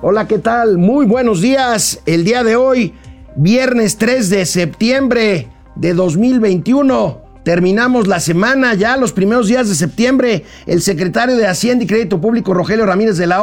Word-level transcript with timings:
Hola, 0.00 0.28
¿qué 0.28 0.38
tal? 0.38 0.78
Muy 0.78 1.06
buenos 1.06 1.40
días. 1.40 2.02
El 2.06 2.22
día 2.24 2.44
de 2.44 2.54
hoy, 2.54 2.94
viernes 3.34 3.98
3 3.98 4.30
de 4.30 4.46
septiembre 4.46 5.48
de 5.74 5.92
2021. 5.92 7.20
Terminamos 7.42 8.06
la 8.06 8.20
semana 8.20 8.74
ya, 8.74 8.96
los 8.96 9.12
primeros 9.12 9.48
días 9.48 9.68
de 9.68 9.74
septiembre. 9.74 10.44
El 10.66 10.82
secretario 10.82 11.34
de 11.34 11.48
Hacienda 11.48 11.82
y 11.82 11.88
Crédito 11.88 12.20
Público, 12.20 12.54
Rogelio 12.54 12.86
Ramírez 12.86 13.16
de 13.16 13.26
la 13.26 13.42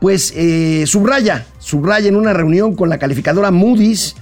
pues 0.00 0.32
eh, 0.36 0.84
subraya, 0.86 1.44
subraya 1.58 2.06
en 2.06 2.14
una 2.14 2.32
reunión 2.32 2.76
con 2.76 2.88
la 2.88 2.98
calificadora 2.98 3.50
Moody's 3.50 4.14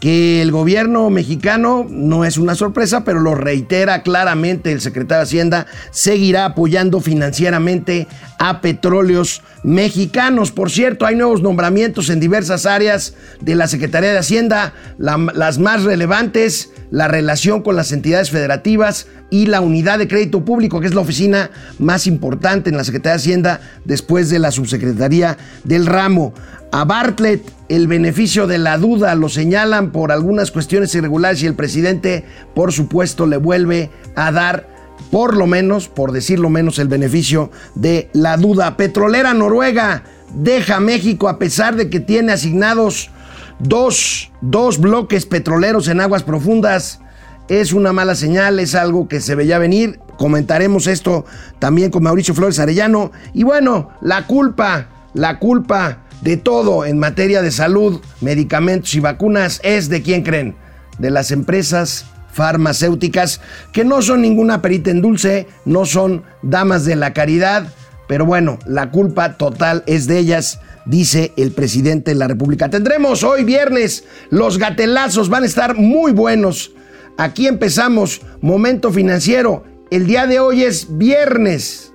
que 0.00 0.42
el 0.42 0.52
gobierno 0.52 1.08
mexicano, 1.10 1.86
no 1.88 2.24
es 2.24 2.36
una 2.36 2.54
sorpresa, 2.54 3.04
pero 3.04 3.20
lo 3.20 3.34
reitera 3.34 4.02
claramente 4.02 4.72
el 4.72 4.80
secretario 4.80 5.18
de 5.18 5.22
Hacienda, 5.22 5.66
seguirá 5.90 6.44
apoyando 6.44 7.00
financieramente 7.00 8.06
a 8.38 8.60
petróleos 8.60 9.42
mexicanos. 9.62 10.52
Por 10.52 10.70
cierto, 10.70 11.06
hay 11.06 11.16
nuevos 11.16 11.42
nombramientos 11.42 12.10
en 12.10 12.20
diversas 12.20 12.66
áreas 12.66 13.14
de 13.40 13.54
la 13.54 13.68
Secretaría 13.68 14.12
de 14.12 14.18
Hacienda, 14.18 14.74
las 14.98 15.58
más 15.58 15.84
relevantes, 15.84 16.70
la 16.90 17.08
relación 17.08 17.62
con 17.62 17.74
las 17.74 17.90
entidades 17.92 18.30
federativas 18.30 19.06
y 19.30 19.46
la 19.46 19.60
unidad 19.60 19.98
de 19.98 20.06
crédito 20.08 20.44
público, 20.44 20.80
que 20.80 20.86
es 20.86 20.94
la 20.94 21.00
oficina 21.00 21.50
más 21.78 22.06
importante 22.06 22.70
en 22.70 22.76
la 22.76 22.84
Secretaría 22.84 23.14
de 23.14 23.22
Hacienda 23.22 23.60
después 23.84 24.30
de 24.30 24.38
la 24.38 24.50
subsecretaría 24.50 25.36
del 25.64 25.86
ramo. 25.86 26.32
A 26.72 26.84
Bartlett 26.84 27.56
el 27.68 27.88
beneficio 27.88 28.46
de 28.46 28.58
la 28.58 28.78
duda 28.78 29.14
lo 29.14 29.28
señalan 29.28 29.90
por 29.90 30.12
algunas 30.12 30.50
cuestiones 30.50 30.94
irregulares 30.94 31.42
y 31.42 31.46
el 31.46 31.54
presidente, 31.54 32.24
por 32.54 32.72
supuesto, 32.72 33.26
le 33.26 33.38
vuelve 33.38 33.90
a 34.14 34.30
dar 34.30 34.68
por 35.10 35.36
lo 35.36 35.46
menos, 35.46 35.88
por 35.88 36.12
decirlo 36.12 36.50
menos, 36.50 36.78
el 36.78 36.88
beneficio 36.88 37.50
de 37.74 38.08
la 38.12 38.36
duda. 38.36 38.76
Petrolera 38.76 39.34
Noruega 39.34 40.04
deja 40.34 40.80
México 40.80 41.28
a 41.28 41.38
pesar 41.38 41.76
de 41.76 41.90
que 41.90 42.00
tiene 42.00 42.32
asignados 42.32 43.10
dos, 43.58 44.30
dos 44.40 44.78
bloques 44.78 45.26
petroleros 45.26 45.88
en 45.88 46.00
aguas 46.00 46.22
profundas. 46.22 47.00
Es 47.48 47.72
una 47.72 47.92
mala 47.92 48.14
señal, 48.14 48.58
es 48.58 48.74
algo 48.74 49.08
que 49.08 49.20
se 49.20 49.34
veía 49.34 49.58
venir. 49.58 50.00
Comentaremos 50.18 50.86
esto 50.86 51.24
también 51.58 51.90
con 51.90 52.02
Mauricio 52.02 52.34
Flores 52.34 52.58
Arellano. 52.58 53.12
Y 53.34 53.44
bueno, 53.44 53.90
la 54.00 54.26
culpa, 54.26 54.88
la 55.14 55.38
culpa 55.38 56.05
de 56.22 56.36
todo 56.36 56.84
en 56.84 56.98
materia 56.98 57.42
de 57.42 57.50
salud, 57.50 58.00
medicamentos 58.20 58.94
y 58.94 59.00
vacunas 59.00 59.60
es 59.62 59.88
de 59.88 60.02
quién 60.02 60.22
creen, 60.22 60.56
de 60.98 61.10
las 61.10 61.30
empresas 61.30 62.06
farmacéuticas 62.32 63.40
que 63.72 63.84
no 63.84 64.02
son 64.02 64.22
ninguna 64.22 64.60
perita 64.60 64.90
en 64.90 65.00
dulce, 65.00 65.46
no 65.64 65.84
son 65.84 66.24
damas 66.42 66.84
de 66.84 66.96
la 66.96 67.12
caridad, 67.12 67.72
pero 68.08 68.26
bueno, 68.26 68.58
la 68.66 68.90
culpa 68.90 69.36
total 69.36 69.82
es 69.86 70.06
de 70.06 70.18
ellas, 70.18 70.60
dice 70.84 71.32
el 71.36 71.52
presidente 71.52 72.12
de 72.12 72.16
la 72.16 72.28
República. 72.28 72.68
Tendremos 72.68 73.24
hoy 73.24 73.44
viernes 73.44 74.04
los 74.30 74.58
gatelazos, 74.58 75.28
van 75.28 75.42
a 75.42 75.46
estar 75.46 75.76
muy 75.76 76.12
buenos. 76.12 76.72
Aquí 77.16 77.46
empezamos, 77.46 78.20
momento 78.40 78.92
financiero. 78.92 79.64
El 79.90 80.06
día 80.06 80.26
de 80.26 80.38
hoy 80.38 80.62
es 80.62 80.98
viernes 80.98 81.92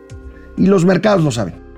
y 0.57 0.65
los 0.65 0.85
mercados 0.85 1.23
lo 1.23 1.31
saben. 1.31 1.70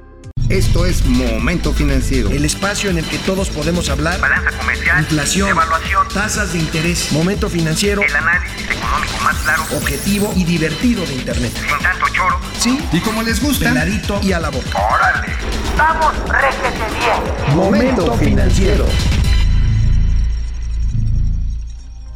Esto 0.50 0.86
es 0.86 1.06
Momento 1.06 1.72
Financiero. 1.74 2.30
El 2.30 2.44
espacio 2.44 2.90
en 2.90 2.98
el 2.98 3.06
que 3.06 3.18
todos 3.20 3.50
podemos 3.50 3.90
hablar. 3.90 4.20
Balanza 4.20 4.52
comercial. 4.58 5.00
Inflación. 5.00 5.50
Evaluación. 5.50 6.08
Tasas 6.14 6.54
de 6.54 6.60
interés. 6.60 7.12
Momento 7.12 7.50
Financiero. 7.50 8.02
El 8.02 8.16
análisis 8.16 8.70
económico 8.70 9.14
más 9.24 9.38
claro. 9.38 9.64
Objetivo 9.76 10.34
y 10.36 10.44
divertido 10.44 11.06
de 11.06 11.14
Internet. 11.16 11.54
Sin 11.56 11.80
tanto 11.80 12.06
choro. 12.10 12.40
Sí. 12.60 12.78
Y 12.92 13.00
como 13.00 13.24
les 13.24 13.42
gusta. 13.42 13.70
Peladito 13.70 14.20
y 14.22 14.34
a 14.34 14.40
la 14.40 14.50
boca. 14.50 14.78
¡Órale! 14.78 15.34
¡Vamos, 15.78 16.14
réjete 16.28 16.94
bien! 17.00 17.56
Momento 17.56 18.14
Financiero. 18.18 18.86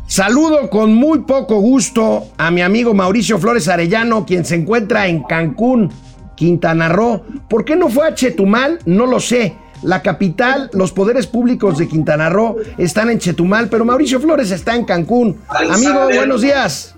Saludo 0.06 0.70
con 0.70 0.94
muy 0.94 1.20
poco 1.20 1.60
gusto 1.60 2.32
a 2.38 2.52
mi 2.52 2.62
amigo 2.62 2.94
Mauricio 2.94 3.40
Flores 3.40 3.68
Arellano, 3.68 4.26
quien 4.26 4.46
se 4.46 4.56
encuentra 4.56 5.08
en 5.08 5.24
Cancún 5.24 5.94
Quintana 6.38 6.88
Roo. 6.88 7.24
¿Por 7.50 7.66
qué 7.66 7.76
no 7.76 7.90
fue 7.90 8.08
a 8.08 8.16
Chetumal? 8.16 8.80
No 8.86 9.06
lo 9.06 9.20
sé. 9.20 9.58
La 9.84 10.02
capital, 10.02 10.70
los 10.74 10.94
poderes 10.94 11.28
públicos 11.28 11.78
de 11.78 11.88
Quintana 11.88 12.30
Roo 12.30 12.56
están 12.78 13.10
en 13.10 13.20
Chetumal, 13.20 13.68
pero 13.68 13.84
Mauricio 13.84 14.22
Flores 14.22 14.52
está 14.52 14.76
en 14.76 14.86
Cancún. 14.86 15.38
Amigo, 15.50 16.06
buenos 16.16 16.42
días. 16.42 16.96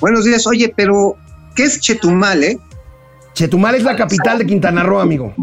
Buenos 0.00 0.24
días, 0.24 0.46
oye, 0.46 0.72
pero 0.74 1.16
¿qué 1.56 1.64
es 1.64 1.80
Chetumal, 1.80 2.44
eh? 2.44 2.58
Chetumal 3.34 3.74
es 3.74 3.82
la 3.82 3.96
capital 3.96 4.38
de 4.38 4.46
Quintana 4.46 4.82
Roo, 4.82 5.00
amigo. 5.00 5.34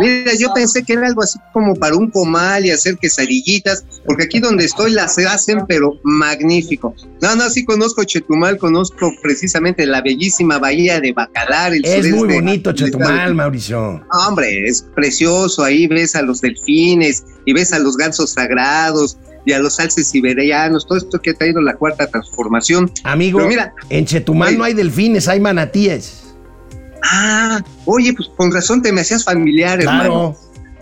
Mira, 0.00 0.32
yo 0.38 0.52
pensé 0.54 0.82
que 0.82 0.94
era 0.94 1.06
algo 1.06 1.22
así 1.22 1.38
como 1.52 1.74
para 1.76 1.94
un 1.96 2.10
comal 2.10 2.66
y 2.66 2.70
hacer 2.70 2.98
quesadillitas, 2.98 3.84
porque 4.04 4.24
aquí 4.24 4.40
donde 4.40 4.64
estoy 4.64 4.92
las 4.92 5.16
hacen, 5.18 5.64
pero 5.68 5.98
magnífico. 6.02 6.94
No, 7.20 7.36
no, 7.36 7.48
sí 7.48 7.64
conozco 7.64 8.04
Chetumal, 8.04 8.58
conozco 8.58 9.12
precisamente 9.22 9.86
la 9.86 10.02
bellísima 10.02 10.58
bahía 10.58 11.00
de 11.00 11.12
Bacalar. 11.12 11.74
El 11.74 11.84
Es 11.84 12.10
muy 12.10 12.34
bonito 12.34 12.72
de- 12.72 12.84
Chetumal, 12.84 13.34
Mauricio. 13.34 14.04
Hombre, 14.26 14.66
es 14.66 14.82
precioso, 14.94 15.62
ahí 15.62 15.86
ves 15.86 16.14
a 16.16 16.22
los 16.22 16.40
delfines 16.40 17.24
y 17.44 17.52
ves 17.52 17.72
a 17.72 17.78
los 17.78 17.96
gansos 17.96 18.30
sagrados 18.30 19.16
y 19.46 19.52
a 19.52 19.58
los 19.58 19.78
alces 19.78 20.08
siberianos, 20.08 20.86
todo 20.86 20.98
esto 20.98 21.20
que 21.20 21.30
ha 21.30 21.34
traído 21.34 21.60
la 21.60 21.74
cuarta 21.76 22.06
transformación. 22.06 22.90
Amigo, 23.04 23.38
Pero 23.38 23.48
mira, 23.48 23.74
en 23.90 24.06
Chetumal 24.06 24.56
no 24.58 24.64
hay 24.64 24.74
delfines, 24.74 25.28
hay 25.28 25.38
manatíes. 25.40 26.23
Ah, 27.04 27.62
oye, 27.84 28.12
pues 28.14 28.30
con 28.36 28.52
razón 28.52 28.80
te 28.82 28.92
me 28.92 29.02
hacías 29.02 29.24
familiar, 29.24 29.80
hermano. 29.80 30.34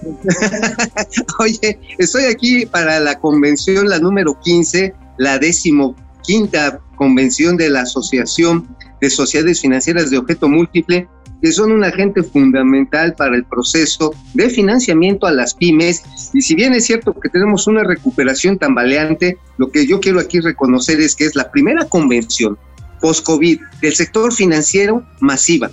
Oye, 1.39 1.79
estoy 1.99 2.25
aquí 2.25 2.67
para 2.67 3.01
la 3.01 3.19
convención, 3.19 3.89
la 3.89 3.99
número 3.99 4.39
15, 4.41 4.95
la 5.19 5.39
décimo 5.39 5.95
quinta 6.23 6.81
convención 6.97 7.57
de 7.57 7.71
la 7.71 7.83
Asociación 7.83 8.69
de 9.01 9.11
Sociedades 9.11 9.61
Financieras 9.61 10.11
de 10.11 10.19
Objeto 10.19 10.49
Múltiple, 10.49 11.09
que 11.41 11.53
son 11.53 11.73
un 11.73 11.83
agente 11.83 12.23
fundamental 12.23 13.15
para 13.15 13.35
el 13.35 13.45
proceso 13.45 14.15
de 14.35 14.49
financiamiento 14.49 15.27
a 15.27 15.33
las 15.33 15.55
pymes. 15.55 16.05
Y 16.33 16.43
si 16.43 16.55
bien 16.55 16.73
es 16.73 16.87
cierto 16.87 17.13
que 17.19 17.29
tenemos 17.29 17.67
una 17.67 17.83
recuperación 17.83 18.59
tambaleante, 18.59 19.39
lo 19.59 19.73
que 19.73 19.87
yo 19.87 19.99
quiero 19.99 20.21
aquí 20.21 20.39
reconocer 20.39 21.01
es 21.01 21.17
que 21.17 21.25
es 21.25 21.35
la 21.35 21.51
primera 21.51 21.85
convención 21.89 22.57
post-COVID 23.01 23.61
del 23.81 23.95
sector 23.95 24.33
financiero 24.33 25.05
masiva. 25.21 25.73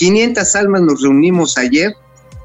500 0.00 0.56
almas 0.56 0.80
nos 0.80 1.02
reunimos 1.02 1.58
ayer 1.58 1.92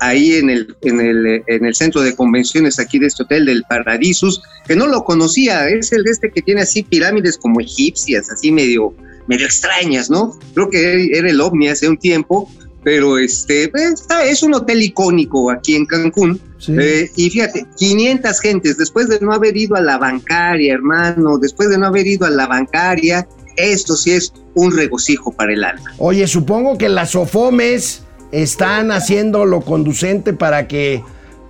ahí 0.02 0.34
en 0.36 0.50
el, 0.50 0.76
en 0.82 1.00
el, 1.00 1.42
en 1.48 1.66
el 1.66 1.74
centro 1.74 2.02
de 2.02 2.14
convenciones 2.14 2.80
aquí 2.80 3.00
de 3.00 3.08
este 3.08 3.24
hotel 3.24 3.46
del 3.46 3.64
Paradisus, 3.64 4.42
que 4.68 4.76
no 4.76 4.88
lo 4.88 5.06
conocía, 5.06 5.70
es 5.70 5.94
el 5.94 6.04
de 6.04 6.12
este 6.12 6.32
que 6.32 6.42
tiene 6.42 6.62
así 6.62 6.84
pirámides 6.84 7.38
como 7.38 7.62
egipcias, 7.62 8.30
así 8.30 8.52
medio, 8.52 8.94
medio 9.28 9.46
extrañas, 9.46 10.10
¿no? 10.10 10.38
Creo 10.54 10.70
que 10.70 11.06
era 11.18 11.30
el 11.30 11.40
OVNI 11.40 11.70
hace 11.70 11.88
un 11.88 11.98
tiempo, 11.98 12.52
pero 12.84 13.18
este, 13.18 13.70
pues, 13.70 13.94
está- 14.02 14.26
es 14.26 14.44
un 14.44 14.54
hotel 14.54 14.82
icónico 14.84 15.50
aquí 15.50 15.76
en 15.76 15.86
Cancún. 15.86 16.42
Sí. 16.60 16.74
Eh, 16.78 17.10
y 17.16 17.30
fíjate, 17.30 17.66
500 17.78 18.40
gentes, 18.42 18.78
después 18.78 19.08
de 19.08 19.20
no 19.22 19.32
haber 19.32 19.56
ido 19.56 19.76
a 19.78 19.82
la 19.82 19.98
bancaria, 19.98 20.74
hermano, 20.74 21.38
después 21.38 21.70
de 21.70 21.78
no 21.78 21.88
haber 21.88 22.06
ido 22.06 22.26
a 22.26 22.30
la 22.30 22.48
bancaria, 22.48 23.26
esto 23.58 23.96
sí 23.96 24.12
es 24.12 24.34
un 24.54 24.76
regocijo 24.76 25.32
para 25.32 25.54
el 25.54 25.64
alma. 25.64 25.94
Oye, 25.98 26.28
supongo 26.28 26.78
que 26.78 26.90
las 26.90 27.16
OFOMES 27.16 28.04
están 28.32 28.92
haciendo 28.92 29.46
lo 29.46 29.62
conducente 29.62 30.34
para 30.34 30.68
que 30.68 31.04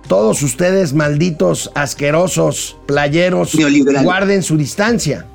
todos 0.08 0.42
ustedes, 0.42 0.92
malditos, 0.92 1.70
asquerosos, 1.74 2.76
playeros, 2.86 3.56
guarden 4.02 4.42
su 4.42 4.56
distancia. 4.56 5.26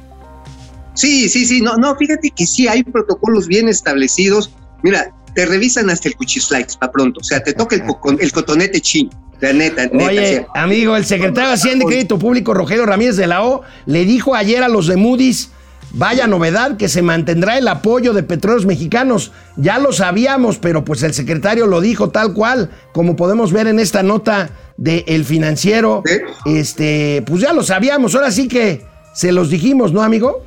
Sí, 0.94 1.30
sí, 1.30 1.46
sí, 1.46 1.62
no, 1.62 1.78
no, 1.78 1.96
fíjate 1.96 2.30
que 2.30 2.46
sí 2.46 2.68
hay 2.68 2.84
protocolos 2.84 3.48
bien 3.48 3.70
establecidos. 3.70 4.52
Mira, 4.84 5.14
te 5.36 5.46
revisan 5.46 5.90
hasta 5.90 6.10
el 6.10 6.16
cuchislikes 6.16 6.76
para 6.80 6.92
pronto, 6.92 7.20
o 7.22 7.24
sea, 7.24 7.42
te 7.42 7.54
toca 7.54 7.76
el, 7.76 7.84
el 8.20 8.32
cotonete 8.32 8.82
chino, 8.82 9.10
la 9.40 9.54
neta, 9.54 9.88
neta. 9.88 10.06
Oye, 10.06 10.48
amigo, 10.54 10.96
el 10.96 11.06
secretario 11.06 11.50
de 11.50 11.56
Hacienda 11.56 11.86
y 11.86 11.88
Crédito 11.88 12.20
Público, 12.20 12.54
Rogelio 12.54 12.86
Ramírez 12.86 13.16
de 13.16 13.28
la 13.28 13.46
O, 13.46 13.62
le 13.86 14.06
dijo 14.06 14.36
ayer 14.36 14.64
a 14.64 14.68
los 14.68 14.88
de 14.88 14.98
Moody's, 14.98 15.52
vaya 15.94 16.28
novedad, 16.28 16.78
que 16.78 16.90
se 16.90 17.02
mantendrá 17.02 17.58
el 17.58 17.68
apoyo 17.68 18.14
de 18.14 18.24
petróleos 18.24 18.66
mexicanos. 18.66 19.32
Ya 19.58 19.80
lo 19.80 19.94
sabíamos, 19.94 20.58
pero 20.58 20.86
pues 20.86 21.04
el 21.04 21.14
secretario 21.14 21.68
lo 21.68 21.82
dijo 21.82 22.10
tal 22.10 22.34
cual, 22.34 22.70
como 22.94 23.16
podemos 23.16 23.52
ver 23.52 23.68
en 23.68 23.80
esta 23.80 24.04
nota 24.04 24.52
de 24.78 25.04
El 25.08 25.26
Financiero. 25.26 26.04
¿Eh? 26.08 26.22
Este, 26.46 27.24
pues 27.26 27.42
ya 27.42 27.54
lo 27.54 27.64
sabíamos, 27.64 28.16
ahora 28.16 28.32
sí 28.32 28.48
que 28.48 28.86
se 29.14 29.32
los 29.32 29.50
dijimos, 29.50 29.92
¿no, 29.92 30.02
amigo? 30.02 30.44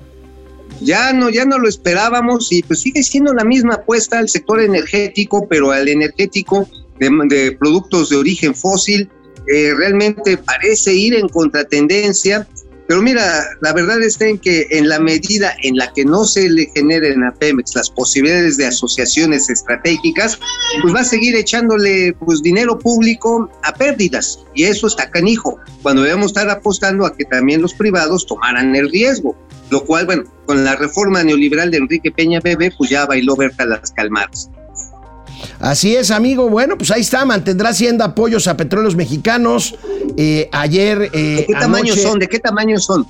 Ya 0.81 1.13
no, 1.13 1.31
ya 1.31 1.45
no 1.45 1.59
lo 1.59 1.69
esperábamos 1.69 2.51
y 2.51 2.63
pues 2.63 2.81
sigue 2.81 3.03
siendo 3.03 3.33
la 3.33 3.45
misma 3.45 3.75
apuesta 3.75 4.19
al 4.19 4.29
sector 4.29 4.61
energético, 4.61 5.47
pero 5.49 5.71
al 5.71 5.89
energético 5.89 6.69
de, 6.99 7.11
de 7.29 7.53
productos 7.53 8.11
de 8.11 8.17
origen 8.17 8.55
fósil, 8.55 9.09
eh, 9.47 9.75
realmente 9.77 10.39
parece 10.39 10.95
ir 10.95 11.15
en 11.15 11.29
contratendencia 11.29 12.49
Pero 12.87 13.01
mira, 13.01 13.45
la 13.63 13.73
verdad 13.73 14.03
está 14.03 14.27
en 14.27 14.39
que 14.39 14.67
en 14.71 14.89
la 14.89 15.01
medida 15.01 15.57
en 15.63 15.77
la 15.77 15.93
que 15.93 16.05
no 16.05 16.25
se 16.25 16.51
le 16.51 16.71
generen 16.75 17.25
a 17.25 17.33
Pemex 17.33 17.75
las 17.75 17.89
posibilidades 17.89 18.59
de 18.59 18.67
asociaciones 18.67 19.49
estratégicas, 19.49 20.39
pues 20.83 20.95
va 20.95 21.01
a 21.01 21.05
seguir 21.05 21.35
echándole 21.35 22.15
pues 22.21 22.43
dinero 22.43 22.79
público 22.79 23.51
a 23.63 23.73
pérdidas 23.73 24.41
y 24.55 24.65
eso 24.65 24.87
está 24.87 25.11
canijo. 25.11 25.59
Cuando 25.83 26.03
debemos 26.03 26.27
estar 26.27 26.51
apostando 26.51 27.07
a 27.07 27.17
que 27.17 27.25
también 27.25 27.63
los 27.63 27.73
privados 27.73 28.27
tomaran 28.27 28.77
el 28.77 28.91
riesgo, 28.91 29.35
lo 29.71 29.85
cual, 29.85 30.05
bueno, 30.05 30.25
con 30.45 30.63
la 30.65 30.77
reforma 30.77 31.25
neoliberal 31.25 31.71
de 31.71 31.79
Enrique 31.79 32.13
Peña 32.13 32.41
Bebe, 32.41 32.71
pues 32.77 32.91
ya 32.91 33.07
bailó 33.07 33.35
Berta 33.35 33.65
las 33.65 33.91
calmadas. 33.93 34.51
Así 35.65 35.97
es, 35.97 36.11
amigo. 36.11 36.51
Bueno, 36.51 36.77
pues 36.77 36.91
ahí 36.91 37.01
está. 37.01 37.25
Mantendrá 37.25 37.71
Hacienda 37.71 38.05
apoyos 38.05 38.49
a 38.49 38.57
petróleos 38.57 38.97
mexicanos. 38.97 39.75
Eh, 40.19 40.51
ayer. 40.53 41.09
Eh, 41.15 41.37
¿De 41.37 41.47
qué 41.47 41.55
tamaño 41.55 41.95
son? 41.97 42.19
¿De 42.19 42.29
qué 42.29 42.39
tamaño 42.39 42.79
son? 42.79 43.07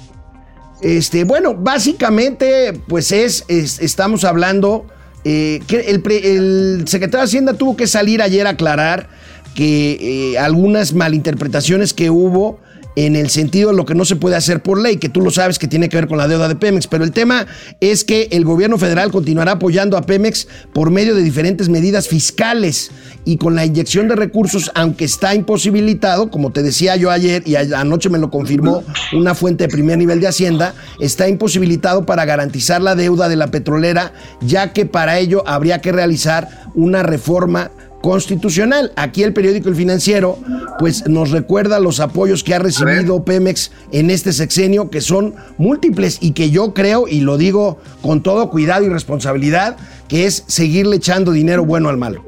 Este, 0.80 1.24
bueno, 1.24 1.56
básicamente, 1.56 2.80
pues 2.86 3.10
es, 3.10 3.44
estamos 3.48 4.22
hablando. 4.22 4.86
Eh, 5.24 5.62
que 5.66 5.80
el, 5.80 6.02
el, 6.06 6.84
secretario 6.86 7.22
de 7.22 7.24
Hacienda 7.24 7.54
tuvo 7.54 7.76
que 7.76 7.88
salir 7.88 8.22
ayer 8.22 8.46
a 8.46 8.50
aclarar 8.50 9.08
que 9.56 10.36
algunas 10.38 10.94
malinterpretaciones 10.94 11.92
que 11.92 12.08
hubo 12.10 12.60
en 12.96 13.16
el 13.16 13.30
sentido 13.30 13.70
de 13.70 13.76
lo 13.76 13.84
que 13.84 13.94
no 13.94 14.04
se 14.04 14.16
puede 14.16 14.36
hacer 14.36 14.62
por 14.62 14.80
ley, 14.80 14.96
que 14.96 15.08
tú 15.08 15.20
lo 15.20 15.30
sabes 15.30 15.58
que 15.58 15.68
tiene 15.68 15.88
que 15.88 15.96
ver 15.96 16.08
con 16.08 16.18
la 16.18 16.28
deuda 16.28 16.48
de 16.48 16.56
Pemex, 16.56 16.86
pero 16.86 17.04
el 17.04 17.12
tema 17.12 17.46
es 17.80 18.04
que 18.04 18.28
el 18.30 18.44
gobierno 18.44 18.78
federal 18.78 19.10
continuará 19.10 19.52
apoyando 19.52 19.96
a 19.96 20.02
Pemex 20.02 20.46
por 20.72 20.90
medio 20.90 21.14
de 21.14 21.22
diferentes 21.22 21.68
medidas 21.68 22.08
fiscales 22.08 22.90
y 23.24 23.36
con 23.36 23.54
la 23.54 23.64
inyección 23.64 24.08
de 24.08 24.16
recursos, 24.16 24.70
aunque 24.74 25.04
está 25.04 25.34
imposibilitado, 25.34 26.30
como 26.30 26.52
te 26.52 26.62
decía 26.62 26.96
yo 26.96 27.10
ayer 27.10 27.42
y 27.46 27.56
anoche 27.56 28.10
me 28.10 28.18
lo 28.18 28.30
confirmó 28.30 28.84
una 29.12 29.34
fuente 29.34 29.64
de 29.64 29.68
primer 29.68 29.98
nivel 29.98 30.20
de 30.20 30.28
Hacienda, 30.28 30.74
está 31.00 31.28
imposibilitado 31.28 32.06
para 32.06 32.24
garantizar 32.24 32.80
la 32.80 32.94
deuda 32.94 33.28
de 33.28 33.36
la 33.36 33.48
petrolera, 33.48 34.12
ya 34.40 34.72
que 34.72 34.86
para 34.86 35.18
ello 35.18 35.42
habría 35.46 35.80
que 35.80 35.92
realizar 35.92 36.48
una 36.74 37.02
reforma 37.02 37.70
constitucional. 38.04 38.92
Aquí 38.96 39.22
el 39.22 39.32
periódico 39.32 39.70
El 39.70 39.76
Financiero 39.76 40.38
pues 40.78 41.08
nos 41.08 41.30
recuerda 41.30 41.80
los 41.80 42.00
apoyos 42.00 42.44
que 42.44 42.52
ha 42.52 42.58
recibido 42.58 43.24
Pemex 43.24 43.70
en 43.92 44.10
este 44.10 44.34
sexenio 44.34 44.90
que 44.90 45.00
son 45.00 45.34
múltiples 45.56 46.18
y 46.20 46.32
que 46.32 46.50
yo 46.50 46.74
creo 46.74 47.08
y 47.08 47.20
lo 47.20 47.38
digo 47.38 47.80
con 48.02 48.22
todo 48.22 48.50
cuidado 48.50 48.84
y 48.84 48.90
responsabilidad 48.90 49.78
que 50.06 50.26
es 50.26 50.44
seguirle 50.48 50.96
echando 50.96 51.32
dinero 51.32 51.64
bueno 51.64 51.88
al 51.88 51.96
malo. 51.96 52.22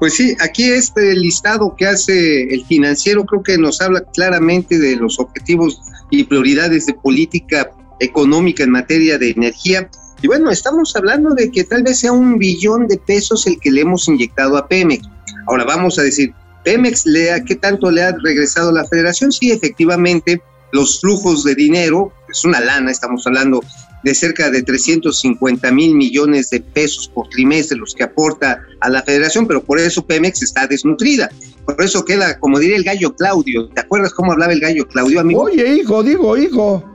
Pues 0.00 0.12
sí, 0.12 0.36
aquí 0.38 0.64
este 0.64 1.14
listado 1.14 1.74
que 1.78 1.86
hace 1.86 2.52
el 2.52 2.66
financiero 2.66 3.24
creo 3.24 3.42
que 3.42 3.56
nos 3.56 3.80
habla 3.80 4.02
claramente 4.12 4.78
de 4.78 4.96
los 4.96 5.18
objetivos 5.18 5.80
y 6.10 6.24
prioridades 6.24 6.84
de 6.84 6.92
política 6.92 7.70
económica 8.00 8.64
en 8.64 8.72
materia 8.72 9.16
de 9.16 9.30
energía 9.30 9.88
y 10.22 10.26
bueno, 10.26 10.50
estamos 10.50 10.94
hablando 10.96 11.30
de 11.34 11.50
que 11.50 11.64
tal 11.64 11.82
vez 11.82 12.00
sea 12.00 12.12
un 12.12 12.38
billón 12.38 12.86
de 12.88 12.98
pesos 12.98 13.46
el 13.46 13.58
que 13.58 13.70
le 13.70 13.82
hemos 13.82 14.06
inyectado 14.08 14.56
a 14.56 14.68
Pemex. 14.68 15.06
Ahora 15.46 15.64
vamos 15.64 15.98
a 15.98 16.02
decir, 16.02 16.34
Pemex, 16.64 17.06
lea, 17.06 17.42
¿qué 17.44 17.56
tanto 17.56 17.90
le 17.90 18.02
ha 18.02 18.12
regresado 18.12 18.70
la 18.70 18.84
federación? 18.84 19.32
Sí, 19.32 19.50
efectivamente, 19.50 20.42
los 20.72 21.00
flujos 21.00 21.44
de 21.44 21.54
dinero, 21.54 22.12
es 22.28 22.44
una 22.44 22.60
lana, 22.60 22.90
estamos 22.90 23.26
hablando 23.26 23.62
de 24.02 24.14
cerca 24.14 24.50
de 24.50 24.62
350 24.62 25.70
mil 25.72 25.94
millones 25.94 26.50
de 26.50 26.60
pesos 26.60 27.08
por 27.08 27.28
trimestre 27.28 27.76
los 27.76 27.94
que 27.94 28.02
aporta 28.02 28.62
a 28.80 28.88
la 28.88 29.02
federación, 29.02 29.46
pero 29.46 29.62
por 29.62 29.78
eso 29.78 30.06
Pemex 30.06 30.42
está 30.42 30.66
desnutrida. 30.66 31.30
Por 31.64 31.82
eso 31.82 32.04
queda, 32.04 32.38
como 32.38 32.58
diría 32.58 32.76
el 32.76 32.84
gallo 32.84 33.14
Claudio, 33.14 33.68
¿te 33.68 33.80
acuerdas 33.80 34.12
cómo 34.12 34.32
hablaba 34.32 34.52
el 34.52 34.60
gallo 34.60 34.86
Claudio, 34.88 35.20
amigo? 35.20 35.42
Oye, 35.42 35.76
hijo, 35.76 36.02
digo, 36.02 36.36
hijo. 36.36 36.89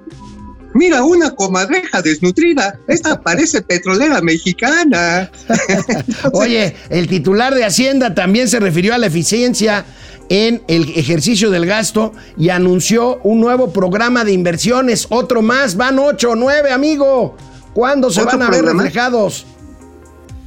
Mira, 0.75 1.05
una 1.05 1.31
comadreja 1.31 2.01
desnutrida. 2.01 2.77
Esta 2.89 3.21
parece 3.21 3.61
petrolera 3.61 4.21
mexicana. 4.21 5.31
Oye, 6.33 6.75
el 6.89 7.07
titular 7.07 7.55
de 7.55 7.63
Hacienda 7.63 8.13
también 8.13 8.49
se 8.49 8.59
refirió 8.59 8.93
a 8.93 8.97
la 8.97 9.07
eficiencia 9.07 9.85
en 10.27 10.61
el 10.67 10.91
ejercicio 10.97 11.49
del 11.49 11.65
gasto 11.65 12.11
y 12.37 12.49
anunció 12.49 13.21
un 13.23 13.39
nuevo 13.39 13.71
programa 13.71 14.25
de 14.25 14.33
inversiones. 14.33 15.07
Otro 15.09 15.41
más, 15.41 15.77
van 15.77 15.97
ocho 15.97 16.31
o 16.31 16.35
nueve, 16.35 16.73
amigo. 16.73 17.37
¿Cuándo 17.73 18.11
se 18.11 18.25
van 18.25 18.41
a 18.41 18.49
ver 18.49 18.65
reflejados? 18.65 19.45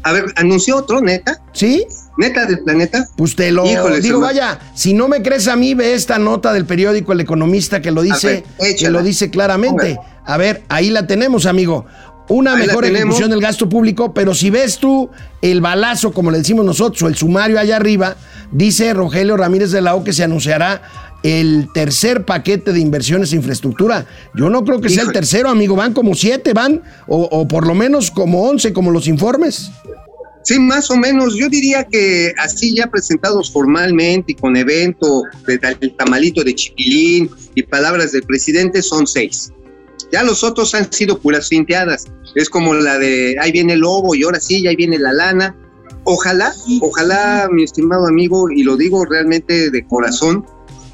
A 0.03 0.13
ver, 0.13 0.27
anunció 0.37 0.77
otro, 0.77 1.01
neta. 1.01 1.41
¿Sí? 1.55 1.87
Neta 2.19 2.47
del 2.47 2.59
planeta. 2.59 3.09
Pues 3.17 3.37
te 3.37 3.53
lo 3.53 3.63
digo, 4.01 4.19
vaya, 4.19 4.59
si 4.75 4.93
no 4.93 5.07
me 5.07 5.23
crees 5.23 5.47
a 5.47 5.55
mí, 5.55 5.75
ve 5.75 5.95
esta 5.95 6.19
nota 6.19 6.53
del 6.53 6.67
periódico 6.67 7.13
El 7.13 7.21
Economista 7.21 7.81
que 7.81 7.93
lo 7.93 8.03
dice, 8.03 8.45
que 8.77 8.91
lo 8.91 9.05
dice 9.05 9.31
claramente. 9.31 9.99
A 10.25 10.37
ver, 10.37 10.65
ahí 10.69 10.91
la 10.91 11.07
tenemos, 11.07 11.47
amigo. 11.47 11.87
Una 12.29 12.57
mejor 12.57 12.85
ejecución 12.85 13.31
del 13.31 13.41
gasto 13.41 13.69
público, 13.69 14.13
pero 14.13 14.35
si 14.35 14.51
ves 14.51 14.79
tú 14.79 15.09
el 15.41 15.61
balazo, 15.61 16.13
como 16.13 16.33
le 16.33 16.39
decimos 16.39 16.67
nosotros, 16.67 17.01
o 17.03 17.07
el 17.07 17.15
sumario 17.15 17.59
allá 17.59 17.77
arriba, 17.77 18.17
dice 18.51 18.93
Rogelio 18.95 19.37
Ramírez 19.37 19.71
de 19.71 19.81
la 19.81 19.95
O 19.95 20.03
que 20.03 20.13
se 20.13 20.25
anunciará 20.25 20.83
el 21.23 21.69
tercer 21.73 22.25
paquete 22.25 22.73
de 22.73 22.81
inversiones 22.81 23.33
en 23.33 23.39
infraestructura. 23.39 24.07
Yo 24.35 24.51
no 24.51 24.65
creo 24.65 24.81
que 24.81 24.89
sea 24.89 25.05
el 25.05 25.13
tercero, 25.13 25.49
amigo. 25.51 25.77
Van 25.77 25.95
como 25.95 26.17
siete, 26.17 26.53
van, 26.53 26.83
o, 27.07 27.23
o 27.31 27.47
por 27.47 27.65
lo 27.65 27.77
menos 27.77 28.11
como 28.11 28.43
once, 28.43 28.73
como 28.73 28.91
los 28.91 29.07
informes. 29.07 29.71
Sí, 30.49 30.59
más 30.59 30.91
o 30.91 30.97
menos. 30.97 31.35
Yo 31.37 31.51
diría 31.51 31.85
que 31.85 32.33
así 32.39 32.75
ya 32.75 32.87
presentados 32.87 33.53
formalmente 33.53 34.33
y 34.33 34.35
con 34.35 34.57
evento 34.57 35.25
de, 35.47 35.59
tamalito 35.59 36.43
de 36.43 36.55
Chipilín 36.55 37.29
y 37.55 37.63
palabras 37.65 38.13
del 38.13 38.23
presidente 38.23 38.81
son 38.81 39.07
seis. 39.07 39.53
Ya 40.11 40.23
los 40.23 40.43
otros 40.43 40.75
han 40.75 40.91
sido 40.91 41.19
puras 41.19 41.51
finteadas. 41.51 42.07
Es 42.35 42.49
como 42.49 42.73
la 42.73 42.97
de 42.97 43.37
ahí 43.39 43.53
viene 43.53 43.75
el 43.75 43.81
lobo 43.81 44.15
y 44.15 44.23
ahora 44.23 44.41
sí, 44.41 44.67
ahí 44.67 44.75
viene 44.75 44.99
la 44.99 45.13
lana. 45.13 45.55
Ojalá, 46.05 46.55
ojalá, 46.81 47.51
mi 47.53 47.65
estimado 47.65 48.07
amigo, 48.07 48.51
y 48.51 48.63
lo 48.63 48.79
digo 48.79 49.05
realmente 49.05 49.71
de 49.71 49.87
corazón, 49.87 50.47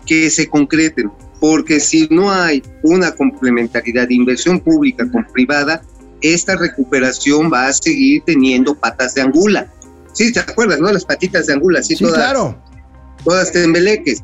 que 0.04 0.30
se 0.30 0.48
concreten, 0.48 1.12
porque 1.38 1.78
si 1.78 2.08
no 2.10 2.32
hay 2.32 2.60
una 2.82 3.14
complementariedad 3.14 4.08
de 4.08 4.14
inversión 4.14 4.58
pública 4.58 5.08
con 5.12 5.24
privada, 5.32 5.80
esta 6.32 6.56
recuperación 6.56 7.52
va 7.52 7.66
a 7.66 7.72
seguir 7.72 8.22
teniendo 8.24 8.74
patas 8.74 9.14
de 9.14 9.22
angula. 9.22 9.70
Sí, 10.12 10.32
¿te 10.32 10.40
acuerdas, 10.40 10.80
no? 10.80 10.90
Las 10.90 11.04
patitas 11.04 11.46
de 11.46 11.52
angula, 11.52 11.82
sí, 11.82 11.96
sí 11.96 12.04
claro. 12.04 12.58
Todas 13.24 13.52
tembeleques. 13.52 14.22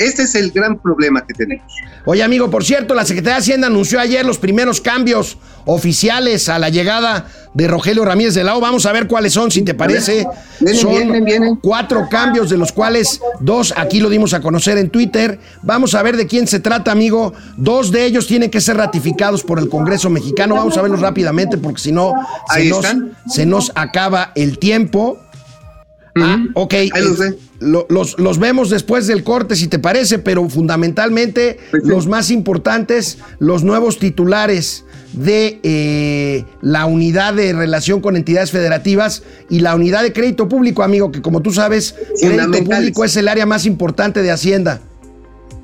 Este 0.00 0.22
es 0.22 0.34
el 0.34 0.50
gran 0.50 0.78
problema 0.78 1.26
que 1.26 1.34
tenemos. 1.34 1.70
Oye, 2.06 2.22
amigo, 2.22 2.50
por 2.50 2.64
cierto, 2.64 2.94
la 2.94 3.04
Secretaría 3.04 3.34
de 3.34 3.40
Hacienda 3.40 3.66
anunció 3.66 4.00
ayer 4.00 4.24
los 4.24 4.38
primeros 4.38 4.80
cambios 4.80 5.36
oficiales 5.66 6.48
a 6.48 6.58
la 6.58 6.70
llegada 6.70 7.26
de 7.52 7.68
Rogelio 7.68 8.06
Ramírez 8.06 8.32
de 8.32 8.42
Lao. 8.42 8.60
Vamos 8.60 8.86
a 8.86 8.92
ver 8.92 9.06
cuáles 9.06 9.34
son, 9.34 9.50
si 9.50 9.60
te 9.60 9.74
parece. 9.74 10.26
son 10.72 11.58
cuatro 11.60 12.08
cambios, 12.10 12.48
de 12.48 12.56
los 12.56 12.72
cuales 12.72 13.20
dos 13.40 13.74
aquí 13.76 14.00
lo 14.00 14.08
dimos 14.08 14.32
a 14.32 14.40
conocer 14.40 14.78
en 14.78 14.88
Twitter. 14.88 15.38
Vamos 15.62 15.94
a 15.94 16.02
ver 16.02 16.16
de 16.16 16.26
quién 16.26 16.46
se 16.46 16.60
trata, 16.60 16.92
amigo. 16.92 17.34
Dos 17.58 17.90
de 17.90 18.06
ellos 18.06 18.26
tienen 18.26 18.50
que 18.50 18.62
ser 18.62 18.78
ratificados 18.78 19.42
por 19.42 19.58
el 19.58 19.68
Congreso 19.68 20.08
mexicano. 20.08 20.54
Vamos 20.54 20.78
a 20.78 20.82
verlos 20.82 21.00
rápidamente 21.00 21.58
porque 21.58 21.82
si 21.82 21.92
no, 21.92 22.14
se 23.28 23.44
nos 23.44 23.70
acaba 23.74 24.32
el 24.34 24.58
tiempo. 24.58 25.18
Ah, 26.16 26.38
ok. 26.54 26.74
Los, 27.60 28.18
los, 28.18 28.38
vemos 28.38 28.70
después 28.70 29.06
del 29.06 29.22
corte, 29.22 29.54
si 29.54 29.68
te 29.68 29.78
parece, 29.78 30.18
pero 30.18 30.48
fundamentalmente 30.48 31.58
pues 31.70 31.84
los 31.84 32.06
más 32.06 32.30
importantes, 32.30 33.18
los 33.38 33.64
nuevos 33.64 33.98
titulares 33.98 34.84
de 35.12 35.60
eh, 35.62 36.44
la 36.62 36.86
unidad 36.86 37.34
de 37.34 37.52
relación 37.52 38.00
con 38.00 38.16
entidades 38.16 38.50
federativas 38.50 39.22
y 39.50 39.60
la 39.60 39.74
unidad 39.74 40.02
de 40.02 40.12
crédito 40.12 40.48
público, 40.48 40.82
amigo, 40.82 41.12
que 41.12 41.20
como 41.20 41.42
tú 41.42 41.52
sabes, 41.52 41.94
crédito 42.20 42.64
público 42.64 43.04
es 43.04 43.16
el 43.16 43.28
área 43.28 43.44
más 43.44 43.66
importante 43.66 44.22
de 44.22 44.30
Hacienda. 44.30 44.80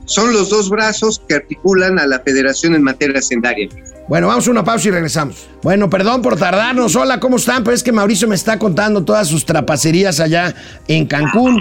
Son 0.05 0.33
los 0.33 0.51
dos 0.51 0.71
brazos 0.71 1.23
que 1.27 1.35
articulan 1.35 1.99
a 1.99 2.07
la 2.07 2.21
federación 2.21 2.75
en 2.75 2.83
materia 2.83 3.19
hacendaria. 3.19 3.69
Bueno, 4.09 4.29
vamos 4.29 4.47
a 4.47 4.51
una 4.53 4.63
pausa 4.63 4.87
y 4.87 4.91
regresamos. 4.93 5.49
Bueno, 5.63 5.91
perdón 5.91 6.23
por 6.23 6.37
tardarnos. 6.37 6.95
Hola, 6.95 7.19
¿cómo 7.19 7.37
están? 7.37 7.65
Pero 7.65 7.75
es 7.75 7.83
que 7.83 7.91
Mauricio 7.91 8.29
me 8.29 8.37
está 8.37 8.57
contando 8.57 9.05
todas 9.05 9.27
sus 9.27 9.45
trapacerías 9.45 10.21
allá 10.21 10.55
en 10.87 11.07
Cancún. 11.07 11.61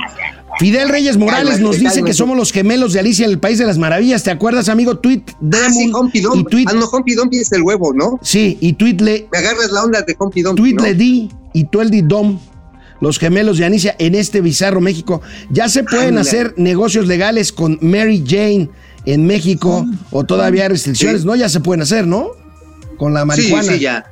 Fidel 0.59 0.89
Reyes 0.89 1.17
Morales 1.17 1.59
nos 1.59 1.79
dice 1.79 2.03
que 2.03 2.13
somos 2.13 2.37
los 2.37 2.51
gemelos 2.51 2.93
de 2.93 2.99
Alicia 2.99 3.25
en 3.25 3.31
el 3.31 3.39
País 3.39 3.57
de 3.57 3.65
las 3.65 3.79
Maravillas. 3.79 4.23
¿Te 4.23 4.29
acuerdas, 4.29 4.69
amigo? 4.69 4.97
Tweet 4.99 5.23
ah, 5.53 5.57
sí, 5.73 5.91
y 6.33 6.43
tweet... 6.45 6.65
Ah, 6.69 6.73
no, 6.73 6.87
es 7.31 7.51
el 7.51 7.63
huevo, 7.63 7.93
¿no? 7.93 8.19
Sí, 8.21 8.57
y 8.61 8.73
tweet 8.73 8.97
le... 8.99 9.27
Me 9.31 9.39
agarras 9.39 9.71
la 9.71 9.83
onda 9.83 10.01
de 10.03 10.15
Humpy 10.17 10.43
Dumpy, 10.43 10.61
Tweet 10.61 10.87
le 10.87 10.93
di 10.93 11.29
y 11.51 11.65
tú 11.65 11.81
el 11.81 11.89
di 11.89 12.03
dom. 12.03 12.39
Los 13.01 13.19
gemelos 13.19 13.57
de 13.57 13.65
Alicia 13.65 13.95
en 13.99 14.15
este 14.15 14.39
bizarro 14.39 14.79
México. 14.81 15.21
Ya 15.49 15.67
se 15.67 15.83
pueden 15.83 16.17
hacer 16.17 16.53
negocios 16.57 17.07
legales 17.07 17.51
con 17.51 17.77
Mary 17.81 18.23
Jane 18.25 18.69
en 19.05 19.25
México 19.25 19.85
o 20.11 20.23
todavía 20.23 20.63
hay 20.63 20.69
restricciones, 20.69 21.25
¿no? 21.25 21.35
Ya 21.35 21.49
se 21.49 21.59
pueden 21.59 21.81
hacer, 21.81 22.07
¿no? 22.07 22.29
Con 22.97 23.13
la 23.13 23.25
marihuana. 23.25 23.63
Sí, 23.63 23.69
sí, 23.75 23.79
ya. 23.79 24.05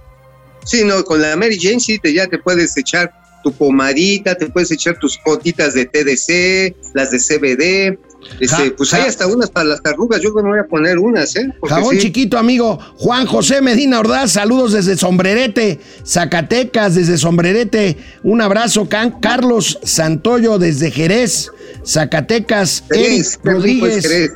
Sí, 0.65 0.83
no, 0.85 1.03
con 1.03 1.21
la 1.21 1.35
Mary 1.35 1.57
Jane 1.59 1.79
sí 1.79 1.99
te, 1.99 2.13
ya 2.13 2.27
te 2.27 2.37
puedes 2.37 2.75
echar 2.77 3.11
tu 3.43 3.51
pomadita, 3.51 4.35
te 4.35 4.47
puedes 4.49 4.71
echar 4.71 4.97
tus 4.99 5.19
gotitas 5.25 5.73
de 5.73 5.85
TDC, 5.85 6.75
las 6.93 7.11
de 7.11 7.19
CBD, 7.19 7.99
Este, 8.39 8.47
Ja- 8.55 8.73
pues 8.77 8.89
ja- 8.91 8.97
hay 8.97 9.03
hasta 9.09 9.27
unas 9.27 9.49
para 9.49 9.65
las 9.65 9.81
arrugas, 9.83 10.21
yo 10.21 10.31
me 10.33 10.41
voy 10.43 10.57
a 10.57 10.63
poner 10.65 10.97
unas, 10.97 11.35
¿eh? 11.35 11.49
Porque 11.59 11.75
Jabón 11.75 11.95
sí. 11.95 12.03
chiquito, 12.03 12.37
amigo. 12.37 12.79
Juan 12.95 13.25
José 13.25 13.59
Medina 13.61 13.99
Ordaz, 13.99 14.31
saludos 14.31 14.71
desde 14.71 14.95
Sombrerete, 14.97 15.81
Zacatecas, 16.05 16.95
desde 16.95 17.17
Sombrerete. 17.17 17.97
Un 18.23 18.39
abrazo, 18.39 18.87
Can 18.87 19.19
Carlos 19.19 19.77
Santoyo 19.83 20.57
desde 20.57 20.89
Jerez, 20.89 21.49
Zacatecas. 21.85 22.83
Jerez, 22.89 23.03
Eric 23.03 23.39
qué 23.43 23.49
rico 23.59 23.87
es 23.87 24.03
Rodríguez. 24.05 24.07
Jerez. 24.07 24.31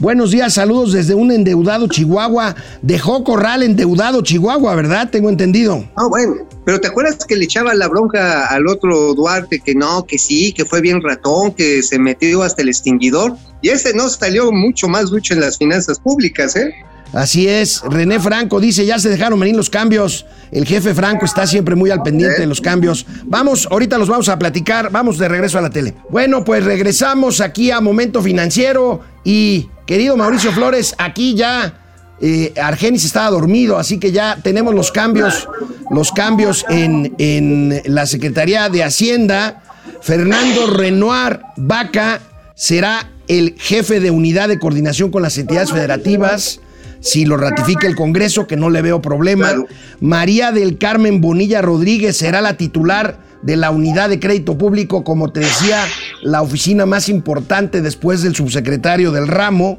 Buenos 0.00 0.30
días, 0.30 0.54
saludos 0.54 0.94
desde 0.94 1.12
un 1.12 1.30
endeudado 1.30 1.86
Chihuahua. 1.86 2.56
Dejó 2.80 3.22
Corral 3.22 3.62
endeudado 3.62 4.22
Chihuahua, 4.22 4.74
¿verdad? 4.74 5.10
Tengo 5.10 5.28
entendido. 5.28 5.84
Ah, 5.94 6.06
bueno, 6.08 6.36
pero 6.64 6.80
¿te 6.80 6.88
acuerdas 6.88 7.18
que 7.28 7.36
le 7.36 7.44
echaba 7.44 7.74
la 7.74 7.86
bronca 7.86 8.46
al 8.46 8.66
otro 8.66 9.12
Duarte 9.12 9.60
que 9.60 9.74
no, 9.74 10.06
que 10.06 10.16
sí, 10.16 10.54
que 10.54 10.64
fue 10.64 10.80
bien 10.80 11.02
ratón, 11.02 11.52
que 11.52 11.82
se 11.82 11.98
metió 11.98 12.42
hasta 12.42 12.62
el 12.62 12.70
extinguidor? 12.70 13.36
Y 13.60 13.68
ese 13.68 13.92
no 13.92 14.08
salió 14.08 14.50
mucho 14.50 14.88
más 14.88 15.10
ducho 15.10 15.34
en 15.34 15.40
las 15.40 15.58
finanzas 15.58 16.00
públicas, 16.00 16.56
¿eh? 16.56 16.72
Así 17.12 17.46
es, 17.46 17.82
René 17.82 18.20
Franco 18.20 18.58
dice, 18.58 18.86
ya 18.86 18.98
se 18.98 19.10
dejaron 19.10 19.38
venir 19.38 19.56
los 19.56 19.68
cambios. 19.68 20.24
El 20.50 20.64
jefe 20.64 20.94
Franco 20.94 21.26
está 21.26 21.46
siempre 21.46 21.74
muy 21.74 21.90
al 21.90 22.02
pendiente 22.02 22.40
de 22.40 22.46
los 22.46 22.62
cambios. 22.62 23.04
Vamos, 23.24 23.68
ahorita 23.70 23.98
los 23.98 24.08
vamos 24.08 24.30
a 24.30 24.38
platicar, 24.38 24.90
vamos 24.90 25.18
de 25.18 25.28
regreso 25.28 25.58
a 25.58 25.60
la 25.60 25.68
tele. 25.68 25.94
Bueno, 26.08 26.42
pues 26.42 26.64
regresamos 26.64 27.42
aquí 27.42 27.70
a 27.70 27.80
Momento 27.80 28.22
Financiero 28.22 29.00
y 29.24 29.68
querido 29.90 30.16
Mauricio 30.16 30.52
Flores, 30.52 30.94
aquí 30.98 31.34
ya 31.34 31.74
eh, 32.20 32.54
Argenis 32.62 33.04
estaba 33.04 33.28
dormido, 33.28 33.76
así 33.76 33.98
que 33.98 34.12
ya 34.12 34.38
tenemos 34.40 34.72
los 34.72 34.92
cambios, 34.92 35.48
los 35.90 36.12
cambios 36.12 36.64
en, 36.68 37.12
en 37.18 37.82
la 37.86 38.06
Secretaría 38.06 38.68
de 38.68 38.84
Hacienda. 38.84 39.64
Fernando 40.00 40.68
Renoir 40.68 41.40
Vaca 41.56 42.20
será 42.54 43.10
el 43.26 43.56
jefe 43.58 43.98
de 43.98 44.12
unidad 44.12 44.46
de 44.46 44.60
coordinación 44.60 45.10
con 45.10 45.22
las 45.22 45.36
entidades 45.38 45.72
federativas. 45.72 46.60
Si 47.00 47.24
lo 47.24 47.36
ratifica 47.36 47.88
el 47.88 47.96
Congreso, 47.96 48.46
que 48.46 48.56
no 48.56 48.70
le 48.70 48.82
veo 48.82 49.02
problema. 49.02 49.56
María 49.98 50.52
del 50.52 50.78
Carmen 50.78 51.20
Bonilla 51.20 51.62
Rodríguez 51.62 52.16
será 52.16 52.40
la 52.40 52.56
titular 52.56 53.18
de 53.42 53.56
la 53.56 53.70
unidad 53.70 54.08
de 54.08 54.20
crédito 54.20 54.56
público, 54.56 55.04
como 55.04 55.32
te 55.32 55.40
decía, 55.40 55.84
la 56.22 56.42
oficina 56.42 56.86
más 56.86 57.08
importante 57.08 57.80
después 57.80 58.22
del 58.22 58.34
subsecretario 58.34 59.12
del 59.12 59.28
ramo. 59.28 59.78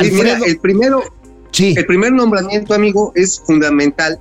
Mira, 0.00 0.38
el 0.44 0.58
primero, 0.58 1.02
sí, 1.50 1.74
el 1.76 1.86
primer 1.86 2.12
nombramiento, 2.12 2.74
amigo, 2.74 3.12
es 3.14 3.40
fundamental 3.40 4.18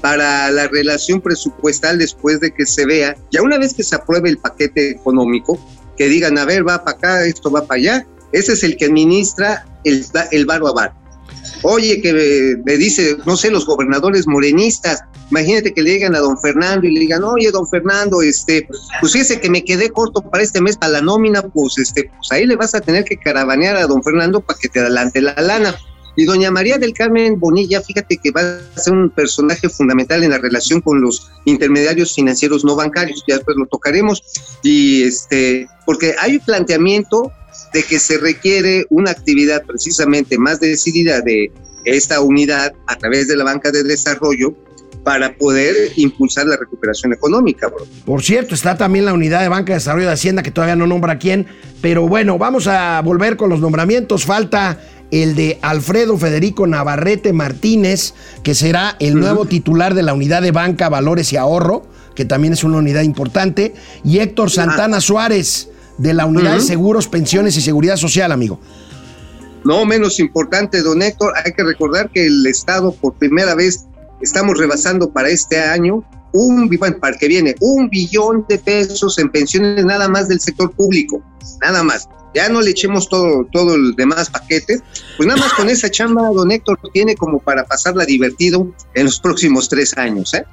para 0.00 0.50
la 0.50 0.68
relación 0.68 1.20
presupuestal 1.20 1.98
después 1.98 2.40
de 2.40 2.52
que 2.52 2.66
se 2.66 2.84
vea, 2.84 3.16
ya 3.30 3.40
una 3.40 3.56
vez 3.56 3.72
que 3.72 3.84
se 3.84 3.94
apruebe 3.94 4.28
el 4.28 4.38
paquete 4.38 4.90
económico, 4.90 5.58
que 5.96 6.08
digan, 6.08 6.36
a 6.38 6.44
ver, 6.44 6.66
va 6.66 6.84
para 6.84 6.96
acá, 6.96 7.24
esto 7.24 7.50
va 7.50 7.64
para 7.64 7.78
allá, 7.78 8.06
ese 8.32 8.52
es 8.54 8.64
el 8.64 8.76
que 8.76 8.86
administra 8.86 9.64
el, 9.84 10.04
el 10.32 10.46
varo 10.46 10.68
a 10.68 10.72
varo. 10.72 11.01
Oye, 11.62 12.00
que 12.00 12.56
me, 12.64 12.76
dice, 12.76 13.16
no 13.24 13.36
sé, 13.36 13.50
los 13.50 13.66
gobernadores 13.66 14.26
morenistas, 14.26 15.02
imagínate 15.30 15.72
que 15.72 15.82
le 15.82 15.92
digan 15.92 16.14
a 16.14 16.18
don 16.18 16.36
Fernando 16.38 16.86
y 16.86 16.92
le 16.92 17.00
digan, 17.00 17.22
oye, 17.22 17.50
don 17.52 17.66
Fernando, 17.68 18.20
este, 18.20 18.66
pues 19.00 19.12
fíjese 19.12 19.40
que 19.40 19.48
me 19.48 19.64
quedé 19.64 19.90
corto 19.90 20.22
para 20.22 20.42
este 20.42 20.60
mes 20.60 20.76
para 20.76 20.92
la 20.92 21.00
nómina, 21.02 21.42
pues 21.42 21.78
este, 21.78 22.10
pues 22.16 22.32
ahí 22.32 22.46
le 22.46 22.56
vas 22.56 22.74
a 22.74 22.80
tener 22.80 23.04
que 23.04 23.16
caravanear 23.16 23.76
a 23.76 23.86
don 23.86 24.02
Fernando 24.02 24.40
para 24.40 24.58
que 24.58 24.68
te 24.68 24.80
adelante 24.80 25.20
la 25.20 25.34
lana. 25.34 25.76
Y 26.14 26.24
doña 26.24 26.50
María 26.50 26.76
del 26.76 26.92
Carmen 26.92 27.40
Bonilla, 27.40 27.80
fíjate 27.80 28.18
que 28.18 28.32
va 28.32 28.42
a 28.42 28.80
ser 28.80 28.92
un 28.92 29.08
personaje 29.08 29.68
fundamental 29.68 30.22
en 30.22 30.30
la 30.30 30.38
relación 30.38 30.82
con 30.82 31.00
los 31.00 31.30
intermediarios 31.46 32.14
financieros 32.14 32.64
no 32.64 32.76
bancarios, 32.76 33.24
ya 33.26 33.36
después 33.36 33.56
lo 33.56 33.66
tocaremos, 33.66 34.22
y 34.62 35.04
este, 35.04 35.68
porque 35.86 36.14
hay 36.20 36.36
un 36.36 36.44
planteamiento 36.44 37.32
de 37.72 37.82
que 37.82 37.98
se 37.98 38.18
requiere 38.18 38.86
una 38.90 39.10
actividad 39.10 39.62
precisamente 39.64 40.38
más 40.38 40.60
decidida 40.60 41.20
de 41.20 41.50
esta 41.84 42.20
unidad 42.20 42.72
a 42.86 42.96
través 42.96 43.28
de 43.28 43.36
la 43.36 43.44
banca 43.44 43.70
de 43.70 43.82
desarrollo 43.82 44.54
para 45.04 45.36
poder 45.36 45.74
impulsar 45.96 46.46
la 46.46 46.56
recuperación 46.56 47.12
económica, 47.12 47.68
bro. 47.68 47.86
Por 48.04 48.22
cierto, 48.22 48.54
está 48.54 48.76
también 48.76 49.04
la 49.04 49.12
unidad 49.12 49.40
de 49.40 49.48
banca 49.48 49.72
de 49.72 49.78
desarrollo 49.78 50.06
de 50.06 50.12
Hacienda, 50.12 50.42
que 50.42 50.50
todavía 50.50 50.76
no 50.76 50.86
nombra 50.86 51.18
quién. 51.18 51.46
Pero 51.80 52.06
bueno, 52.06 52.38
vamos 52.38 52.68
a 52.68 53.00
volver 53.02 53.36
con 53.36 53.50
los 53.50 53.60
nombramientos. 53.60 54.24
Falta 54.24 54.78
el 55.10 55.34
de 55.34 55.58
Alfredo 55.60 56.16
Federico 56.16 56.66
Navarrete 56.66 57.32
Martínez, 57.32 58.14
que 58.42 58.54
será 58.54 58.96
el 59.00 59.16
nuevo 59.16 59.44
titular 59.44 59.94
de 59.94 60.02
la 60.02 60.14
unidad 60.14 60.40
de 60.40 60.52
banca, 60.52 60.88
valores 60.88 61.32
y 61.32 61.36
ahorro, 61.36 61.84
que 62.14 62.24
también 62.24 62.52
es 62.52 62.62
una 62.62 62.78
unidad 62.78 63.02
importante. 63.02 63.74
Y 64.04 64.18
Héctor 64.18 64.50
Santana 64.50 65.00
Suárez, 65.00 65.68
de 65.98 66.14
la 66.14 66.26
unidad 66.26 66.54
de 66.54 66.60
seguros, 66.60 67.08
pensiones 67.08 67.56
y 67.56 67.60
seguridad 67.60 67.96
social, 67.96 68.32
amigo. 68.32 68.58
No 69.64 69.84
menos 69.84 70.18
importante, 70.18 70.82
don 70.82 71.02
Héctor, 71.02 71.34
hay 71.44 71.52
que 71.52 71.62
recordar 71.62 72.10
que 72.10 72.26
el 72.26 72.46
Estado 72.46 72.92
por 72.92 73.14
primera 73.14 73.54
vez 73.54 73.86
estamos 74.20 74.58
rebasando 74.58 75.12
para 75.12 75.28
este 75.28 75.60
año 75.60 76.04
un, 76.32 76.68
bueno, 76.78 76.98
para 76.98 77.14
el 77.14 77.20
que 77.20 77.28
viene, 77.28 77.54
un 77.60 77.88
billón 77.88 78.44
de 78.48 78.58
pesos 78.58 79.18
en 79.18 79.30
pensiones 79.30 79.84
nada 79.84 80.08
más 80.08 80.28
del 80.28 80.40
sector 80.40 80.72
público, 80.72 81.22
nada 81.60 81.82
más. 81.82 82.08
Ya 82.34 82.48
no 82.48 82.62
le 82.62 82.70
echemos 82.70 83.08
todo, 83.08 83.46
todo 83.52 83.74
el 83.74 83.94
demás 83.94 84.30
paquete, 84.30 84.80
pues 85.18 85.26
nada 85.26 85.38
más 85.38 85.52
con 85.52 85.68
esa 85.68 85.90
chamba, 85.90 86.22
don 86.30 86.50
Héctor, 86.50 86.78
tiene 86.92 87.14
como 87.14 87.38
para 87.38 87.64
pasarla 87.64 88.06
divertido 88.06 88.66
en 88.94 89.04
los 89.04 89.20
próximos 89.20 89.68
tres 89.68 89.96
años, 89.98 90.32
¿eh? 90.32 90.44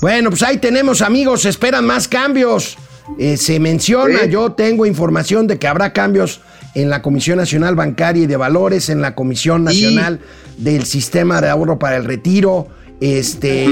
Bueno, 0.00 0.30
pues 0.30 0.42
ahí 0.42 0.58
tenemos, 0.58 1.00
amigos, 1.00 1.44
esperan 1.44 1.86
más 1.86 2.08
cambios. 2.08 2.76
Eh, 3.18 3.36
se 3.36 3.58
menciona, 3.60 4.26
yo 4.26 4.52
tengo 4.52 4.86
información 4.86 5.46
de 5.46 5.58
que 5.58 5.66
habrá 5.66 5.92
cambios 5.92 6.40
en 6.74 6.88
la 6.88 7.02
Comisión 7.02 7.36
Nacional 7.36 7.74
Bancaria 7.74 8.24
y 8.24 8.26
de 8.26 8.36
Valores, 8.36 8.88
en 8.88 9.00
la 9.00 9.14
Comisión 9.14 9.64
Nacional 9.64 10.20
del 10.56 10.84
Sistema 10.84 11.40
de 11.40 11.48
Ahorro 11.48 11.78
para 11.78 11.96
el 11.96 12.04
Retiro, 12.04 12.68
este, 13.00 13.66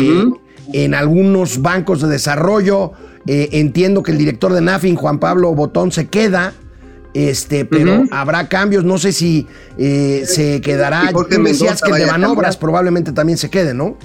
en 0.73 0.95
algunos 0.95 1.63
bancos 1.63 2.03
de 2.03 2.09
desarrollo. 2.09 2.93
Eh, 3.27 3.51
entiendo 3.53 4.03
que 4.03 4.13
el 4.13 4.19
director 4.19 4.53
de 4.53 4.61
NAFIN, 4.61 4.97
Juan 4.97 5.19
Pablo 5.19 5.55
Botón, 5.55 5.93
se 5.93 6.09
queda. 6.09 6.55
Este, 7.13 7.65
pero 7.65 8.05
habrá 8.13 8.49
cambios, 8.49 8.85
no 8.85 8.97
sé 8.97 9.13
si 9.13 9.47
eh, 9.79 10.23
se 10.27 10.61
quedará. 10.61 11.11
Tú 11.13 11.27
decías 11.43 11.83
que 11.83 11.91
el 11.91 11.99
de 11.99 12.07
Manobras 12.07 12.57
probablemente 12.57 13.13
también 13.13 13.37
se 13.37 13.51
quede, 13.51 13.75
¿no? 13.75 13.97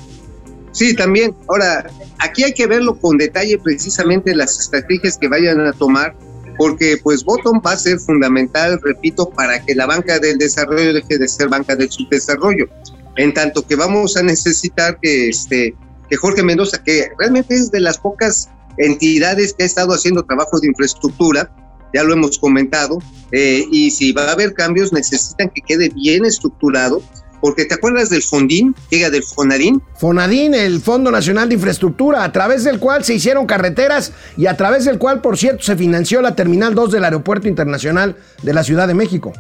Sí, 0.76 0.94
también. 0.94 1.34
Ahora, 1.48 1.90
aquí 2.20 2.44
hay 2.44 2.54
que 2.54 2.68
verlo 2.68 3.00
con 3.00 3.18
detalle 3.18 3.58
precisamente 3.58 4.36
las 4.36 4.60
estrategias 4.60 5.18
que 5.18 5.30
vayan 5.30 5.62
a 5.62 5.72
tomar, 5.72 6.14
porque 6.58 6.98
pues 7.02 7.24
Bottom 7.24 7.62
va 7.66 7.72
a 7.72 7.78
ser 7.78 7.98
fundamental, 7.98 8.78
repito, 8.84 9.30
para 9.30 9.64
que 9.64 9.74
la 9.74 9.86
banca 9.86 10.20
del 10.20 10.38
desarrollo 10.38 10.94
deje 10.94 11.18
de 11.18 11.30
ser 11.30 11.48
banca 11.48 11.78
del 11.78 11.90
subdesarrollo. 11.90 12.68
En 13.16 13.34
tanto 13.34 13.66
que 13.66 13.78
vamos 13.78 14.18
a 14.18 14.24
necesitar 14.24 15.00
que 15.02 15.30
este 15.30 15.74
que 16.10 16.18
Jorge 16.18 16.44
Mendoza, 16.44 16.84
que 16.84 17.08
realmente 17.18 17.56
es 17.56 17.72
de 17.72 17.80
las 17.80 17.98
pocas 17.98 18.50
entidades 18.78 19.54
que 19.54 19.64
ha 19.64 19.66
estado 19.66 19.94
haciendo 19.94 20.26
trabajo 20.26 20.60
de 20.60 20.68
infraestructura, 20.68 21.50
ya 21.94 22.04
lo 22.04 22.14
hemos 22.14 22.38
comentado, 22.38 23.00
eh, 23.32 23.66
y 23.72 23.92
si 23.92 24.12
va 24.12 24.26
a 24.26 24.34
haber 24.34 24.54
cambios 24.54 24.92
necesitan 24.92 25.50
que 25.50 25.62
quede 25.62 25.88
bien 25.90 26.26
estructurado, 26.26 27.02
porque 27.46 27.66
te 27.66 27.76
acuerdas 27.76 28.10
del 28.10 28.24
Fondín, 28.24 28.74
llega 28.90 29.12
del 29.12 29.22
Fonadín, 29.22 29.80
Fonadín, 30.00 30.56
el 30.56 30.82
Fondo 30.82 31.12
Nacional 31.12 31.48
de 31.48 31.54
Infraestructura, 31.54 32.24
a 32.24 32.32
través 32.32 32.64
del 32.64 32.80
cual 32.80 33.04
se 33.04 33.14
hicieron 33.14 33.46
carreteras 33.46 34.14
y 34.36 34.48
a 34.48 34.58
través 34.58 34.86
del 34.86 34.98
cual, 34.98 35.22
por 35.22 35.38
cierto, 35.38 35.62
se 35.62 35.76
financió 35.76 36.24
la 36.24 36.36
Terminal 36.36 36.74
2 36.74 36.94
del 36.94 37.04
Aeropuerto 37.04 37.48
Internacional 37.48 38.16
de 38.42 38.52
la 38.52 38.64
Ciudad 38.64 38.88
de 38.88 38.96
México. 38.96 39.32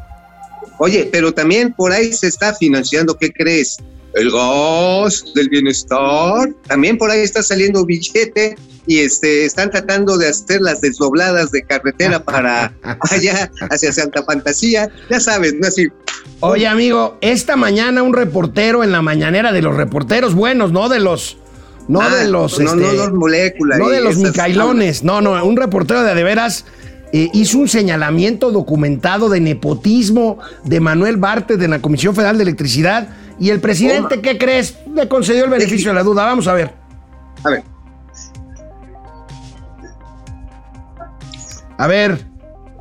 Oye, 0.78 1.10
pero 1.12 1.34
también 1.34 1.74
por 1.74 1.92
ahí 1.94 2.14
se 2.14 2.28
está 2.28 2.54
financiando, 2.54 3.18
¿qué 3.18 3.34
crees? 3.34 3.78
El 4.14 4.30
gas 4.30 5.24
del 5.34 5.50
bienestar. 5.50 6.54
También 6.68 7.00
por 7.00 7.10
ahí 7.10 7.22
está 7.22 7.42
saliendo 7.42 7.88
billete 7.88 8.56
y 8.86 9.00
este 9.00 9.46
están 9.46 9.72
tratando 9.72 10.16
de 10.20 10.28
hacer 10.28 10.62
las 10.62 10.80
desdobladas 10.80 11.50
de 11.50 11.64
carretera 11.64 12.20
para 12.24 12.72
allá 13.10 13.52
hacia 13.72 13.92
Santa 13.92 14.22
Fantasía. 14.22 14.92
Ya 15.10 15.20
sabes, 15.20 15.56
no 15.56 15.66
así. 15.66 15.88
Oye, 16.42 16.68
amigo, 16.68 17.18
esta 17.22 17.56
mañana 17.56 18.04
un 18.04 18.14
reportero 18.14 18.84
en 18.84 18.92
la 18.92 19.02
mañanera 19.02 19.52
de 19.52 19.62
los 19.62 19.76
reporteros 19.76 20.36
buenos, 20.36 20.72
no 20.72 20.90
de 20.90 21.00
los. 21.00 21.38
No 21.88 22.02
Ah, 22.02 22.10
de 22.10 22.28
los. 22.28 22.60
no, 22.60 22.76
no 22.76 22.84
este, 22.86 22.98
los 22.98 23.14
moléculas. 23.14 23.80
No 23.80 23.90
de 23.90 24.02
los 24.02 24.18
micailones, 24.18 25.04
no, 25.04 25.22
no, 25.22 25.44
un 25.46 25.56
reportero 25.56 26.04
de 26.04 26.16
de 26.16 26.24
veras 26.24 26.66
eh, 27.14 27.30
hizo 27.34 27.60
un 27.60 27.68
señalamiento 27.68 28.52
documentado 28.52 29.30
de 29.30 29.40
nepotismo 29.40 30.40
de 30.64 30.80
Manuel 30.80 31.18
Bartes 31.18 31.58
de 31.60 31.68
la 31.68 31.80
Comisión 31.80 32.16
Federal 32.16 32.38
de 32.38 32.44
Electricidad 32.44 33.08
y 33.40 33.52
el 33.52 33.60
presidente, 33.62 34.16
Toma. 34.18 34.22
¿qué 34.22 34.38
crees? 34.38 34.78
Le 34.94 35.08
concedió 35.08 35.46
el 35.46 35.52
beneficio 35.52 35.90
de 35.92 35.96
la 35.96 36.04
duda. 36.04 36.26
Vamos 36.26 36.48
a 36.48 36.54
ver. 36.54 36.74
A 37.44 37.50
ver, 37.50 37.64
A 41.78 41.88
ver. 41.88 42.26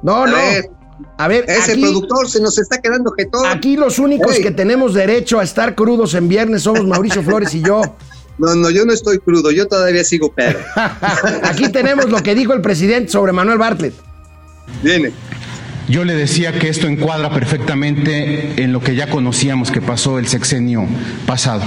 No, 0.02 0.22
a 0.22 0.26
no. 0.26 0.36
ver, 0.36 0.70
A 1.16 1.28
ver, 1.28 1.44
ese 1.48 1.72
aquí, 1.72 1.80
productor 1.80 2.28
se 2.28 2.40
nos 2.40 2.58
está 2.58 2.80
quedando 2.80 3.12
jetón. 3.12 3.46
aquí 3.46 3.76
los 3.76 3.98
únicos 3.98 4.36
Ey. 4.36 4.42
que 4.42 4.50
tenemos 4.50 4.94
derecho 4.94 5.38
a 5.38 5.44
estar 5.44 5.74
crudos 5.74 6.14
en 6.14 6.28
viernes 6.28 6.62
somos 6.62 6.86
Mauricio 6.86 7.22
Flores 7.24 7.54
y 7.54 7.62
yo. 7.62 7.82
No, 8.36 8.54
no, 8.56 8.68
yo 8.70 8.84
no 8.84 8.92
estoy 8.92 9.18
crudo, 9.18 9.52
yo 9.52 9.66
todavía 9.68 10.02
sigo 10.02 10.32
pedo. 10.32 10.58
Aquí 11.44 11.68
tenemos 11.70 12.10
lo 12.10 12.20
que 12.22 12.34
dijo 12.34 12.52
el 12.52 12.60
presidente 12.62 13.12
sobre 13.12 13.32
Manuel 13.32 13.58
Bartlett. 13.58 13.94
Viene. 14.82 15.12
Yo 15.88 16.02
le 16.04 16.14
decía 16.14 16.58
que 16.58 16.68
esto 16.68 16.88
encuadra 16.88 17.30
perfectamente 17.30 18.60
en 18.62 18.72
lo 18.72 18.80
que 18.80 18.96
ya 18.96 19.08
conocíamos 19.10 19.70
que 19.70 19.80
pasó 19.82 20.18
el 20.18 20.26
sexenio 20.26 20.86
pasado. 21.26 21.62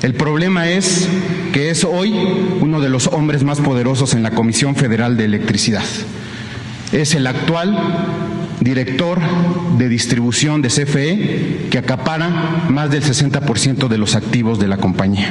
El 0.00 0.14
problema 0.14 0.70
es 0.70 1.08
que 1.52 1.68
es 1.70 1.84
hoy 1.84 2.12
uno 2.60 2.80
de 2.80 2.88
los 2.88 3.08
hombres 3.08 3.42
más 3.44 3.60
poderosos 3.60 4.14
en 4.14 4.22
la 4.22 4.30
Comisión 4.30 4.76
Federal 4.76 5.16
de 5.16 5.26
Electricidad. 5.26 5.84
Es 6.92 7.14
el 7.14 7.26
actual 7.26 7.76
director 8.62 9.20
de 9.78 9.88
distribución 9.88 10.62
de 10.62 10.68
CFE 10.68 11.68
que 11.70 11.78
acapara 11.78 12.66
más 12.68 12.90
del 12.90 13.02
60% 13.02 13.88
de 13.88 13.98
los 13.98 14.14
activos 14.14 14.58
de 14.58 14.68
la 14.68 14.76
compañía. 14.76 15.30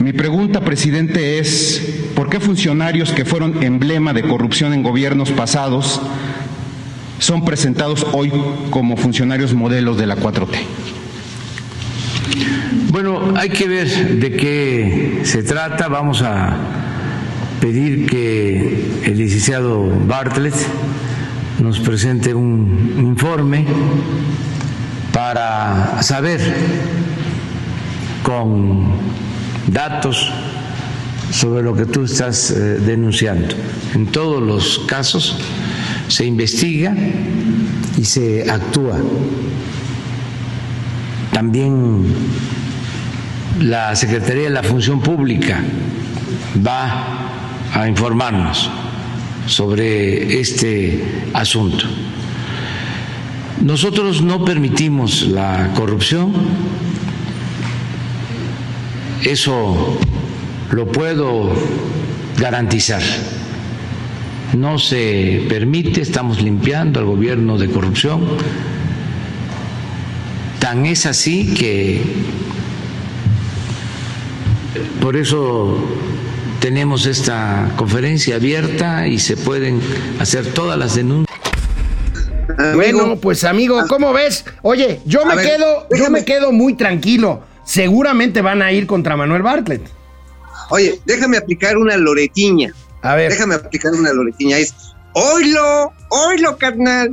Mi 0.00 0.12
pregunta, 0.12 0.60
presidente, 0.60 1.38
es 1.38 2.10
¿por 2.14 2.28
qué 2.28 2.40
funcionarios 2.40 3.12
que 3.12 3.24
fueron 3.24 3.62
emblema 3.62 4.12
de 4.12 4.22
corrupción 4.22 4.72
en 4.74 4.82
gobiernos 4.82 5.30
pasados 5.30 6.00
son 7.18 7.44
presentados 7.44 8.06
hoy 8.12 8.30
como 8.70 8.96
funcionarios 8.96 9.54
modelos 9.54 9.96
de 9.96 10.06
la 10.06 10.16
4T? 10.16 10.58
Bueno, 12.90 13.34
hay 13.36 13.48
que 13.48 13.66
ver 13.66 14.18
de 14.20 14.36
qué 14.36 15.20
se 15.24 15.42
trata. 15.42 15.88
Vamos 15.88 16.22
a 16.22 16.83
pedir 17.64 18.04
que 18.04 19.00
el 19.06 19.16
licenciado 19.16 19.88
Bartlett 20.06 20.54
nos 21.62 21.80
presente 21.80 22.34
un 22.34 22.94
informe 22.98 23.64
para 25.14 26.02
saber 26.02 26.42
con 28.22 28.84
datos 29.66 30.30
sobre 31.30 31.62
lo 31.62 31.74
que 31.74 31.86
tú 31.86 32.04
estás 32.04 32.50
eh, 32.50 32.54
denunciando. 32.84 33.54
En 33.94 34.08
todos 34.08 34.42
los 34.42 34.80
casos 34.80 35.38
se 36.08 36.26
investiga 36.26 36.94
y 37.96 38.04
se 38.04 38.50
actúa. 38.50 38.98
También 41.32 42.04
la 43.58 43.96
Secretaría 43.96 44.42
de 44.42 44.50
la 44.50 44.62
Función 44.62 45.00
Pública 45.00 45.62
va 46.62 47.33
a 47.74 47.88
informarnos 47.88 48.70
sobre 49.46 50.40
este 50.40 51.04
asunto. 51.34 51.84
Nosotros 53.60 54.22
no 54.22 54.44
permitimos 54.44 55.22
la 55.22 55.70
corrupción, 55.74 56.32
eso 59.22 59.98
lo 60.70 60.86
puedo 60.86 61.52
garantizar. 62.38 63.02
No 64.56 64.78
se 64.78 65.44
permite, 65.48 66.00
estamos 66.00 66.40
limpiando 66.40 67.00
al 67.00 67.06
gobierno 67.06 67.58
de 67.58 67.68
corrupción. 67.68 68.22
Tan 70.60 70.86
es 70.86 71.06
así 71.06 71.54
que 71.54 72.02
por 75.00 75.16
eso 75.16 75.76
tenemos 76.64 77.04
esta 77.04 77.70
conferencia 77.76 78.36
abierta 78.36 79.06
y 79.06 79.18
se 79.18 79.36
pueden 79.36 79.82
hacer 80.18 80.46
todas 80.54 80.78
las 80.78 80.94
denuncias. 80.94 81.38
Bueno, 82.72 83.16
pues 83.20 83.44
amigo, 83.44 83.82
¿cómo 83.86 84.14
ves? 84.14 84.46
Oye, 84.62 85.02
yo 85.04 85.26
me 85.26 85.36
quedo, 85.42 85.86
yo 85.94 86.08
me 86.08 86.24
quedo 86.24 86.52
muy 86.52 86.72
tranquilo. 86.72 87.42
Seguramente 87.66 88.40
van 88.40 88.62
a 88.62 88.72
ir 88.72 88.86
contra 88.86 89.14
Manuel 89.14 89.42
Bartlett. 89.42 89.82
Oye, 90.70 90.98
déjame 91.04 91.36
aplicar 91.36 91.76
una 91.76 91.98
loretiña. 91.98 92.72
A 93.02 93.14
ver. 93.14 93.30
Déjame 93.30 93.56
aplicar 93.56 93.92
una 93.92 94.14
loretiña. 94.14 94.56
Es, 94.56 94.74
oilo, 95.14 95.92
oilo, 96.10 96.56
carnal. 96.58 97.12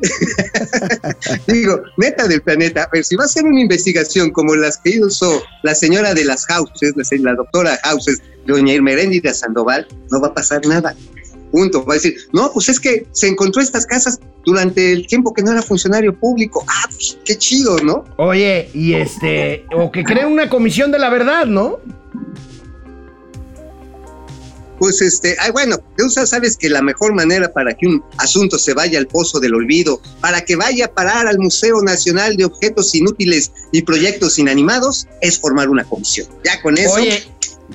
Digo, 1.48 1.81
neta 1.98 2.27
del 2.27 2.41
planeta. 2.41 2.84
A 2.84 2.89
ver, 2.91 3.03
si 3.03 3.15
va 3.15 3.25
a 3.25 3.27
ser 3.27 3.46
una 3.46 3.62
investigación 3.62 4.31
como 4.31 4.55
las 4.55 4.77
que 4.77 4.91
hizo 4.91 5.41
la 5.63 5.74
señora 5.74 6.13
de 6.13 6.25
las 6.25 6.46
Houses, 6.48 6.93
la, 7.20 7.34
doctora 7.34 7.79
Houses, 7.84 8.22
doña 8.46 8.74
Irmeréndida 8.74 9.34
Sandoval, 9.34 9.88
no 10.12 10.22
va 10.22 10.27
a 10.27 10.34
pasar 10.34 10.65
nada. 10.65 10.96
Punto. 11.51 11.86
Va 11.86 11.93
a 11.93 11.96
decir, 11.96 12.15
no, 12.31 12.51
pues 12.53 12.70
es 12.70 12.79
que 12.79 13.05
se 13.12 13.27
encontró 13.27 13.62
estas 13.62 13.86
casas 13.86 14.20
durante 14.46 14.93
el 14.93 15.05
tiempo 15.08 15.34
que 15.34 15.43
no 15.43 15.51
era 15.51 15.62
funcionario 15.62 16.17
público. 16.17 16.63
Ah, 16.67 16.88
pues 16.89 17.17
qué 17.25 17.38
chido, 17.38 17.77
¿no? 17.79 18.05
Oye, 18.17 18.69
y 18.73 18.93
este, 18.93 19.65
o 19.76 19.91
que 19.91 20.04
creen 20.04 20.28
una 20.28 20.49
comisión 20.49 20.91
de 20.91 20.99
la 20.99 21.10
verdad, 21.10 21.45
¿no? 21.45 21.80
Pues 24.82 25.00
este, 25.00 25.36
ay, 25.39 25.52
bueno, 25.52 25.78
tú 25.96 26.10
sabes 26.10 26.58
que 26.58 26.67
la 26.67 26.82
mejor 26.82 27.13
manera 27.13 27.54
para 27.54 27.76
que 27.76 27.86
un 27.86 28.04
asunto 28.17 28.58
se 28.58 28.74
vaya 28.74 28.98
al 28.98 29.06
pozo 29.06 29.39
del 29.39 29.54
olvido, 29.54 30.02
para 30.22 30.41
que 30.41 30.56
vaya 30.56 30.86
a 30.86 30.88
parar 30.88 31.28
al 31.28 31.38
Museo 31.38 31.84
Nacional 31.84 32.36
de 32.36 32.46
Objetos 32.46 32.96
Inútiles 32.96 33.52
y 33.72 33.84
Proyectos 33.84 34.39
Inanimados, 34.39 35.06
es 35.22 35.38
formar 35.38 35.70
una 35.70 35.84
comisión. 35.84 36.28
Ya 36.44 36.60
con 36.63 36.80
eso. 36.80 36.96
Oye, 36.96 37.24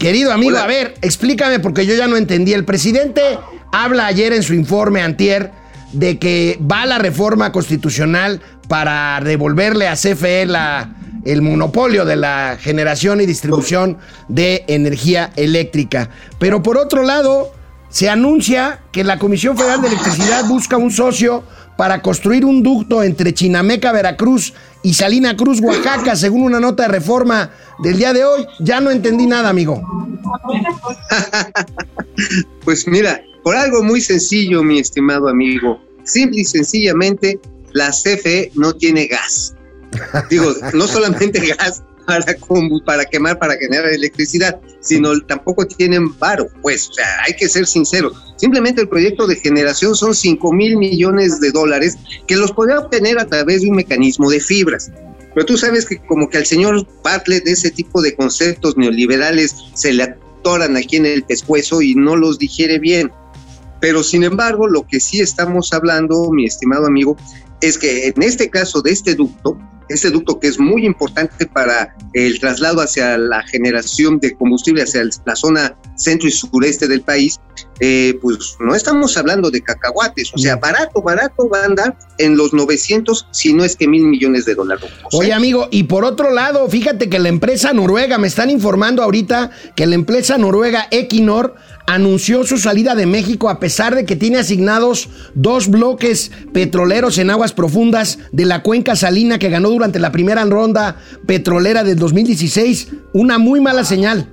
querido 0.01 0.33
amigo, 0.33 0.57
a 0.57 0.67
ver, 0.67 0.97
explícame 1.01 1.61
porque 1.61 1.87
yo 1.87 1.95
ya 1.95 2.09
no 2.09 2.17
entendí. 2.17 2.55
El 2.55 2.65
presidente 2.65 3.39
habla 3.71 4.07
ayer 4.07 4.33
en 4.33 4.43
su 4.43 4.55
informe 4.55 5.01
antier 5.01 5.53
de 5.93 6.19
que 6.19 6.59
va 6.61 6.87
la 6.87 6.99
reforma 6.99 7.53
constitucional 7.53 8.43
para 8.67 9.21
devolverle 9.23 9.87
a 9.87 9.95
CFE 9.95 10.47
la, 10.47 10.93
el 11.27 11.43
monopolio 11.43 12.05
de 12.05 12.17
la 12.17 12.57
generación 12.61 13.21
y 13.21 13.27
distribución 13.27 13.99
de 14.29 14.65
energía 14.69 15.33
eléctrica. 15.37 16.11
Pero 16.39 16.63
por 16.63 16.79
otro 16.79 17.03
lado, 17.03 17.53
se 17.89 18.09
anuncia 18.09 18.81
que 18.93 19.05
la 19.05 19.19
Comisión 19.19 19.57
Federal 19.57 19.83
de 19.83 19.89
Electricidad 19.89 20.45
busca 20.47 20.77
un 20.77 20.91
socio 20.91 21.43
para 21.77 22.01
construir 22.01 22.45
un 22.45 22.63
ducto 22.63 23.03
entre 23.03 23.35
Chinameca, 23.35 23.93
Veracruz 23.93 24.55
y 24.83 24.95
Salina 24.95 25.37
Cruz, 25.37 25.61
Oaxaca, 25.61 26.17
según 26.17 26.43
una 26.43 26.61
nota 26.61 26.85
de 26.85 26.91
reforma 26.91 27.51
del 27.81 27.99
día 27.99 28.13
de 28.13 28.25
hoy. 28.25 28.47
Ya 28.61 28.81
no 28.81 28.91
entendí 28.91 29.27
nada, 29.27 29.49
amigo. 29.49 29.83
pues 32.65 32.87
mira, 32.87 33.21
por 33.43 33.57
algo 33.57 33.83
muy 33.83 34.01
sencillo, 34.01 34.63
mi 34.63 34.79
estimado 34.79 35.29
amigo. 35.29 35.81
Simple 36.05 36.41
y 36.41 36.45
sencillamente, 36.45 37.39
la 37.73 37.91
CFE 37.91 38.53
no 38.55 38.73
tiene 38.73 39.07
gas. 39.07 39.56
Digo, 40.31 40.53
no 40.75 40.87
solamente 40.87 41.41
gas 41.55 41.83
para, 42.07 42.25
para 42.85 43.05
quemar, 43.05 43.39
para 43.39 43.57
generar 43.57 43.91
electricidad, 43.93 44.59
sino 44.81 45.19
tampoco 45.23 45.67
tienen 45.67 46.17
varo, 46.19 46.49
pues, 46.63 46.89
o 46.89 46.93
sea, 46.95 47.07
hay 47.27 47.35
que 47.35 47.49
ser 47.49 47.67
sinceros. 47.67 48.15
Simplemente 48.37 48.81
el 48.81 48.89
proyecto 48.89 49.27
de 49.27 49.37
generación 49.37 49.97
son 49.97 50.15
5 50.15 50.53
mil 50.53 50.77
millones 50.77 51.41
de 51.41 51.51
dólares 51.51 51.97
que 52.27 52.37
los 52.37 52.53
podría 52.53 52.79
obtener 52.79 53.19
a 53.19 53.27
través 53.27 53.63
de 53.63 53.71
un 53.71 53.77
mecanismo 53.77 54.31
de 54.31 54.41
fibras. 54.41 54.91
Pero 55.35 55.45
tú 55.45 55.59
sabes 55.59 55.85
que 55.85 55.99
como 55.99 56.31
que 56.31 56.39
al 56.39 56.47
señor 56.47 56.87
Bartlett 57.03 57.47
ese 57.47 57.71
tipo 57.71 58.01
de 58.01 58.15
conceptos 58.15 58.77
neoliberales 58.77 59.55
se 59.75 59.93
le 59.93 60.05
atoran 60.05 60.77
aquí 60.77 60.97
en 60.97 61.05
el 61.05 61.25
pescuezo 61.25 61.83
y 61.83 61.95
no 61.95 62.17
los 62.17 62.39
digiere 62.39 62.79
bien. 62.79 63.11
Pero 63.81 64.03
sin 64.03 64.25
embargo, 64.25 64.67
lo 64.67 64.87
que 64.87 65.01
sí 65.01 65.21
estamos 65.21 65.73
hablando, 65.73 66.31
mi 66.31 66.47
estimado 66.47 66.87
amigo, 66.87 67.17
es 67.61 67.77
que 67.77 68.07
en 68.07 68.23
este 68.23 68.49
caso 68.49 68.81
de 68.81 68.93
este 68.93 69.15
ducto, 69.15 69.59
este 69.89 70.11
ducto 70.11 70.39
que 70.41 70.49
es 70.49 70.59
muy 70.59 70.85
importante 70.85 71.47
para 71.47 71.95
el 72.13 72.39
traslado 72.41 72.81
hacia 72.81 73.17
la 73.19 73.43
generación 73.43 74.19
de 74.19 74.35
combustible 74.35 74.83
hacia 74.83 75.03
la 75.25 75.37
zona 75.37 75.77
centro 75.97 76.29
y 76.29 76.33
sureste 76.33 76.89
del 76.89 77.03
país, 77.03 77.41
eh, 77.81 78.19
pues 78.21 78.57
no 78.61 78.75
estamos 78.75 79.17
hablando 79.17 79.51
de 79.51 79.63
cacahuates, 79.63 80.33
o 80.35 80.39
sea, 80.39 80.57
barato, 80.57 81.03
barato 81.03 81.49
va 81.49 81.61
a 81.61 81.65
andar 81.65 81.99
en 82.19 82.37
los 82.37 82.53
900, 82.53 83.29
si 83.31 83.53
no 83.53 83.65
es 83.65 83.77
que 83.77 83.87
mil 83.89 84.05
millones 84.05 84.45
de 84.45 84.55
dólares. 84.55 84.91
Oye, 85.13 85.33
amigo, 85.33 85.69
y 85.71 85.85
por 85.85 86.05
otro 86.05 86.31
lado, 86.31 86.69
fíjate 86.69 87.09
que 87.09 87.19
la 87.19 87.29
empresa 87.29 87.73
noruega, 87.73 88.19
me 88.19 88.29
están 88.29 88.51
informando 88.51 89.03
ahorita 89.03 89.51
que 89.75 89.87
la 89.87 89.95
empresa 89.95 90.39
noruega 90.39 90.89
Equinor 90.91 91.55
anunció 91.87 92.45
su 92.45 92.59
salida 92.59 92.95
de 92.95 93.07
México 93.07 93.49
a 93.49 93.61
pesar 93.61 93.95
de 93.95 94.05
que 94.05 94.17
tiene 94.17 94.39
asignados 94.39 95.09
dos 95.35 95.69
bloques 95.69 96.31
petroleros 96.53 97.19
en 97.19 97.31
aguas 97.31 97.53
profundas 97.53 98.19
de 98.33 98.45
la 98.45 98.63
cuenca 98.63 98.97
salina 98.97 99.39
que 99.39 99.51
ganó 99.51 99.71
durante 99.71 99.99
la 99.99 100.13
primera 100.13 100.45
ronda 100.45 101.01
petrolera 101.27 101.85
del 101.85 101.97
2016. 101.97 102.89
Una 103.13 103.39
muy 103.39 103.61
mala 103.61 103.85
señal. 103.85 104.33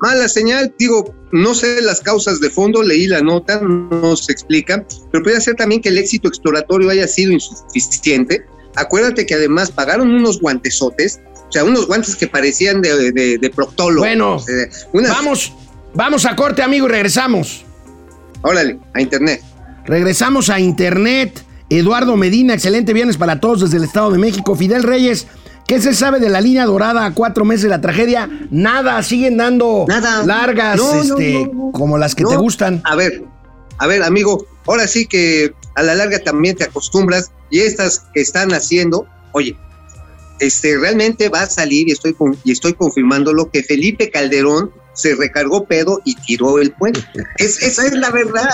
Mala 0.00 0.28
señal, 0.28 0.74
digo, 0.78 1.14
no 1.32 1.54
sé 1.54 1.80
las 1.80 2.00
causas 2.00 2.40
de 2.40 2.50
fondo, 2.50 2.82
leí 2.82 3.06
la 3.06 3.22
nota, 3.22 3.60
no 3.62 4.14
se 4.14 4.30
explica, 4.30 4.84
pero 5.10 5.24
puede 5.24 5.40
ser 5.40 5.54
también 5.54 5.80
que 5.80 5.88
el 5.88 5.96
éxito 5.96 6.28
exploratorio 6.28 6.90
haya 6.90 7.08
sido 7.08 7.32
insuficiente. 7.32 8.44
Acuérdate 8.74 9.24
que 9.24 9.34
además 9.34 9.70
pagaron 9.70 10.10
unos 10.10 10.38
guantesotes, 10.38 11.18
o 11.48 11.52
sea, 11.52 11.64
unos 11.64 11.86
guantes 11.86 12.14
que 12.14 12.26
parecían 12.26 12.82
de, 12.82 13.10
de, 13.12 13.50
proctólogo. 13.50 14.00
Bueno, 14.00 14.38
vamos, 14.92 15.52
Vamos 15.96 16.26
a 16.26 16.36
corte, 16.36 16.62
amigo, 16.62 16.86
y 16.86 16.90
regresamos. 16.90 17.64
Órale, 18.42 18.78
a 18.92 19.00
internet. 19.00 19.42
Regresamos 19.86 20.50
a 20.50 20.60
internet. 20.60 21.42
Eduardo 21.70 22.16
Medina, 22.16 22.52
excelente 22.52 22.92
viernes 22.92 23.16
para 23.16 23.40
todos 23.40 23.62
desde 23.62 23.78
el 23.78 23.84
Estado 23.84 24.10
de 24.10 24.18
México. 24.18 24.54
Fidel 24.54 24.82
Reyes, 24.82 25.26
¿qué 25.66 25.80
se 25.80 25.94
sabe 25.94 26.20
de 26.20 26.28
la 26.28 26.42
línea 26.42 26.66
dorada 26.66 27.06
a 27.06 27.14
cuatro 27.14 27.46
meses 27.46 27.62
de 27.62 27.70
la 27.70 27.80
tragedia? 27.80 28.28
Nada, 28.50 29.02
siguen 29.02 29.38
dando 29.38 29.86
largas, 30.26 30.78
este, 31.02 31.50
como 31.72 31.96
las 31.96 32.14
que 32.14 32.26
te 32.26 32.36
gustan. 32.36 32.82
A 32.84 32.94
ver, 32.94 33.24
a 33.78 33.86
ver, 33.86 34.02
amigo, 34.02 34.46
ahora 34.66 34.86
sí 34.86 35.06
que 35.06 35.54
a 35.76 35.82
la 35.82 35.94
larga 35.94 36.18
también 36.18 36.56
te 36.56 36.64
acostumbras 36.64 37.32
y 37.48 37.60
estas 37.60 38.04
que 38.12 38.20
están 38.20 38.52
haciendo, 38.52 39.06
oye, 39.32 39.56
este 40.40 40.76
realmente 40.76 41.30
va 41.30 41.40
a 41.40 41.46
salir 41.46 41.88
y 41.88 41.92
estoy 41.92 42.14
y 42.44 42.52
estoy 42.52 42.74
confirmando 42.74 43.32
lo 43.32 43.50
que 43.50 43.62
Felipe 43.62 44.10
Calderón 44.10 44.70
se 44.96 45.14
recargó 45.14 45.64
pedo 45.64 46.00
y 46.04 46.14
tiró 46.16 46.58
el 46.58 46.72
puente. 46.72 47.00
Es, 47.36 47.62
esa 47.62 47.86
es 47.86 47.92
la 47.92 48.10
verdad. 48.10 48.48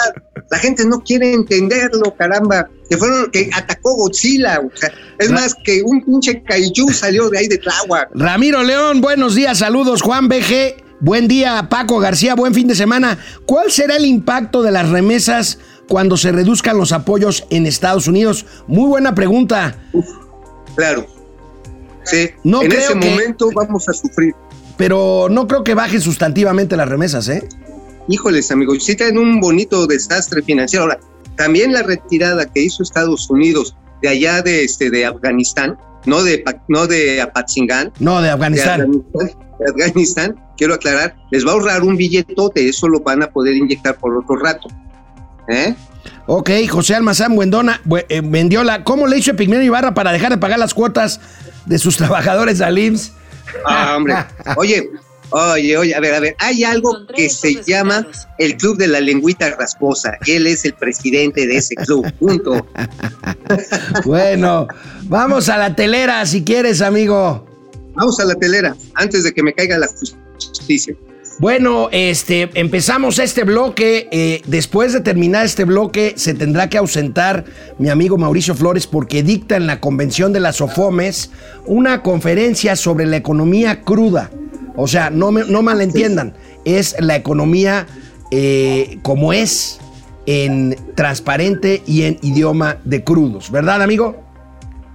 La 0.50 0.58
gente 0.58 0.84
no 0.84 1.00
quiere 1.00 1.32
entenderlo, 1.32 2.14
caramba. 2.18 2.68
Que 2.90 2.98
fueron, 2.98 3.30
que 3.30 3.48
atacó 3.54 3.94
Godzilla. 3.94 4.60
O 4.60 4.76
sea, 4.76 4.92
es 5.18 5.30
más 5.30 5.54
que 5.64 5.82
un 5.82 6.04
pinche 6.04 6.42
kaiju 6.42 6.90
salió 6.92 7.30
de 7.30 7.38
ahí 7.38 7.46
de 7.48 7.56
Tláhuac. 7.58 8.10
Ramiro 8.14 8.62
León, 8.62 9.00
buenos 9.00 9.34
días, 9.34 9.58
saludos. 9.58 10.02
Juan 10.02 10.28
BG, 10.28 10.76
buen 11.00 11.28
día. 11.28 11.68
Paco 11.70 11.98
García, 12.00 12.34
buen 12.34 12.52
fin 12.52 12.68
de 12.68 12.74
semana. 12.74 13.18
¿Cuál 13.46 13.70
será 13.70 13.96
el 13.96 14.04
impacto 14.04 14.62
de 14.62 14.72
las 14.72 14.88
remesas 14.90 15.58
cuando 15.88 16.16
se 16.16 16.32
reduzcan 16.32 16.76
los 16.76 16.92
apoyos 16.92 17.44
en 17.50 17.66
Estados 17.66 18.08
Unidos? 18.08 18.44
Muy 18.66 18.88
buena 18.88 19.14
pregunta. 19.14 19.76
Claro. 20.76 21.06
Sí. 22.04 22.30
No 22.42 22.62
en 22.62 22.68
creo 22.68 22.80
ese 22.80 22.98
que- 22.98 23.10
momento 23.10 23.48
vamos 23.54 23.88
a 23.88 23.92
sufrir. 23.92 24.34
Pero 24.82 25.28
no 25.30 25.46
creo 25.46 25.62
que 25.62 25.74
bajen 25.74 26.00
sustantivamente 26.00 26.76
las 26.76 26.88
remesas, 26.88 27.28
¿eh? 27.28 27.48
Híjoles, 28.08 28.50
amigos, 28.50 28.82
sí 28.82 28.96
traen 28.96 29.16
un 29.16 29.38
bonito 29.40 29.86
desastre 29.86 30.42
financiero. 30.42 30.82
Ahora, 30.82 30.98
también 31.36 31.72
la 31.72 31.84
retirada 31.84 32.46
que 32.46 32.62
hizo 32.64 32.82
Estados 32.82 33.30
Unidos 33.30 33.76
de 34.02 34.08
allá 34.08 34.42
de 34.42 34.64
este 34.64 34.90
de 34.90 35.06
Afganistán, 35.06 35.78
no 36.04 36.24
de 36.24 36.42
no 36.66 36.88
de 36.88 37.22
Apatzingán, 37.22 37.92
No, 38.00 38.16
de 38.20 38.24
de 38.24 38.30
Afganistán. 38.30 38.90
De 39.14 39.70
Afganistán, 39.70 40.34
quiero 40.56 40.74
aclarar, 40.74 41.14
les 41.30 41.46
va 41.46 41.50
a 41.50 41.52
ahorrar 41.52 41.84
un 41.84 41.96
billetote, 41.96 42.68
eso 42.68 42.88
lo 42.88 42.98
van 43.02 43.22
a 43.22 43.30
poder 43.30 43.54
inyectar 43.54 43.96
por 43.98 44.16
otro 44.16 44.34
rato. 44.34 44.66
¿Eh? 45.46 45.76
Ok, 46.26 46.50
José 46.68 46.96
Almazán 46.96 47.36
Buendona, 47.36 47.80
Bu- 47.84 48.04
eh, 48.08 48.20
Mendiola, 48.20 48.82
¿cómo 48.82 49.06
le 49.06 49.16
hizo 49.18 49.30
Epigmenio 49.30 49.64
Ibarra 49.64 49.94
para 49.94 50.10
dejar 50.10 50.32
de 50.32 50.38
pagar 50.38 50.58
las 50.58 50.74
cuotas 50.74 51.20
de 51.66 51.78
sus 51.78 51.96
trabajadores 51.98 52.60
al 52.60 52.76
IMSS? 52.80 53.12
Ah, 53.66 53.94
hombre. 53.96 54.14
Oye, 54.56 54.90
oye, 55.30 55.76
oye, 55.76 55.94
a 55.94 56.00
ver, 56.00 56.14
a 56.14 56.20
ver, 56.20 56.36
hay 56.38 56.64
algo 56.64 57.06
que 57.14 57.28
se 57.28 57.62
llama 57.64 58.06
el 58.38 58.56
Club 58.56 58.76
de 58.78 58.88
la 58.88 59.00
Lengüita 59.00 59.50
Rasposa. 59.50 60.16
Él 60.26 60.46
es 60.46 60.64
el 60.64 60.74
presidente 60.74 61.46
de 61.46 61.56
ese 61.56 61.74
club, 61.74 62.10
punto. 62.18 62.66
Bueno, 64.04 64.66
vamos 65.02 65.50
a 65.50 65.58
la 65.58 65.76
telera 65.76 66.24
si 66.24 66.42
quieres, 66.42 66.80
amigo. 66.80 67.46
Vamos 67.94 68.18
a 68.18 68.24
la 68.24 68.34
telera, 68.34 68.74
antes 68.94 69.24
de 69.24 69.32
que 69.32 69.42
me 69.42 69.52
caiga 69.52 69.78
la 69.78 69.86
justicia. 69.86 70.94
Bueno, 71.42 71.88
este, 71.90 72.50
empezamos 72.54 73.18
este 73.18 73.42
bloque. 73.42 74.06
eh, 74.12 74.42
después 74.46 74.92
de 74.92 75.00
terminar 75.00 75.44
este 75.44 75.64
bloque, 75.64 76.14
se 76.16 76.34
tendrá 76.34 76.68
que 76.70 76.78
ausentar 76.78 77.44
mi 77.78 77.88
amigo 77.88 78.16
Mauricio 78.16 78.54
Flores 78.54 78.86
porque 78.86 79.24
dicta 79.24 79.56
en 79.56 79.66
la 79.66 79.80
convención 79.80 80.32
de 80.32 80.38
las 80.38 80.60
OFOMES 80.60 81.30
una 81.66 82.00
conferencia 82.04 82.76
sobre 82.76 83.06
la 83.06 83.16
economía 83.16 83.80
cruda. 83.82 84.30
O 84.76 84.86
sea, 84.86 85.10
no, 85.10 85.32
me- 85.32 85.42
malentiendan, 85.62 86.32
es 86.64 86.94
la 87.00 87.16
economía 87.16 87.88
eh, 88.30 89.00
como 89.02 89.32
es 89.32 89.80
en 90.26 90.76
transparente 90.94 91.82
y 91.88 92.02
en 92.02 92.18
idioma 92.22 92.76
de 92.84 93.02
crudos, 93.02 93.50
¿verdad, 93.50 93.82
amigo? 93.82 94.22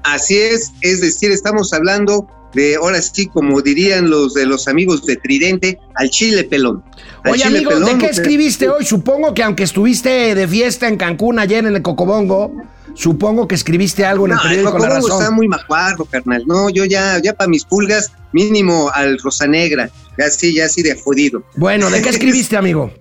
Así 0.03 0.37
es, 0.37 0.71
es 0.79 1.01
decir, 1.01 1.29
estamos 1.29 1.73
hablando 1.73 2.29
de, 2.53 2.75
ahora 2.75 3.01
sí, 3.01 3.27
como 3.27 3.61
dirían 3.61 4.09
los 4.09 4.33
de 4.33 4.45
los 4.45 4.67
amigos 4.67 5.05
de 5.05 5.15
Tridente, 5.17 5.79
al 5.95 6.09
chile 6.09 6.43
pelón. 6.43 6.83
Al 7.23 7.33
Oye, 7.33 7.43
chile 7.43 7.57
amigo, 7.59 7.79
¿de 7.79 7.97
qué 7.97 8.05
escribiste 8.07 8.69
hoy? 8.69 8.85
Supongo 8.85 9.33
que 9.33 9.43
aunque 9.43 9.63
estuviste 9.63 10.35
de 10.35 10.47
fiesta 10.47 10.87
en 10.87 10.97
Cancún 10.97 11.39
ayer 11.39 11.65
en 11.65 11.75
el 11.75 11.81
Cocobongo, 11.81 12.51
supongo 12.95 13.47
que 13.47 13.55
escribiste 13.55 14.05
algo 14.05 14.25
en 14.25 14.31
el 14.31 14.37
No, 14.37 14.43
el 14.43 14.49
periódico 14.49 14.71
La 14.73 14.79
Cocobongo 14.79 15.07
está 15.07 15.19
Razón. 15.19 15.35
muy 15.35 15.47
macuarro, 15.47 16.05
carnal. 16.05 16.43
No, 16.47 16.69
yo 16.69 16.85
ya, 16.85 17.21
ya 17.21 17.33
para 17.33 17.49
mis 17.49 17.65
pulgas, 17.65 18.11
mínimo 18.31 18.89
al 18.93 19.19
Rosa 19.19 19.47
Negra, 19.47 19.89
ya 20.17 20.25
así, 20.25 20.53
ya 20.55 20.65
así 20.65 20.81
de 20.83 20.95
jodido. 20.95 21.43
Bueno, 21.55 21.89
¿de 21.89 22.01
qué 22.01 22.09
escribiste, 22.09 22.57
amigo? 22.57 22.91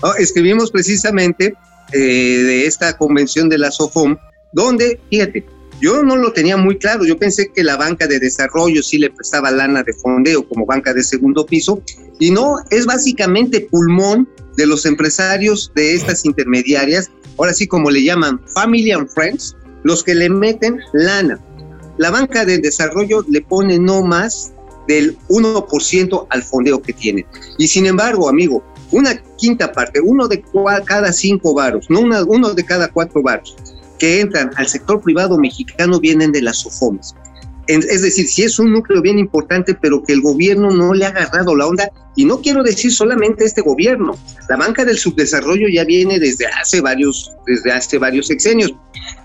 Oh, 0.00 0.14
escribimos 0.14 0.70
precisamente 0.70 1.54
eh, 1.92 1.98
de 1.98 2.66
esta 2.66 2.96
convención 2.96 3.48
de 3.48 3.58
la 3.58 3.70
SOFOM, 3.70 4.16
donde, 4.52 5.00
fíjate, 5.10 5.44
yo 5.80 6.02
no 6.02 6.16
lo 6.16 6.32
tenía 6.32 6.56
muy 6.56 6.76
claro, 6.78 7.04
yo 7.04 7.18
pensé 7.18 7.50
que 7.54 7.62
la 7.62 7.76
banca 7.76 8.06
de 8.06 8.18
desarrollo 8.18 8.82
sí 8.82 8.98
le 8.98 9.10
prestaba 9.10 9.50
lana 9.50 9.82
de 9.82 9.92
fondeo 9.92 10.46
como 10.48 10.66
banca 10.66 10.92
de 10.92 11.02
segundo 11.02 11.46
piso, 11.46 11.82
y 12.18 12.30
no, 12.30 12.56
es 12.70 12.86
básicamente 12.86 13.60
pulmón 13.60 14.28
de 14.56 14.66
los 14.66 14.86
empresarios 14.86 15.70
de 15.74 15.94
estas 15.94 16.24
intermediarias, 16.24 17.10
ahora 17.38 17.54
sí 17.54 17.66
como 17.66 17.90
le 17.90 18.02
llaman 18.02 18.40
Family 18.54 18.90
and 18.90 19.08
Friends, 19.08 19.56
los 19.84 20.02
que 20.02 20.14
le 20.14 20.28
meten 20.28 20.80
lana. 20.92 21.38
La 21.98 22.10
banca 22.10 22.44
de 22.44 22.58
desarrollo 22.58 23.24
le 23.28 23.40
pone 23.42 23.78
no 23.78 24.02
más 24.02 24.52
del 24.88 25.16
1% 25.28 26.26
al 26.30 26.42
fondeo 26.42 26.80
que 26.82 26.92
tiene. 26.92 27.26
Y 27.58 27.68
sin 27.68 27.86
embargo, 27.86 28.28
amigo, 28.28 28.64
una 28.90 29.16
quinta 29.36 29.70
parte, 29.70 30.00
uno 30.00 30.26
de 30.28 30.42
cada 30.84 31.12
cinco 31.12 31.54
varos, 31.54 31.86
no 31.90 32.00
una- 32.00 32.24
uno 32.24 32.54
de 32.54 32.64
cada 32.64 32.88
cuatro 32.88 33.22
varos 33.22 33.54
que 33.98 34.20
entran 34.20 34.50
al 34.56 34.68
sector 34.68 35.00
privado 35.00 35.38
mexicano 35.38 36.00
vienen 36.00 36.32
de 36.32 36.42
las 36.42 36.58
SOFOMES. 36.58 37.14
Es 37.68 38.00
decir, 38.00 38.26
si 38.26 38.44
es 38.44 38.58
un 38.58 38.72
núcleo 38.72 39.02
bien 39.02 39.18
importante, 39.18 39.74
pero 39.74 40.02
que 40.02 40.14
el 40.14 40.22
gobierno 40.22 40.70
no 40.70 40.94
le 40.94 41.04
ha 41.04 41.08
agarrado 41.08 41.54
la 41.54 41.66
onda, 41.66 41.90
y 42.16 42.24
no 42.24 42.40
quiero 42.40 42.62
decir 42.62 42.90
solamente 42.90 43.44
este 43.44 43.60
gobierno, 43.60 44.16
la 44.48 44.56
banca 44.56 44.86
del 44.86 44.96
subdesarrollo 44.96 45.68
ya 45.68 45.84
viene 45.84 46.18
desde 46.18 46.46
hace 46.46 46.80
varios, 46.80 47.30
desde 47.46 47.70
hace 47.70 47.98
varios 47.98 48.28
sexenios. 48.28 48.74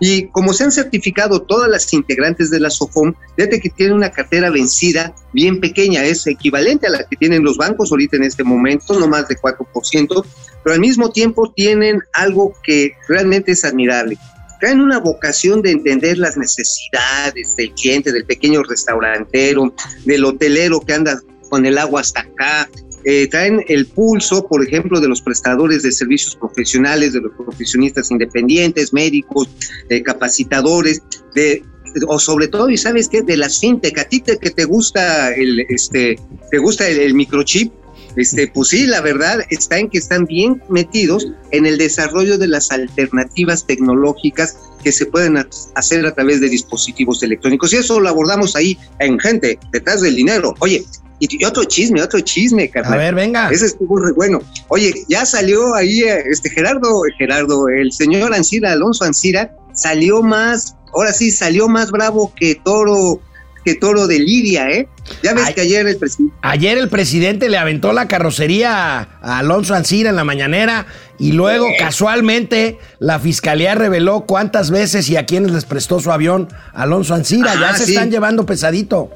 Y 0.02 0.28
como 0.28 0.52
se 0.52 0.66
han 0.66 0.72
certificado 0.72 1.42
todas 1.42 1.70
las 1.70 1.92
integrantes 1.94 2.52
de 2.52 2.60
la 2.60 2.70
SOFOM, 2.70 3.14
fíjate 3.38 3.62
que 3.62 3.70
tiene 3.70 3.94
una 3.94 4.12
cartera 4.12 4.50
vencida 4.50 5.16
bien 5.34 5.62
pequeña, 5.62 6.04
es 6.04 6.28
equivalente 6.28 6.88
a 6.88 6.92
la 6.92 7.08
que 7.08 7.16
tienen 7.16 7.44
los 7.44 7.56
bancos 7.56 7.92
ahorita 7.92 8.18
en 8.18 8.24
este 8.24 8.44
momento, 8.44 9.00
no 9.00 9.08
más 9.08 9.30
de 9.30 9.38
4%, 9.38 10.26
pero 10.64 10.74
al 10.74 10.82
mismo 10.82 11.12
tiempo 11.12 11.52
tienen 11.56 12.02
algo 12.12 12.54
que 12.62 12.92
realmente 13.08 13.54
es 13.54 13.64
admirable. 13.64 14.18
Traen 14.64 14.80
una 14.80 14.98
vocación 14.98 15.62
de 15.62 15.72
entender 15.72 16.18
las 16.18 16.38
necesidades 16.38 17.54
del 17.58 17.74
cliente, 17.74 18.14
del 18.14 18.24
pequeño 18.24 18.64
restaurantero, 18.64 19.76
del 20.06 20.24
hotelero 20.24 20.80
que 20.80 20.94
anda 20.94 21.20
con 21.50 21.66
el 21.66 21.78
agua 21.78 22.00
hasta 22.00 22.22
acá, 22.22 22.70
eh, 23.04 23.28
traen 23.28 23.66
el 23.68 23.88
pulso, 23.88 24.48
por 24.48 24.66
ejemplo, 24.66 25.02
de 25.02 25.10
los 25.10 25.22
prestadores 25.22 25.84
de 25.84 25.92
servicios 25.92 26.38
profesionales, 26.38 27.12
de 27.12 27.20
los 27.20 27.34
profesionistas 27.34 28.10
independientes, 28.10 28.94
médicos, 28.94 29.50
eh, 29.90 30.02
capacitadores, 30.02 31.02
de, 31.36 31.62
o 32.08 32.18
sobre 32.18 32.48
todo, 32.48 32.70
y 32.70 32.78
sabes 32.78 33.10
qué, 33.10 33.22
de 33.22 33.36
las 33.36 33.60
fintech, 33.60 33.98
a 33.98 34.06
ti 34.06 34.22
que 34.22 34.50
te 34.50 34.64
gusta 34.64 35.34
el, 35.34 35.60
este, 35.68 36.18
te 36.50 36.58
gusta 36.60 36.88
el 36.88 37.14
microchip, 37.14 37.74
este, 38.16 38.48
pues 38.48 38.70
sí, 38.70 38.86
la 38.86 39.02
verdad 39.02 39.40
está 39.50 39.78
en 39.80 39.90
que 39.90 39.98
están 39.98 40.26
bien 40.26 40.62
metidos 40.70 41.28
en 41.52 41.66
el 41.66 41.78
desarrollo 41.78 42.38
de 42.38 42.48
las 42.48 42.72
alternativas 42.72 43.66
tecnológicas 43.66 44.58
que 44.84 44.92
se 44.92 45.06
pueden 45.06 45.38
ha- 45.38 45.48
hacer 45.76 46.06
a 46.06 46.14
través 46.14 46.42
de 46.42 46.50
dispositivos 46.50 47.24
electrónicos. 47.24 47.72
Y 47.74 47.78
eso 47.78 48.00
lo 48.00 48.10
abordamos 48.10 48.56
ahí 48.56 48.78
en 49.00 49.20
gente, 49.20 49.58
detrás 49.72 50.02
del 50.02 50.16
dinero. 50.16 50.54
Oye, 50.60 50.84
y, 51.20 51.44
otro 51.46 51.64
chisme, 51.64 52.02
otro 52.02 52.20
chisme, 52.20 52.66
A 52.66 52.70
carnal. 52.72 53.00
ver, 53.00 53.16
venga. 53.16 53.50
Ese 53.50 53.68
estuvo 53.68 53.98
re 53.98 54.12
bueno. 54.12 54.42
Oye, 54.68 54.94
ya 55.08 55.26
salió 55.26 55.74
ahí 55.74 56.02
eh, 56.02 56.24
este 56.30 56.50
Gerardo, 56.50 57.02
Gerardo, 57.18 57.70
el 57.70 57.92
señor 57.94 58.34
Ancira, 58.34 58.74
Alonso 58.74 59.06
Ancira, 59.06 59.56
salió 59.74 60.22
más, 60.22 60.76
ahora 60.94 61.14
sí, 61.14 61.32
salió 61.32 61.70
más 61.70 61.92
bravo 61.92 62.34
que 62.36 62.56
toro, 62.56 63.22
que 63.64 63.76
toro 63.76 64.06
de 64.08 64.20
Lidia, 64.20 64.70
¿eh? 64.70 64.90
Ya 65.22 65.34
ves 65.34 65.54
que 65.54 65.62
ayer 65.62 65.86
el 65.88 65.98
presidente. 65.98 66.34
Ayer 66.42 66.78
el 66.78 66.90
presidente 66.90 67.50
le 67.50 67.58
aventó 67.58 67.94
la 67.94 68.08
carrocería 68.08 69.00
a- 69.22 69.40
Alonso 69.40 69.76
Ancira 69.76 70.10
en 70.10 70.16
la 70.16 70.24
mañanera 70.24 70.86
y 71.20 71.32
luego 71.34 71.68
casualmente 71.78 72.78
la 73.00 73.20
fiscalía 73.20 73.76
reveló 73.76 74.26
cuántas 74.26 74.72
veces 74.72 75.10
y 75.10 75.16
a 75.18 75.26
quiénes 75.26 75.52
les 75.52 75.66
prestó 75.66 76.00
su 76.00 76.12
avión 76.12 76.48
Alonso 76.74 77.14
Ancira. 77.14 77.54
ya 77.60 77.76
se 77.76 77.86
sí. 77.86 77.94
están 77.94 78.12
llevando 78.12 78.46
pesadito. 78.46 79.10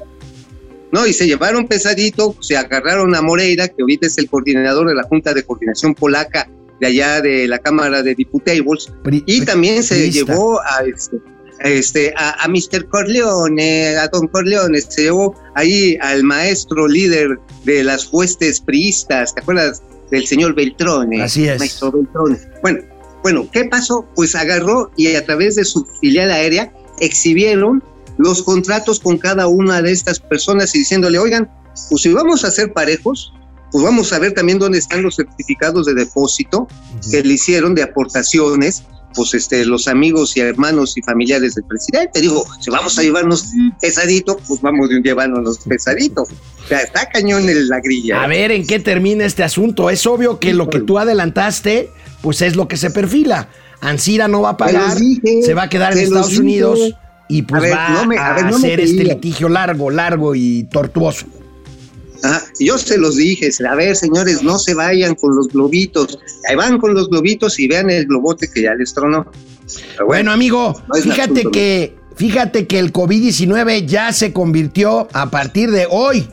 No, 0.90 1.06
y 1.06 1.12
se 1.12 1.26
llevaron 1.26 1.66
pesadito, 1.68 2.34
se 2.40 2.56
agarraron 2.56 3.14
a 3.14 3.20
Moreira, 3.20 3.68
que 3.68 3.82
ahorita 3.82 4.06
es 4.06 4.16
el 4.16 4.28
coordinador 4.30 4.88
de 4.88 4.94
la 4.94 5.02
Junta 5.02 5.34
de 5.34 5.42
Coordinación 5.42 5.94
Polaca 5.94 6.48
de 6.80 6.86
allá 6.86 7.20
de 7.20 7.46
la 7.46 7.58
Cámara 7.58 8.02
de 8.02 8.14
Diputables, 8.14 8.88
y 9.26 9.44
también 9.44 9.82
se 9.82 10.10
llevó 10.10 10.60
a 10.62 10.82
este, 10.86 11.16
a 11.16 11.37
este 11.60 12.14
a, 12.16 12.44
a 12.44 12.48
Mr. 12.48 12.88
Corleone, 12.88 13.96
a 13.96 14.08
Don 14.08 14.28
Corleone, 14.28 14.80
se 14.80 15.02
llevó 15.02 15.34
ahí 15.54 15.96
al 16.00 16.22
maestro 16.22 16.86
líder 16.86 17.38
de 17.64 17.84
las 17.84 18.08
huestes 18.12 18.60
priistas, 18.60 19.34
¿te 19.34 19.40
acuerdas 19.40 19.82
del 20.10 20.26
señor 20.26 20.54
Beltrone? 20.54 21.22
Así 21.22 21.48
es. 21.48 21.58
Maestro 21.58 21.92
Beltrone. 21.92 22.38
Bueno, 22.62 22.80
bueno, 23.22 23.48
¿qué 23.52 23.64
pasó? 23.64 24.06
Pues 24.14 24.34
agarró 24.34 24.90
y 24.96 25.14
a 25.14 25.24
través 25.24 25.56
de 25.56 25.64
su 25.64 25.84
filial 26.00 26.30
aérea 26.30 26.72
exhibieron 27.00 27.82
los 28.16 28.42
contratos 28.42 29.00
con 29.00 29.18
cada 29.18 29.46
una 29.46 29.82
de 29.82 29.92
estas 29.92 30.18
personas 30.18 30.74
y 30.74 30.80
diciéndole, 30.80 31.18
oigan, 31.18 31.50
pues 31.88 32.02
si 32.02 32.12
vamos 32.12 32.44
a 32.44 32.50
ser 32.50 32.72
parejos, 32.72 33.32
pues 33.70 33.84
vamos 33.84 34.12
a 34.12 34.18
ver 34.18 34.32
también 34.32 34.58
dónde 34.58 34.78
están 34.78 35.02
los 35.02 35.16
certificados 35.16 35.86
de 35.86 35.94
depósito 35.94 36.66
que 37.10 37.22
le 37.22 37.34
hicieron 37.34 37.74
de 37.74 37.82
aportaciones 37.82 38.84
pues 39.14 39.34
este, 39.34 39.64
los 39.64 39.88
amigos 39.88 40.36
y 40.36 40.40
hermanos 40.40 40.96
y 40.96 41.02
familiares 41.02 41.54
del 41.54 41.64
presidente. 41.64 42.20
Digo, 42.20 42.44
si 42.60 42.70
vamos 42.70 42.98
a 42.98 43.02
llevarnos 43.02 43.46
pesadito, 43.80 44.38
pues 44.46 44.60
vamos 44.60 44.88
llevándonos 45.02 45.58
pesadito. 45.58 46.22
O 46.22 46.68
sea, 46.68 46.80
está 46.80 47.08
cañón 47.08 47.48
en 47.48 47.68
la 47.68 47.80
grilla. 47.80 48.22
A 48.22 48.26
ver 48.26 48.52
en 48.52 48.66
qué 48.66 48.78
termina 48.78 49.24
este 49.24 49.42
asunto. 49.42 49.90
Es 49.90 50.06
obvio 50.06 50.38
que 50.38 50.52
lo 50.54 50.68
que 50.68 50.80
tú 50.80 50.98
adelantaste, 50.98 51.90
pues 52.20 52.42
es 52.42 52.56
lo 52.56 52.68
que 52.68 52.76
se 52.76 52.90
perfila. 52.90 53.48
Ansira 53.80 54.28
no 54.28 54.42
va 54.42 54.50
a 54.50 54.56
pagar, 54.56 54.96
dije, 54.96 55.42
se 55.42 55.54
va 55.54 55.64
a 55.64 55.68
quedar 55.68 55.92
en 55.92 56.00
Estados 56.00 56.30
dije. 56.30 56.40
Unidos 56.40 56.80
y 57.28 57.42
pues 57.42 57.60
A 57.62 57.64
ver, 57.64 57.72
va 57.74 57.88
no 57.90 58.06
me- 58.06 58.18
a 58.18 58.32
ver, 58.34 58.44
no 58.46 58.50
me 58.58 58.66
hacer 58.68 58.80
este 58.80 59.04
litigio 59.04 59.48
largo, 59.48 59.90
largo 59.90 60.34
y 60.34 60.64
tortuoso. 60.64 61.26
Ajá, 62.22 62.44
yo 62.58 62.78
se 62.78 62.98
los 62.98 63.16
dije, 63.16 63.50
a 63.68 63.74
ver 63.74 63.96
señores, 63.96 64.42
no 64.42 64.58
se 64.58 64.74
vayan 64.74 65.14
con 65.14 65.36
los 65.36 65.48
globitos, 65.48 66.18
ahí 66.48 66.56
van 66.56 66.78
con 66.78 66.94
los 66.94 67.08
globitos 67.08 67.58
y 67.58 67.68
vean 67.68 67.90
el 67.90 68.06
globote 68.06 68.50
que 68.50 68.62
ya 68.62 68.74
les 68.74 68.92
tronó. 68.92 69.26
Bueno, 70.06 70.32
amigo, 70.32 70.80
no 70.88 70.94
fíjate 70.94 71.22
asunto, 71.22 71.50
que, 71.50 71.96
fíjate 72.16 72.66
que 72.66 72.78
el 72.78 72.92
COVID-19 72.92 73.86
ya 73.86 74.12
se 74.12 74.32
convirtió 74.32 75.08
a 75.12 75.30
partir 75.30 75.70
de 75.70 75.86
hoy 75.90 76.28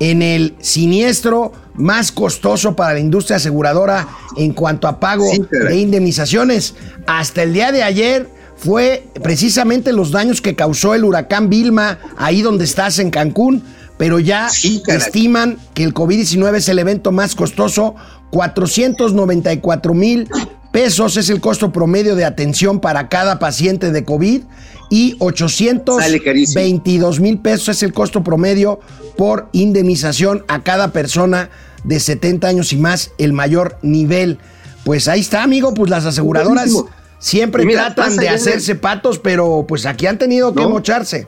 en 0.00 0.22
el 0.22 0.54
siniestro 0.60 1.52
más 1.74 2.12
costoso 2.12 2.76
para 2.76 2.94
la 2.94 3.00
industria 3.00 3.36
aseguradora 3.36 4.08
en 4.36 4.52
cuanto 4.52 4.88
a 4.88 5.00
pago 5.00 5.24
Sí, 5.30 5.42
de 5.50 5.76
indemnizaciones. 5.76 6.74
Hasta 7.06 7.42
el 7.42 7.52
día 7.52 7.72
de 7.72 7.82
ayer 7.82 8.28
fue 8.56 9.06
precisamente 9.22 9.92
los 9.92 10.10
daños 10.10 10.40
que 10.40 10.54
causó 10.54 10.94
el 10.94 11.04
huracán 11.04 11.48
Vilma 11.48 11.98
ahí 12.16 12.42
donde 12.42 12.64
estás 12.64 12.98
en 12.98 13.10
Cancún, 13.10 13.62
pero 14.04 14.18
ya 14.20 14.50
Sí, 14.50 14.82
estiman 14.86 15.56
que 15.72 15.82
el 15.82 15.94
COVID-19 15.94 16.56
es 16.56 16.68
el 16.68 16.78
evento 16.78 17.10
más 17.10 17.34
costoso, 17.34 17.94
494 18.32 19.94
mil 19.94 20.28
pesos 20.72 21.16
es 21.16 21.30
el 21.30 21.40
costo 21.40 21.72
promedio 21.72 22.14
de 22.14 22.26
atención 22.26 22.80
para 22.80 23.08
cada 23.08 23.38
paciente 23.38 23.92
de 23.92 24.04
COVID 24.04 24.42
y 24.90 25.12
Sale 25.12 26.20
carísimo. 26.22 26.60
822 26.60 27.20
mil 27.20 27.38
pesos 27.38 27.70
es 27.70 27.82
el 27.82 27.94
costo 27.94 28.22
promedio 28.22 28.78
por 29.16 29.48
indemnización 29.52 30.44
a 30.48 30.62
cada 30.62 30.92
persona 30.92 31.48
de 31.84 31.98
70 31.98 32.46
años 32.46 32.74
y 32.74 32.76
más, 32.76 33.12
el 33.16 33.32
mayor 33.32 33.78
nivel. 33.80 34.38
Pues 34.84 35.08
ahí 35.08 35.20
está, 35.20 35.42
amigo, 35.42 35.72
pues 35.72 35.88
las 35.90 36.04
aseguradoras 36.04 36.70
Buenísimo. 36.70 36.90
siempre 37.18 37.64
mira, 37.64 37.94
tratan 37.94 38.18
de 38.18 38.28
hacerse 38.28 38.74
patos, 38.74 39.18
pero 39.18 39.64
pues 39.66 39.86
aquí 39.86 40.06
han 40.06 40.18
tenido 40.18 40.52
que 40.52 40.60
¿No? 40.60 40.68
mocharse. 40.68 41.26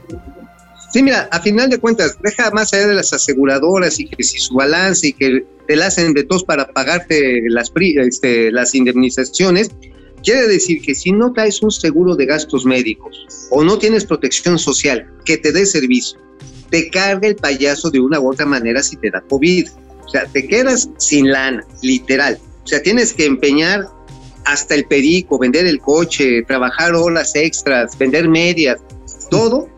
Sí, 0.93 1.03
mira, 1.03 1.29
a 1.33 1.41
final 1.41 1.69
de 1.69 1.79
cuentas, 1.79 2.17
deja 2.23 2.51
más 2.53 2.73
allá 2.73 2.89
de 2.89 2.95
las 2.95 3.13
aseguradoras 3.13 3.99
y 3.99 4.07
que 4.07 4.23
si 4.23 4.39
su 4.39 4.55
balance 4.55 5.09
y 5.09 5.13
que 5.13 5.45
te 5.67 5.77
la 5.77 5.87
hacen 5.87 6.15
de 6.15 6.25
tos 6.25 6.45
para 6.45 6.69
pagarte 6.69 7.43
las, 7.49 7.73
este, 7.75 8.53
las 8.53 8.75
indemnizaciones, 8.75 9.71
quiere 10.23 10.47
decir 10.47 10.81
que 10.81 10.95
si 10.95 11.13
no 11.13 11.33
traes 11.33 11.63
un 11.63 11.71
seguro 11.71 12.15
de 12.15 12.27
gastos 12.27 12.65
médicos 12.65 13.27
o 13.51 13.65
no 13.65 13.79
tienes 13.79 14.05
protección 14.05 14.59
social 14.59 15.11
que 15.25 15.39
te 15.39 15.53
dé 15.53 15.67
servicio, 15.67 16.19
te 16.71 16.91
carga 16.91 17.29
el 17.29 17.37
payaso 17.37 17.91
de 17.91 18.01
una 18.01 18.21
u 18.21 18.31
otra 18.31 18.47
manera 18.47 18.83
si 18.83 18.97
te 18.97 19.11
da 19.11 19.21
COVID. 19.23 19.69
O 20.05 20.09
sea, 20.09 20.27
te 20.27 20.47
quedas 20.47 20.89
sin 20.99 21.31
lana, 21.31 21.65
literal. 21.83 22.39
O 22.65 22.67
sea, 22.67 22.83
tienes 22.83 23.13
que 23.13 23.27
empeñar 23.27 23.89
hasta 24.45 24.75
el 24.75 24.87
perico, 24.87 25.39
vender 25.39 25.67
el 25.67 25.81
coche, 25.81 26.43
trabajar 26.47 26.95
horas 26.95 27.35
extras, 27.35 27.99
vender 27.99 28.29
medias, 28.29 28.79
todo 29.31 29.69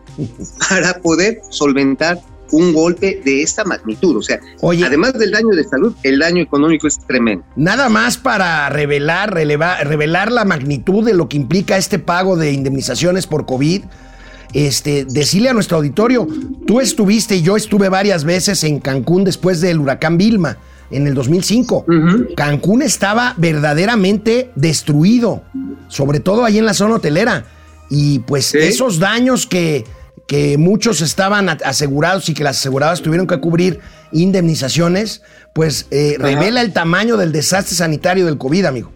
para 0.69 0.93
poder 0.99 1.41
solventar 1.49 2.19
un 2.51 2.73
golpe 2.73 3.21
de 3.23 3.43
esta 3.43 3.63
magnitud. 3.63 4.17
O 4.17 4.21
sea, 4.23 4.39
Oye, 4.61 4.83
además 4.83 5.13
del 5.13 5.29
daño 5.31 5.49
de 5.49 5.63
salud, 5.63 5.93
el 6.01 6.17
daño 6.19 6.41
económico 6.41 6.87
es 6.87 6.97
tremendo. 6.99 7.43
Nada 7.55 7.89
más 7.89 8.17
para 8.17 8.67
revelar, 8.69 9.33
revelar 9.33 10.31
la 10.31 10.45
magnitud 10.45 11.05
de 11.05 11.13
lo 11.13 11.29
que 11.29 11.37
implica 11.37 11.77
este 11.77 11.99
pago 11.99 12.37
de 12.37 12.51
indemnizaciones 12.51 13.27
por 13.27 13.45
COVID. 13.45 13.83
Este, 14.51 15.05
decirle 15.05 15.49
a 15.49 15.53
nuestro 15.53 15.77
auditorio, 15.77 16.27
tú 16.65 16.79
estuviste 16.79 17.35
y 17.35 17.43
yo 17.43 17.55
estuve 17.55 17.87
varias 17.87 18.23
veces 18.23 18.63
en 18.63 18.79
Cancún 18.79 19.23
después 19.23 19.61
del 19.61 19.77
huracán 19.79 20.17
Vilma 20.17 20.57
en 20.89 21.05
el 21.05 21.13
2005. 21.13 21.85
Ujú. 21.87 22.33
Cancún 22.35 22.81
estaba 22.81 23.35
verdaderamente 23.37 24.49
destruido, 24.55 25.43
sobre 25.87 26.19
todo 26.19 26.45
ahí 26.45 26.57
en 26.57 26.65
la 26.65 26.73
zona 26.73 26.95
hotelera. 26.95 27.45
Y 27.91 28.19
pues 28.19 28.47
Sí. 28.47 28.57
esos 28.57 28.97
daños 28.97 29.45
que, 29.45 29.85
que 30.29 30.59
muchos 30.59 31.01
estaban 31.01 31.49
asegurados 31.49 32.29
y 32.29 32.35
que 32.35 32.43
las 32.43 32.59
aseguradoras 32.59 33.01
tuvieron 33.01 33.25
que 33.25 33.39
cubrir 33.39 33.79
indemnizaciones, 34.11 35.23
pues 35.53 35.87
eh, 35.89 36.17
revela 36.19 36.61
el 36.61 36.71
tamaño 36.71 37.17
del 37.17 37.31
desastre 37.31 37.75
sanitario 37.75 38.27
del 38.27 38.37
COVID, 38.37 38.65
amigo. 38.65 38.91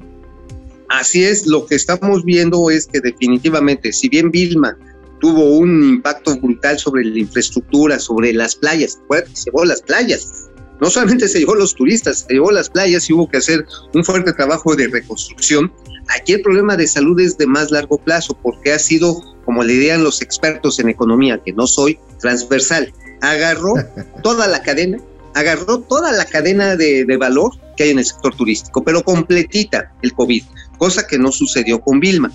Así 0.90 1.24
es, 1.24 1.48
lo 1.48 1.66
que 1.66 1.74
estamos 1.74 2.24
viendo 2.24 2.70
es 2.70 2.86
que 2.86 3.00
definitivamente, 3.00 3.92
si 3.92 4.10
bien 4.10 4.30
Vilma 4.30 4.78
tuvo 5.22 5.58
un 5.58 5.84
impacto 5.84 6.38
brutal 6.38 6.78
sobre 6.78 7.04
la 7.04 7.18
infraestructura, 7.18 7.98
sobre 7.98 8.32
las 8.32 8.56
playas, 8.56 9.00
se 9.34 9.46
llevó 9.46 9.66
las 9.66 9.82
playas. 9.82 10.52
No 10.82 10.92
solamente 10.92 11.28
se 11.28 11.40
llevó 11.40 11.56
los 11.56 11.74
turistas, 11.74 12.26
se 12.28 12.36
llevó 12.36 12.52
las 12.52 12.70
playas 12.70 13.10
y 13.10 13.14
hubo 13.14 13.28
que 13.28 13.38
hacer 13.38 13.66
un 13.96 14.06
fuerte 14.06 14.34
trabajo 14.34 14.76
de 14.76 14.88
reconstrucción. 14.88 15.74
Aquí 16.20 16.34
el 16.34 16.42
problema 16.42 16.76
de 16.76 16.88
salud 16.88 17.20
es 17.20 17.38
de 17.38 17.48
más 17.48 17.72
largo 17.72 17.98
plazo 17.98 18.38
porque 18.42 18.74
ha 18.74 18.80
sido, 18.80 19.22
como 19.46 19.64
le 19.64 19.74
dirían 19.74 20.04
los 20.04 20.22
expertos 20.22 20.80
en 20.80 20.90
economía, 20.90 21.42
que 21.44 21.54
no 21.54 21.68
soy, 21.68 21.98
transversal. 22.20 22.94
Agarró 23.22 23.74
toda 24.24 24.48
la 24.48 24.62
cadena, 24.62 24.98
agarró 25.34 25.80
toda 25.80 26.12
la 26.12 26.26
cadena 26.26 26.76
de, 26.76 27.06
de 27.06 27.18
valor 27.18 27.52
que 27.78 27.84
hay 27.86 27.90
en 27.92 28.00
el 28.00 28.06
sector 28.06 28.36
turístico, 28.36 28.84
pero 28.84 29.04
completita 29.04 29.92
el 30.02 30.14
COVID, 30.14 30.44
cosa 30.78 31.08
que 31.08 31.18
no 31.18 31.32
sucedió 31.32 31.80
con 31.82 32.00
Vilma. 32.00 32.32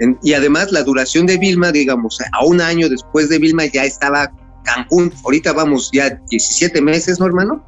En- 0.00 0.18
y 0.22 0.34
además 0.34 0.72
la 0.72 0.82
duración 0.82 1.26
de 1.26 1.38
Vilma, 1.38 1.70
digamos, 1.72 2.18
a 2.32 2.44
un 2.44 2.60
año 2.60 2.88
después 2.88 3.28
de 3.28 3.38
Vilma 3.38 3.64
ya 3.66 3.84
estaba 3.84 4.32
Cancún. 4.64 5.12
Ahorita 5.24 5.52
vamos 5.52 5.90
ya 5.92 6.20
17 6.30 6.80
meses, 6.82 7.18
¿no, 7.18 7.26
hermano? 7.26 7.64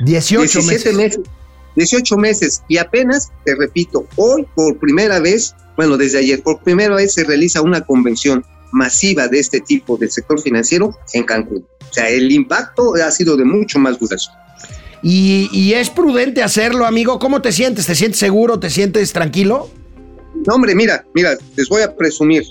18 0.00 0.40
17 0.60 0.92
meses. 0.92 0.96
meses. 0.96 1.20
18 1.76 2.16
meses. 2.16 2.62
Y 2.68 2.78
apenas, 2.78 3.32
te 3.44 3.54
repito, 3.54 4.06
hoy 4.16 4.46
por 4.54 4.78
primera 4.78 5.20
vez, 5.20 5.54
bueno, 5.76 5.96
desde 5.96 6.18
ayer, 6.18 6.42
por 6.42 6.60
primera 6.60 6.94
vez 6.94 7.14
se 7.14 7.24
realiza 7.24 7.62
una 7.62 7.80
convención 7.80 8.44
masiva 8.72 9.28
de 9.28 9.38
este 9.38 9.60
tipo 9.60 9.96
del 9.96 10.10
sector 10.10 10.40
financiero 10.40 10.96
en 11.12 11.24
Cancún. 11.24 11.66
O 11.88 11.92
sea, 11.92 12.08
el 12.08 12.30
impacto 12.32 12.94
ha 12.94 13.10
sido 13.10 13.36
de 13.36 13.44
mucho 13.44 13.78
más 13.78 13.98
duración. 13.98 14.34
Y, 15.02 15.48
y 15.52 15.74
es 15.74 15.90
prudente 15.90 16.42
hacerlo, 16.42 16.86
amigo. 16.86 17.18
¿Cómo 17.18 17.42
te 17.42 17.52
sientes? 17.52 17.86
¿Te 17.86 17.94
sientes 17.94 18.18
seguro? 18.18 18.58
¿Te 18.58 18.70
sientes 18.70 19.12
tranquilo? 19.12 19.70
No, 20.46 20.54
hombre, 20.54 20.74
mira, 20.74 21.04
mira, 21.14 21.36
les 21.56 21.68
voy 21.68 21.82
a 21.82 21.94
presumir. 21.94 22.42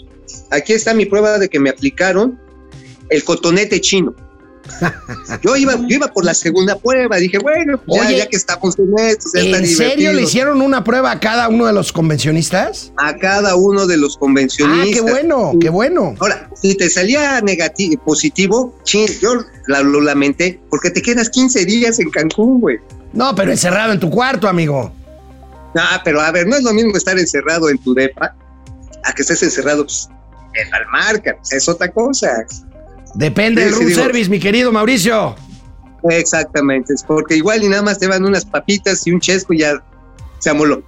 Aquí 0.52 0.74
está 0.74 0.94
mi 0.94 1.06
prueba 1.06 1.38
de 1.40 1.50
que 1.50 1.60
me 1.60 1.70
aplicaron 1.70 2.40
el 3.10 3.24
cotonete 3.24 3.82
chino. 3.82 4.16
Yo 5.42 5.56
iba, 5.56 5.74
yo 5.76 5.96
iba 5.98 6.08
por 6.08 6.24
la 6.26 6.34
segunda 6.34 6.78
prueba, 6.78 7.18
dije, 7.18 7.38
bueno, 7.40 7.80
pues 7.86 8.02
ya, 8.02 8.08
Oye, 8.08 8.18
ya 8.18 8.28
que 8.28 8.36
estamos 8.38 8.78
en 8.80 8.98
esto, 8.98 9.30
ya 9.34 9.42
¿En 9.58 9.68
serio 9.68 10.14
le 10.14 10.22
hicieron 10.24 10.62
una 10.62 10.84
prueba 10.84 11.12
a 11.12 11.20
cada 11.20 11.50
uno 11.50 11.66
de 11.66 11.74
los 11.74 11.92
convencionistas? 11.92 12.92
a 12.98 13.16
cada 13.18 13.56
uno 13.56 13.86
de 13.88 13.98
los 13.98 14.16
Ah, 14.16 14.20
convencionistas. 14.20 14.90
qué 14.94 15.02
bueno, 15.02 15.52
qué 15.60 15.70
bueno. 15.70 16.16
Ahora, 16.20 16.50
si 16.56 16.76
te 16.76 16.90
salía 16.90 17.42
negativo, 17.42 18.02
positivo, 18.04 18.78
chin, 18.84 19.08
yo 19.22 19.34
lo 19.68 20.02
lamenté, 20.02 20.60
porque 20.70 20.90
te 20.90 21.02
quedas 21.02 21.30
15 21.30 21.66
días 21.66 22.00
en 22.00 22.10
Cancún, 22.10 22.62
güey. 22.62 22.78
No, 23.12 23.36
pero 23.36 23.52
encerrado 23.52 23.92
en 23.94 24.00
tu 24.00 24.10
cuarto, 24.10 24.48
amigo. 24.48 24.92
Ah, 25.76 26.02
pero 26.06 26.22
a 26.22 26.32
ver, 26.32 26.48
no 26.48 26.56
es 26.56 26.64
lo 26.64 26.72
mismo 26.74 26.96
estar 26.96 27.18
encerrado 27.20 27.70
en 27.70 27.78
tu 27.80 27.94
depa 27.94 28.36
a 29.04 29.14
que 29.14 29.22
estés 29.24 29.44
encerrado 29.44 29.84
pues, 29.86 30.08
en 30.54 30.70
la 30.72 30.80
marca, 30.92 31.36
es 31.52 31.68
otra 31.68 31.90
cosa. 31.92 32.46
Depende 33.14 33.62
Sí, 33.62 33.70
del 33.70 33.76
room 33.76 33.92
service, 33.92 34.30
mi 34.30 34.40
querido 34.40 34.72
Mauricio. 34.72 35.36
Exactamente, 36.10 36.94
es 36.94 37.04
porque 37.04 37.36
igual 37.36 37.64
y 37.64 37.70
nada 37.70 37.82
más 37.82 38.00
te 38.00 38.08
van 38.08 38.26
unas 38.26 38.46
papitas 38.46 39.06
y 39.08 39.12
un 39.12 39.20
chesco 39.20 39.54
y 39.54 39.60
ya 39.60 39.82
se 40.40 40.50
amoló. 40.50 40.84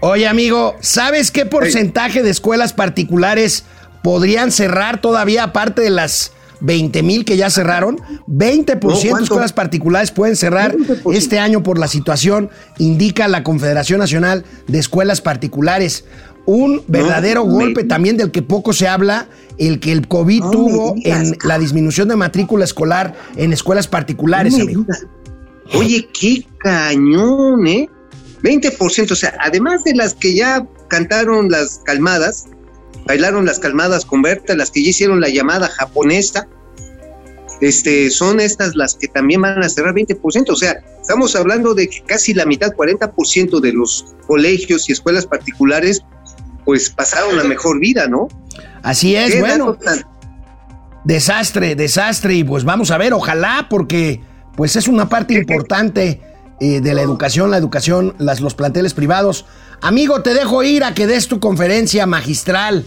Oye, 0.00 0.26
amigo, 0.26 0.76
¿sabes 0.80 1.30
qué 1.30 1.46
porcentaje 1.46 2.22
de 2.22 2.30
escuelas 2.30 2.72
particulares 2.72 3.64
podrían 4.02 4.50
cerrar 4.50 5.00
todavía 5.00 5.44
aparte 5.44 5.80
de 5.80 5.90
las 5.90 6.32
20 6.60 7.02
mil 7.02 7.24
que 7.24 7.36
ya 7.36 7.50
cerraron? 7.50 7.98
20% 8.28 9.16
de 9.16 9.22
escuelas 9.22 9.52
particulares 9.52 10.10
pueden 10.10 10.36
cerrar 10.36 10.76
20%. 10.76 11.14
este 11.14 11.38
año 11.38 11.62
por 11.62 11.78
la 11.78 11.88
situación, 11.88 12.50
indica 12.78 13.28
la 13.28 13.44
Confederación 13.44 14.00
Nacional 14.00 14.44
de 14.66 14.78
Escuelas 14.78 15.20
Particulares. 15.20 16.04
Un 16.44 16.82
verdadero 16.88 17.44
golpe 17.44 17.84
también 17.84 18.16
del 18.16 18.30
que 18.30 18.42
poco 18.42 18.72
se 18.72 18.88
habla, 18.88 19.28
el 19.58 19.78
que 19.78 19.92
el 19.92 20.08
COVID 20.08 20.40
No 20.40 20.50
tuvo 20.50 20.94
en 21.04 21.36
la 21.44 21.58
disminución 21.58 22.08
de 22.08 22.16
matrícula 22.16 22.64
escolar 22.64 23.14
en 23.36 23.52
escuelas 23.52 23.86
particulares, 23.86 24.56
No 24.56 24.64
amigo. 24.64 24.86
Oye, 25.74 26.08
qué 26.18 26.44
cañón, 26.58 27.66
¿eh? 27.66 27.88
20%, 28.42 29.12
o 29.12 29.14
sea, 29.14 29.34
además 29.40 29.84
de 29.84 29.94
las 29.94 30.14
que 30.14 30.34
ya 30.34 30.66
cantaron 30.88 31.48
las 31.48 31.80
calmadas, 31.84 32.46
bailaron 33.06 33.46
las 33.46 33.58
calmadas 33.58 34.04
con 34.04 34.22
Berta, 34.22 34.56
las 34.56 34.70
que 34.70 34.82
ya 34.82 34.90
hicieron 34.90 35.20
la 35.20 35.28
llamada 35.28 35.68
japonesa, 35.68 36.48
este, 37.60 38.10
son 38.10 38.40
estas 38.40 38.74
las 38.74 38.96
que 38.96 39.06
también 39.06 39.42
van 39.42 39.62
a 39.62 39.68
cerrar 39.68 39.94
20%, 39.94 40.50
o 40.50 40.56
sea, 40.56 40.82
estamos 41.00 41.36
hablando 41.36 41.74
de 41.74 41.88
que 41.88 42.00
casi 42.02 42.34
la 42.34 42.44
mitad, 42.44 42.72
40% 42.72 43.60
de 43.60 43.72
los 43.72 44.04
colegios 44.26 44.88
y 44.88 44.92
escuelas 44.92 45.26
particulares 45.26 46.02
pues 46.64 46.90
pasaron 46.90 47.36
la 47.36 47.44
mejor 47.44 47.78
vida, 47.80 48.06
¿no? 48.08 48.28
Así 48.82 49.14
es, 49.16 49.38
bueno. 49.40 49.74
tan- 49.74 50.04
Desastre, 51.04 51.74
desastre. 51.74 52.34
Y 52.34 52.44
pues 52.44 52.64
vamos 52.64 52.90
a 52.90 52.98
ver, 52.98 53.12
ojalá, 53.12 53.66
porque 53.68 54.20
pues 54.56 54.76
es 54.76 54.86
una 54.88 55.08
parte 55.08 55.34
importante 55.34 56.20
eh, 56.60 56.80
de 56.80 56.94
la 56.94 57.02
educación, 57.02 57.50
la 57.50 57.56
educación, 57.56 58.14
las, 58.18 58.40
los 58.40 58.54
planteles 58.54 58.94
privados. 58.94 59.44
Amigo, 59.80 60.22
te 60.22 60.32
dejo 60.34 60.62
ir 60.62 60.84
a 60.84 60.94
que 60.94 61.06
des 61.06 61.26
tu 61.26 61.40
conferencia 61.40 62.06
magistral. 62.06 62.84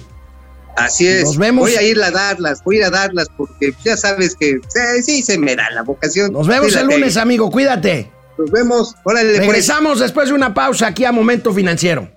Así 0.78 1.08
es. 1.08 1.24
Nos 1.24 1.38
vemos. 1.38 1.70
Voy 1.70 1.76
a 1.76 1.82
ir 1.82 2.02
a 2.02 2.12
darlas, 2.12 2.64
voy 2.64 2.78
a 2.78 2.80
ir 2.80 2.86
a 2.86 2.90
darlas 2.90 3.28
porque 3.38 3.74
ya 3.84 3.96
sabes 3.98 4.36
que 4.36 4.60
sí, 4.68 5.04
sí 5.04 5.22
se 5.22 5.38
me 5.38 5.56
da 5.56 5.70
la 5.72 5.84
vocación. 5.84 6.32
Nos 6.34 6.48
vemos 6.48 6.76
el 6.76 6.88
lunes, 6.88 7.18
amigo, 7.18 7.50
cuídate. 7.50 8.12
Nos 8.38 8.52
vemos. 8.52 8.96
Órale, 9.04 9.30
pues. 9.36 9.40
Regresamos 9.40 10.00
después 10.00 10.30
de 10.30 10.36
una 10.36 10.54
pausa 10.54 10.88
aquí 10.88 11.06
a 11.06 11.12
Momento 11.14 11.54
Financiero. 11.54 12.10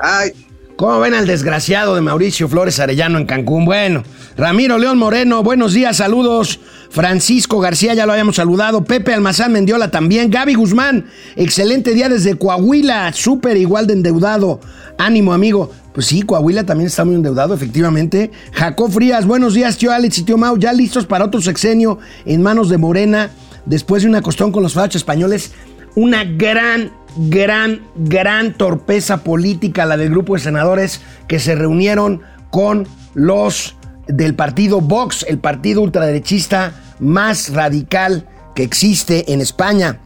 Ay, 0.00 0.32
¿Cómo 0.80 0.98
ven 0.98 1.12
al 1.12 1.26
desgraciado 1.26 1.94
de 1.94 2.00
Mauricio 2.00 2.48
Flores 2.48 2.80
Arellano 2.80 3.18
en 3.18 3.26
Cancún? 3.26 3.66
Bueno, 3.66 4.02
Ramiro 4.34 4.78
León 4.78 4.96
Moreno, 4.96 5.42
buenos 5.42 5.74
días, 5.74 5.98
saludos. 5.98 6.58
Francisco 6.88 7.60
García, 7.60 7.92
ya 7.92 8.06
lo 8.06 8.12
habíamos 8.12 8.36
saludado. 8.36 8.82
Pepe 8.82 9.12
Almazán 9.12 9.52
Mendiola 9.52 9.90
también. 9.90 10.30
Gaby 10.30 10.54
Guzmán, 10.54 11.04
excelente 11.36 11.92
día 11.92 12.08
desde 12.08 12.38
Coahuila, 12.38 13.12
súper 13.12 13.58
igual 13.58 13.86
de 13.86 13.92
endeudado. 13.92 14.58
Ánimo, 14.96 15.34
amigo. 15.34 15.70
Pues 15.92 16.06
sí, 16.06 16.22
Coahuila 16.22 16.64
también 16.64 16.86
está 16.86 17.04
muy 17.04 17.16
endeudado, 17.16 17.52
efectivamente. 17.52 18.30
Jacob 18.54 18.90
Frías, 18.90 19.26
buenos 19.26 19.52
días, 19.52 19.76
tío 19.76 19.92
Alex 19.92 20.16
y 20.16 20.22
tío 20.22 20.38
Mau, 20.38 20.56
ya 20.56 20.72
listos 20.72 21.04
para 21.04 21.26
otro 21.26 21.42
sexenio 21.42 21.98
en 22.24 22.40
manos 22.40 22.70
de 22.70 22.78
Morena, 22.78 23.28
después 23.66 24.02
de 24.02 24.08
una 24.08 24.22
costón 24.22 24.50
con 24.50 24.62
los 24.62 24.72
fachos 24.72 25.02
españoles. 25.02 25.52
Una 25.94 26.24
gran, 26.24 26.92
gran, 27.16 27.82
gran 27.96 28.54
torpeza 28.54 29.24
política 29.24 29.86
la 29.86 29.96
del 29.96 30.10
grupo 30.10 30.34
de 30.34 30.40
senadores 30.40 31.00
que 31.26 31.38
se 31.38 31.54
reunieron 31.54 32.22
con 32.50 32.86
los 33.14 33.76
del 34.06 34.34
partido 34.34 34.80
Vox, 34.80 35.24
el 35.28 35.38
partido 35.38 35.82
ultraderechista 35.82 36.72
más 36.98 37.52
radical 37.52 38.28
que 38.54 38.62
existe 38.62 39.32
en 39.32 39.40
España. 39.40 40.00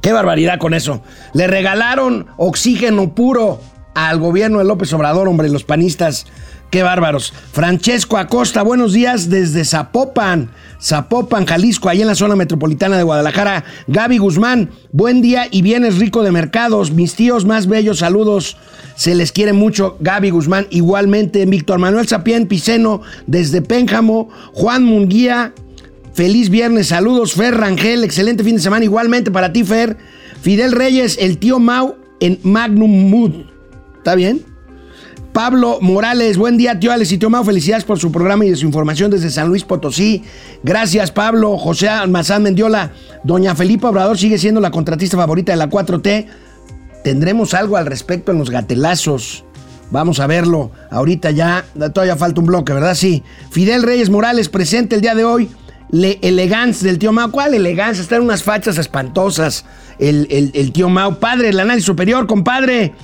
Qué 0.00 0.12
barbaridad 0.12 0.58
con 0.58 0.74
eso. 0.74 1.02
Le 1.34 1.46
regalaron 1.46 2.26
oxígeno 2.36 3.14
puro 3.14 3.60
al 3.94 4.18
gobierno 4.18 4.58
de 4.58 4.64
López 4.64 4.92
Obrador, 4.92 5.28
hombre, 5.28 5.48
los 5.48 5.64
panistas. 5.64 6.26
Qué 6.70 6.84
bárbaros. 6.84 7.32
Francesco 7.52 8.16
Acosta, 8.16 8.62
buenos 8.62 8.92
días 8.92 9.28
desde 9.28 9.64
Zapopan, 9.64 10.50
Zapopan, 10.80 11.44
Jalisco, 11.44 11.88
ahí 11.88 12.00
en 12.00 12.06
la 12.06 12.14
zona 12.14 12.36
metropolitana 12.36 12.96
de 12.96 13.02
Guadalajara. 13.02 13.64
Gaby 13.88 14.18
Guzmán, 14.18 14.70
buen 14.92 15.20
día 15.20 15.48
y 15.50 15.62
vienes 15.62 15.98
rico 15.98 16.22
de 16.22 16.30
mercados. 16.30 16.92
Mis 16.92 17.16
tíos 17.16 17.44
más 17.44 17.66
bellos, 17.66 17.98
saludos. 17.98 18.56
Se 18.94 19.16
les 19.16 19.32
quiere 19.32 19.52
mucho. 19.52 19.96
Gaby 19.98 20.30
Guzmán, 20.30 20.68
igualmente. 20.70 21.44
Víctor 21.44 21.80
Manuel 21.80 22.06
Sapien 22.06 22.46
Piceno, 22.46 23.02
desde 23.26 23.62
Pénjamo. 23.62 24.28
Juan 24.52 24.84
Munguía, 24.84 25.52
Feliz 26.12 26.50
viernes, 26.50 26.88
saludos, 26.88 27.34
Fer 27.34 27.54
Rangel, 27.54 28.04
excelente 28.04 28.44
fin 28.44 28.56
de 28.56 28.62
semana, 28.62 28.84
igualmente 28.84 29.30
para 29.30 29.52
ti, 29.52 29.64
Fer. 29.64 29.96
Fidel 30.42 30.72
Reyes, 30.72 31.16
el 31.20 31.38
tío 31.38 31.58
Mau 31.58 31.96
en 32.20 32.38
Magnum 32.42 33.10
Mood. 33.10 33.46
¿Está 33.98 34.14
bien? 34.14 34.49
Pablo 35.32 35.78
Morales, 35.80 36.36
buen 36.36 36.56
día, 36.56 36.78
tío 36.80 36.90
Alex 36.92 37.12
y 37.12 37.18
tío 37.18 37.30
Mau, 37.30 37.44
felicidades 37.44 37.84
por 37.84 37.98
su 38.00 38.10
programa 38.10 38.44
y 38.44 38.50
de 38.50 38.56
su 38.56 38.66
información 38.66 39.10
desde 39.12 39.30
San 39.30 39.48
Luis 39.48 39.62
Potosí. 39.62 40.24
Gracias, 40.64 41.12
Pablo. 41.12 41.56
José 41.56 41.88
Almazán 41.88 42.42
Mendiola, 42.42 42.90
doña 43.22 43.54
Felipa 43.54 43.90
Obrador 43.90 44.18
sigue 44.18 44.38
siendo 44.38 44.60
la 44.60 44.72
contratista 44.72 45.16
favorita 45.16 45.52
de 45.52 45.58
la 45.58 45.70
4T. 45.70 46.26
Tendremos 47.04 47.54
algo 47.54 47.76
al 47.76 47.86
respecto 47.86 48.32
en 48.32 48.38
los 48.38 48.50
gatelazos. 48.50 49.44
Vamos 49.92 50.18
a 50.20 50.26
verlo. 50.26 50.72
Ahorita 50.90 51.30
ya, 51.30 51.64
todavía 51.94 52.16
falta 52.16 52.40
un 52.40 52.46
bloque, 52.46 52.72
¿verdad? 52.72 52.94
Sí. 52.94 53.22
Fidel 53.50 53.82
Reyes 53.84 54.10
Morales 54.10 54.48
presente 54.48 54.96
el 54.96 55.00
día 55.00 55.14
de 55.14 55.24
hoy. 55.24 55.48
Le 55.92 56.18
elegance 56.22 56.84
del 56.84 56.98
tío 56.98 57.12
Mau. 57.12 57.30
¿Cuál 57.30 57.54
elegancia? 57.54 58.02
Están 58.02 58.22
unas 58.22 58.42
fachas 58.42 58.78
espantosas. 58.78 59.64
El, 59.98 60.26
el- 60.30 60.50
el 60.54 60.72
tío 60.72 60.88
Mau. 60.88 61.18
Padre, 61.18 61.48
el 61.50 61.58
análisis 61.60 61.86
superior, 61.86 62.26
compadre. 62.26 62.94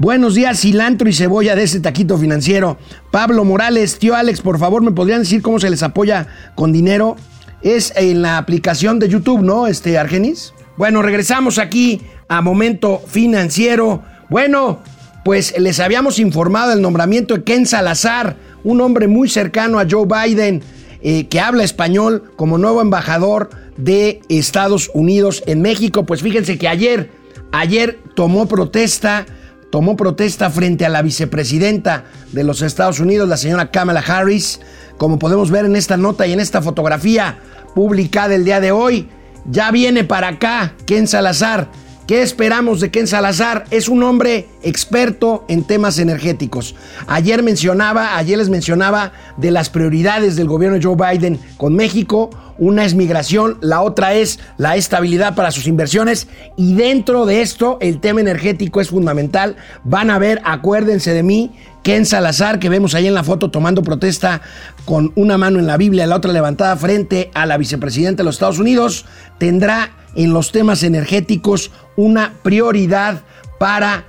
Buenos 0.00 0.34
días, 0.34 0.58
cilantro 0.58 1.10
y 1.10 1.12
cebolla 1.12 1.54
de 1.54 1.64
ese 1.64 1.78
taquito 1.78 2.16
financiero. 2.16 2.78
Pablo 3.10 3.44
Morales, 3.44 3.98
tío 3.98 4.14
Alex, 4.14 4.40
por 4.40 4.58
favor, 4.58 4.82
¿me 4.82 4.92
podrían 4.92 5.20
decir 5.20 5.42
cómo 5.42 5.60
se 5.60 5.68
les 5.68 5.82
apoya 5.82 6.26
con 6.54 6.72
dinero? 6.72 7.16
Es 7.60 7.92
en 7.94 8.22
la 8.22 8.38
aplicación 8.38 8.98
de 8.98 9.10
YouTube, 9.10 9.42
¿no, 9.42 9.66
este 9.66 9.98
Argenis? 9.98 10.54
Bueno, 10.78 11.02
regresamos 11.02 11.58
aquí 11.58 12.00
a 12.28 12.40
Momento 12.40 13.02
Financiero. 13.08 14.02
Bueno, 14.30 14.78
pues 15.22 15.52
les 15.58 15.80
habíamos 15.80 16.18
informado 16.18 16.70
del 16.70 16.80
nombramiento 16.80 17.34
de 17.34 17.44
Ken 17.44 17.66
Salazar, 17.66 18.36
un 18.64 18.80
hombre 18.80 19.06
muy 19.06 19.28
cercano 19.28 19.78
a 19.78 19.86
Joe 19.86 20.06
Biden, 20.06 20.62
eh, 21.02 21.26
que 21.26 21.40
habla 21.40 21.62
español 21.62 22.32
como 22.36 22.56
nuevo 22.56 22.80
embajador 22.80 23.50
de 23.76 24.22
Estados 24.30 24.90
Unidos 24.94 25.42
en 25.44 25.60
México. 25.60 26.06
Pues 26.06 26.22
fíjense 26.22 26.56
que 26.56 26.68
ayer, 26.68 27.10
ayer 27.52 27.98
tomó 28.14 28.48
protesta, 28.48 29.26
tomó 29.70 29.96
protesta 29.96 30.50
frente 30.50 30.84
a 30.84 30.88
la 30.88 31.02
vicepresidenta 31.02 32.04
de 32.32 32.44
los 32.44 32.62
Estados 32.62 33.00
Unidos, 33.00 33.28
la 33.28 33.36
señora 33.36 33.70
Kamala 33.70 34.00
Harris, 34.00 34.60
como 34.98 35.18
podemos 35.18 35.50
ver 35.50 35.64
en 35.64 35.76
esta 35.76 35.96
nota 35.96 36.26
y 36.26 36.32
en 36.32 36.40
esta 36.40 36.60
fotografía 36.60 37.38
publicada 37.74 38.34
el 38.34 38.44
día 38.44 38.60
de 38.60 38.72
hoy. 38.72 39.08
Ya 39.50 39.70
viene 39.70 40.04
para 40.04 40.28
acá 40.28 40.74
Ken 40.86 41.06
Salazar. 41.06 41.68
¿Qué 42.06 42.22
esperamos 42.22 42.80
de 42.80 42.90
Ken 42.90 43.06
Salazar? 43.06 43.66
Es 43.70 43.88
un 43.88 44.02
hombre 44.02 44.48
experto 44.62 45.44
en 45.48 45.62
temas 45.62 45.98
energéticos. 46.00 46.74
Ayer 47.06 47.40
mencionaba, 47.44 48.16
ayer 48.16 48.36
les 48.36 48.48
mencionaba 48.48 49.12
de 49.36 49.52
las 49.52 49.70
prioridades 49.70 50.34
del 50.34 50.48
gobierno 50.48 50.76
de 50.76 50.84
Joe 50.84 50.96
Biden 50.96 51.38
con 51.56 51.76
México. 51.76 52.30
Una 52.60 52.84
es 52.84 52.94
migración, 52.94 53.56
la 53.62 53.80
otra 53.80 54.12
es 54.12 54.38
la 54.58 54.76
estabilidad 54.76 55.34
para 55.34 55.50
sus 55.50 55.66
inversiones 55.66 56.28
y 56.58 56.74
dentro 56.74 57.24
de 57.24 57.40
esto 57.40 57.78
el 57.80 58.00
tema 58.00 58.20
energético 58.20 58.82
es 58.82 58.90
fundamental. 58.90 59.56
Van 59.82 60.10
a 60.10 60.18
ver, 60.18 60.42
acuérdense 60.44 61.14
de 61.14 61.22
mí, 61.22 61.52
Ken 61.82 62.04
Salazar, 62.04 62.58
que 62.58 62.68
vemos 62.68 62.94
ahí 62.94 63.06
en 63.06 63.14
la 63.14 63.24
foto 63.24 63.50
tomando 63.50 63.82
protesta 63.82 64.42
con 64.84 65.10
una 65.16 65.38
mano 65.38 65.58
en 65.58 65.66
la 65.66 65.78
Biblia 65.78 66.04
y 66.04 66.06
la 66.06 66.16
otra 66.16 66.34
levantada 66.34 66.76
frente 66.76 67.30
a 67.32 67.46
la 67.46 67.56
vicepresidenta 67.56 68.18
de 68.18 68.24
los 68.24 68.34
Estados 68.34 68.58
Unidos, 68.58 69.06
tendrá 69.38 69.92
en 70.14 70.34
los 70.34 70.52
temas 70.52 70.82
energéticos 70.82 71.70
una 71.96 72.34
prioridad 72.42 73.22
para, 73.58 74.04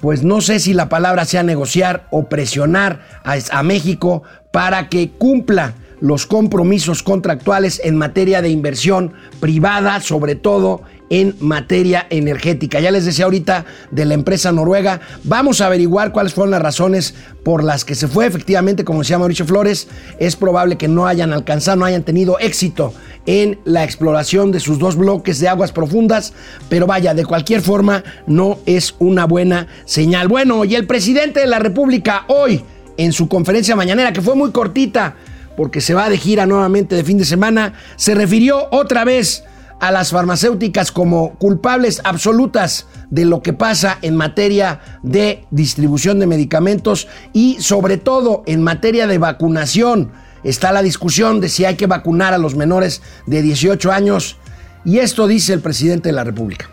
pues 0.00 0.24
no 0.24 0.40
sé 0.40 0.58
si 0.58 0.74
la 0.74 0.88
palabra 0.88 1.26
sea 1.26 1.44
negociar 1.44 2.08
o 2.10 2.28
presionar 2.28 3.06
a, 3.22 3.36
a 3.56 3.62
México 3.62 4.24
para 4.50 4.88
que 4.88 5.10
cumpla 5.10 5.74
los 6.04 6.26
compromisos 6.26 7.02
contractuales 7.02 7.80
en 7.82 7.96
materia 7.96 8.42
de 8.42 8.50
inversión 8.50 9.14
privada, 9.40 10.02
sobre 10.02 10.34
todo 10.34 10.82
en 11.08 11.34
materia 11.40 12.06
energética. 12.10 12.78
Ya 12.78 12.90
les 12.90 13.06
decía 13.06 13.24
ahorita 13.24 13.64
de 13.90 14.04
la 14.04 14.12
empresa 14.12 14.52
noruega. 14.52 15.00
Vamos 15.22 15.62
a 15.62 15.66
averiguar 15.66 16.12
cuáles 16.12 16.34
fueron 16.34 16.50
las 16.50 16.60
razones 16.60 17.14
por 17.42 17.64
las 17.64 17.86
que 17.86 17.94
se 17.94 18.06
fue. 18.06 18.26
Efectivamente, 18.26 18.84
como 18.84 18.98
decía 18.98 19.18
Mauricio 19.18 19.46
Flores, 19.46 19.88
es 20.18 20.36
probable 20.36 20.76
que 20.76 20.88
no 20.88 21.06
hayan 21.06 21.32
alcanzado, 21.32 21.78
no 21.78 21.86
hayan 21.86 22.02
tenido 22.02 22.38
éxito 22.38 22.92
en 23.24 23.58
la 23.64 23.82
exploración 23.82 24.52
de 24.52 24.60
sus 24.60 24.78
dos 24.78 24.96
bloques 24.96 25.40
de 25.40 25.48
aguas 25.48 25.72
profundas. 25.72 26.34
Pero 26.68 26.86
vaya, 26.86 27.14
de 27.14 27.24
cualquier 27.24 27.62
forma, 27.62 28.04
no 28.26 28.58
es 28.66 28.94
una 28.98 29.24
buena 29.24 29.68
señal. 29.86 30.28
Bueno, 30.28 30.66
y 30.66 30.74
el 30.74 30.86
presidente 30.86 31.40
de 31.40 31.46
la 31.46 31.60
República 31.60 32.26
hoy, 32.28 32.62
en 32.98 33.14
su 33.14 33.26
conferencia 33.26 33.74
mañanera, 33.74 34.12
que 34.12 34.20
fue 34.20 34.34
muy 34.34 34.52
cortita, 34.52 35.16
porque 35.56 35.80
se 35.80 35.94
va 35.94 36.08
de 36.08 36.18
gira 36.18 36.46
nuevamente 36.46 36.94
de 36.94 37.04
fin 37.04 37.18
de 37.18 37.24
semana, 37.24 37.74
se 37.96 38.14
refirió 38.14 38.68
otra 38.70 39.04
vez 39.04 39.44
a 39.80 39.90
las 39.90 40.10
farmacéuticas 40.10 40.92
como 40.92 41.34
culpables 41.34 42.00
absolutas 42.04 42.86
de 43.10 43.24
lo 43.24 43.42
que 43.42 43.52
pasa 43.52 43.98
en 44.02 44.16
materia 44.16 44.80
de 45.02 45.44
distribución 45.50 46.18
de 46.18 46.26
medicamentos 46.26 47.08
y 47.32 47.56
sobre 47.60 47.96
todo 47.96 48.42
en 48.46 48.62
materia 48.62 49.06
de 49.06 49.18
vacunación. 49.18 50.12
Está 50.42 50.72
la 50.72 50.82
discusión 50.82 51.40
de 51.40 51.48
si 51.48 51.64
hay 51.64 51.74
que 51.74 51.86
vacunar 51.86 52.34
a 52.34 52.38
los 52.38 52.54
menores 52.54 53.02
de 53.26 53.42
18 53.42 53.92
años 53.92 54.36
y 54.84 54.98
esto 54.98 55.26
dice 55.26 55.52
el 55.52 55.60
presidente 55.60 56.10
de 56.10 56.14
la 56.14 56.24
República. 56.24 56.68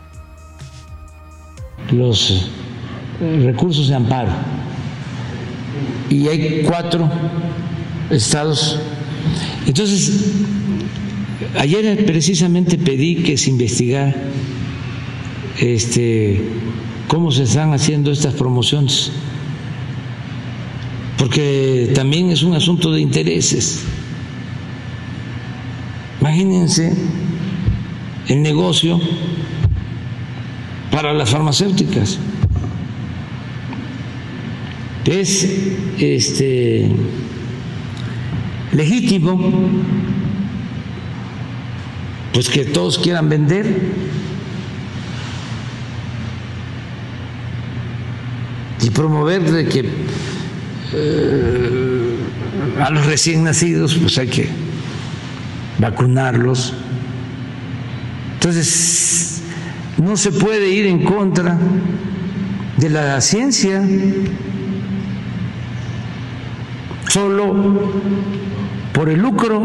Los 1.91 2.49
recursos 3.19 3.87
de 3.87 3.95
amparo 3.95 4.31
y 6.09 6.27
hay 6.27 6.63
cuatro 6.63 7.09
estados. 8.11 8.79
Entonces, 9.65 10.31
ayer 11.57 12.05
precisamente 12.05 12.77
pedí 12.77 13.15
que 13.17 13.37
se 13.37 13.49
investigara 13.49 14.15
este, 15.59 16.41
cómo 17.07 17.31
se 17.31 17.43
están 17.43 17.73
haciendo 17.73 18.11
estas 18.11 18.33
promociones, 18.33 19.11
porque 21.17 21.91
también 21.93 22.31
es 22.31 22.43
un 22.43 22.55
asunto 22.55 22.91
de 22.91 23.01
intereses. 23.01 23.83
Imagínense 26.19 26.93
el 28.27 28.41
negocio 28.41 28.99
para 30.91 31.13
las 31.13 31.29
farmacéuticas. 31.29 32.19
es 35.05 35.47
este 35.99 36.89
legítimo 38.73 39.51
pues 42.33 42.49
que 42.49 42.65
todos 42.65 42.97
quieran 42.97 43.29
vender. 43.29 44.11
Y 48.81 48.89
promover 48.89 49.51
de 49.51 49.65
que 49.67 49.85
eh, 50.93 52.15
a 52.79 52.89
los 52.89 53.05
recién 53.05 53.43
nacidos 53.43 53.95
pues 53.95 54.17
hay 54.17 54.27
que 54.27 54.47
vacunarlos. 55.77 56.73
Entonces, 58.33 59.41
no 59.97 60.17
se 60.17 60.31
puede 60.31 60.69
ir 60.69 60.87
en 60.87 61.03
contra 61.03 61.59
de 62.77 62.89
la 62.89 63.21
ciencia 63.21 63.83
solo 67.07 67.91
por 68.93 69.09
el 69.09 69.19
lucro. 69.19 69.61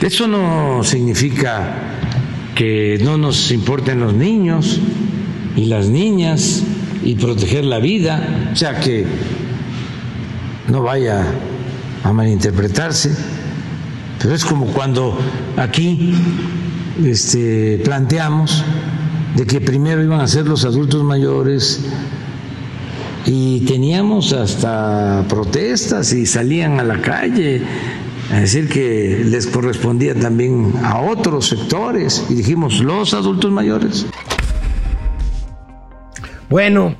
Eso 0.00 0.28
no 0.28 0.84
significa 0.84 1.74
que 2.54 2.98
no 3.02 3.18
nos 3.18 3.50
importen 3.50 4.00
los 4.00 4.14
niños 4.14 4.80
y 5.56 5.66
las 5.66 5.88
niñas 5.88 6.62
y 7.02 7.14
proteger 7.14 7.64
la 7.64 7.78
vida, 7.78 8.50
o 8.52 8.56
sea 8.56 8.78
que 8.80 9.04
no 10.68 10.82
vaya 10.82 11.24
a 12.02 12.12
malinterpretarse, 12.12 13.14
pero 14.20 14.34
es 14.34 14.44
como 14.44 14.66
cuando 14.66 15.18
aquí 15.56 16.14
este, 17.04 17.80
planteamos 17.84 18.64
de 19.36 19.46
que 19.46 19.60
primero 19.60 20.02
iban 20.02 20.20
a 20.20 20.26
ser 20.26 20.46
los 20.46 20.64
adultos 20.64 21.04
mayores 21.04 21.80
y 23.26 23.60
teníamos 23.60 24.32
hasta 24.32 25.24
protestas 25.28 26.12
y 26.12 26.26
salían 26.26 26.78
a 26.78 26.84
la 26.84 27.00
calle 27.02 27.60
a 28.30 28.40
decir 28.40 28.68
que 28.68 29.22
les 29.24 29.48
correspondía 29.48 30.14
también 30.14 30.72
a 30.82 31.00
otros 31.00 31.48
sectores 31.48 32.24
y 32.30 32.34
dijimos 32.34 32.80
los 32.80 33.14
adultos 33.14 33.50
mayores. 33.50 34.06
Bueno, 36.48 36.94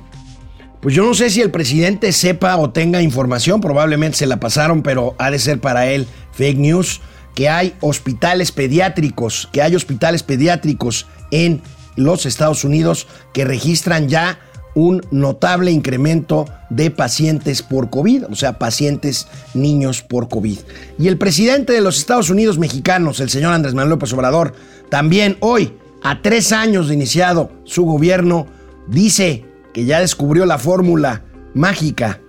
pues 0.81 0.93
yo 0.93 1.05
no 1.05 1.13
sé 1.13 1.29
si 1.29 1.41
el 1.41 1.49
presidente 1.49 2.11
sepa 2.11 2.57
o 2.57 2.71
tenga 2.71 3.01
información, 3.01 3.61
probablemente 3.61 4.17
se 4.17 4.27
la 4.27 4.39
pasaron, 4.39 4.83
pero 4.83 5.15
ha 5.19 5.31
de 5.31 5.39
ser 5.39 5.61
para 5.61 5.87
él 5.87 6.07
fake 6.33 6.57
news, 6.57 7.01
que 7.35 7.47
hay 7.47 7.73
hospitales 7.79 8.51
pediátricos, 8.51 9.47
que 9.53 9.61
hay 9.61 9.75
hospitales 9.75 10.23
pediátricos 10.23 11.07
en 11.31 11.61
los 11.95 12.25
Estados 12.25 12.63
Unidos 12.63 13.07
que 13.33 13.45
registran 13.45 14.09
ya 14.09 14.39
un 14.77 15.01
notable 15.09 15.71
incremento 15.71 16.45
de 16.69 16.91
pacientes 16.91 17.63
por 17.63 17.89
COVID, 17.89 18.25
o 18.29 18.35
sea, 18.35 18.59
pacientes 18.59 19.27
niños 19.55 20.03
por 20.03 20.29
COVID. 20.29 20.59
Y 20.99 21.07
el 21.07 21.17
presidente 21.17 21.73
de 21.73 21.81
los 21.81 21.97
Estados 21.97 22.29
Unidos 22.29 22.59
mexicanos, 22.59 23.19
el 23.19 23.31
señor 23.31 23.53
Andrés 23.53 23.73
Manuel 23.73 23.89
López 23.89 24.13
Obrador, 24.13 24.53
también 24.89 25.35
hoy, 25.39 25.73
a 26.03 26.21
tres 26.21 26.51
años 26.51 26.89
de 26.89 26.93
iniciado 26.93 27.51
su 27.63 27.85
gobierno, 27.85 28.45
dice 28.85 29.45
que 29.73 29.85
ya 29.85 29.99
descubrió 29.99 30.45
la 30.45 30.59
fórmula 30.59 31.23
mágica 31.55 32.19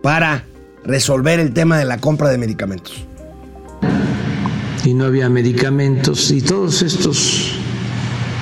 para 0.00 0.44
resolver 0.84 1.40
el 1.40 1.52
tema 1.52 1.76
de 1.76 1.86
la 1.86 1.98
compra 1.98 2.28
de 2.28 2.38
medicamentos. 2.38 3.04
Y 4.84 4.94
no 4.94 5.06
había 5.06 5.28
medicamentos 5.28 6.30
y 6.30 6.40
todos 6.40 6.82
estos 6.82 7.58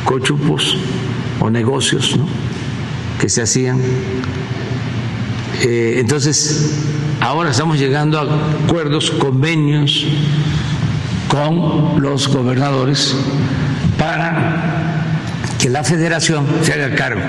cochupos 0.04 0.76
o 1.40 1.48
negocios 1.48 2.18
que 3.20 3.28
se 3.28 3.42
hacían. 3.42 3.80
Eh, 5.62 5.96
entonces, 5.98 6.84
ahora 7.20 7.50
estamos 7.50 7.78
llegando 7.78 8.18
a 8.18 8.24
acuerdos, 8.64 9.10
convenios 9.10 10.04
con 11.28 12.02
los 12.02 12.28
gobernadores 12.28 13.16
para 13.98 15.04
que 15.58 15.70
la 15.70 15.82
federación 15.84 16.46
se 16.62 16.72
haga 16.72 16.94
cargo 16.94 17.22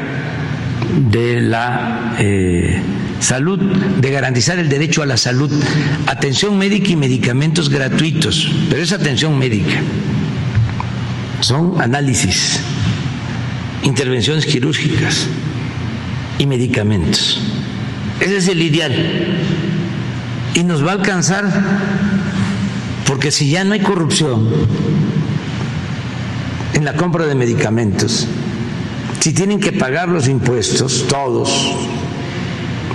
de 1.10 1.42
la 1.42 2.16
eh, 2.20 2.82
salud, 3.20 3.60
de 3.60 4.12
garantizar 4.12 4.60
el 4.60 4.70
derecho 4.70 5.02
a 5.02 5.06
la 5.06 5.18
salud, 5.18 5.52
atención 6.08 6.58
médica 6.58 6.90
y 6.90 6.96
medicamentos 6.96 7.70
gratuitos, 7.70 8.52
pero 8.70 8.82
es 8.82 8.92
atención 8.92 9.38
médica, 9.38 9.82
son 11.40 11.82
análisis, 11.82 12.60
intervenciones 13.84 14.46
quirúrgicas 14.46 15.28
y 16.38 16.46
medicamentos. 16.46 17.42
Ese 18.20 18.38
es 18.38 18.48
el 18.48 18.62
ideal. 18.62 18.94
Y 20.54 20.64
nos 20.64 20.86
va 20.86 20.92
a 20.92 20.94
alcanzar 20.94 21.46
porque 23.06 23.32
si 23.32 23.50
ya 23.50 23.64
no 23.64 23.74
hay 23.74 23.82
corrupción 23.82 24.48
en 26.74 26.86
la 26.86 26.94
compra 26.94 27.26
de 27.26 27.36
medicamentos, 27.36 28.28
si 29.20 29.34
tienen 29.34 29.60
que 29.60 29.72
pagar 29.72 30.08
los 30.10 30.28
impuestos, 30.28 31.06
todos, 31.08 31.76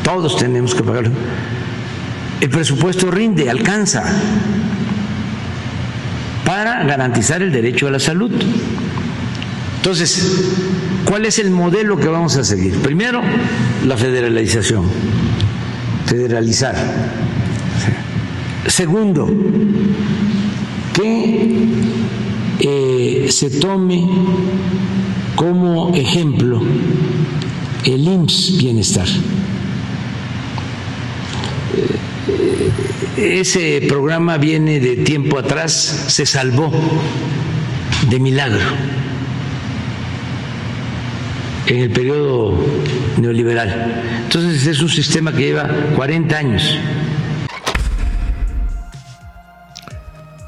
todos 0.03 0.37
tenemos 0.37 0.75
que 0.75 0.83
pagarlo, 0.83 1.11
el 2.41 2.49
presupuesto 2.49 3.11
rinde, 3.11 3.51
alcanza 3.51 4.05
para 6.45 6.83
garantizar 6.85 7.43
el 7.43 7.53
derecho 7.53 7.87
a 7.87 7.91
la 7.91 8.01
salud. 8.01 8.33
Entonces, 9.81 10.23
¿cuál 11.07 11.25
es 11.25 11.39
el 11.39 11.51
modelo 11.51 11.99
que 11.99 12.07
vamos 12.07 12.37
a 12.37 12.45
seguir? 12.45 12.75
Primero, 12.81 13.23
la 13.87 13.97
federalización, 13.97 14.85
federalizar. 16.05 16.77
Segundo, 18.67 19.27
que 20.93 21.67
eh, 22.61 23.29
se 23.31 23.49
tome 23.49 24.07
como 25.35 25.95
ejemplo 25.95 26.61
el 27.83 28.07
IMSS 28.07 28.59
Bienestar. 28.59 29.09
Ese 33.17 33.81
programa 33.89 34.37
viene 34.37 34.79
de 34.79 34.97
tiempo 34.97 35.39
atrás, 35.39 36.05
se 36.09 36.27
salvó 36.27 36.71
de 38.11 38.21
milagro 38.21 39.01
en 41.71 41.79
el 41.79 41.91
periodo 41.91 42.53
neoliberal. 43.21 43.93
Entonces 44.25 44.67
es 44.67 44.83
un 44.83 44.89
sistema 44.89 45.33
que 45.33 45.47
lleva 45.47 45.69
40 45.97 46.37
años. 46.37 46.79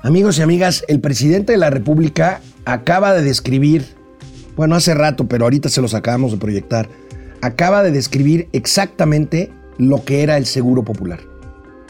Amigos 0.02 0.38
y 0.38 0.42
amigas, 0.42 0.84
el 0.88 1.00
presidente 1.00 1.52
de 1.52 1.58
la 1.58 1.70
República 1.70 2.40
acaba 2.64 3.14
de 3.14 3.22
describir 3.22 4.02
bueno, 4.56 4.74
hace 4.74 4.94
rato, 4.94 5.26
pero 5.28 5.44
ahorita 5.44 5.68
se 5.68 5.80
los 5.80 5.94
acabamos 5.94 6.32
de 6.32 6.38
proyectar, 6.38 6.88
acaba 7.40 7.82
de 7.82 7.90
describir 7.90 8.48
exactamente 8.52 9.50
lo 9.78 10.04
que 10.04 10.22
era 10.22 10.36
el 10.36 10.46
Seguro 10.46 10.84
Popular. 10.84 11.20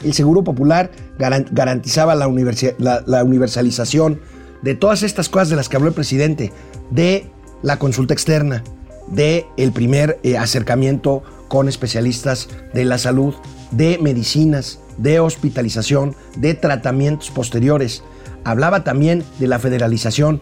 El 0.03 0.13
Seguro 0.13 0.43
Popular 0.43 0.91
garantizaba 1.17 2.15
la, 2.15 2.27
universalización 2.27 4.21
de 4.61 4.75
todas 4.75 5.03
estas 5.03 5.29
cosas 5.29 5.49
de 5.49 5.55
las 5.55 5.69
que 5.69 5.77
habló 5.77 5.89
el 5.89 5.93
presidente, 5.93 6.51
de 6.89 7.27
la 7.61 7.79
consulta 7.79 8.13
externa, 8.13 8.63
de 9.07 9.45
el 9.57 9.71
primer 9.71 10.19
eh, 10.23 10.37
acercamiento 10.37 11.23
con 11.47 11.67
especialistas 11.67 12.49
de 12.73 12.85
la 12.85 12.97
salud, 12.97 13.35
de 13.71 13.99
medicinas, 14.01 14.79
de 14.97 15.19
hospitalización, 15.19 16.15
de 16.37 16.53
tratamientos 16.53 17.31
posteriores. 17.31 18.03
Hablaba 18.43 18.83
también 18.83 19.23
de 19.39 19.47
la 19.47 19.59
federalización 19.59 20.41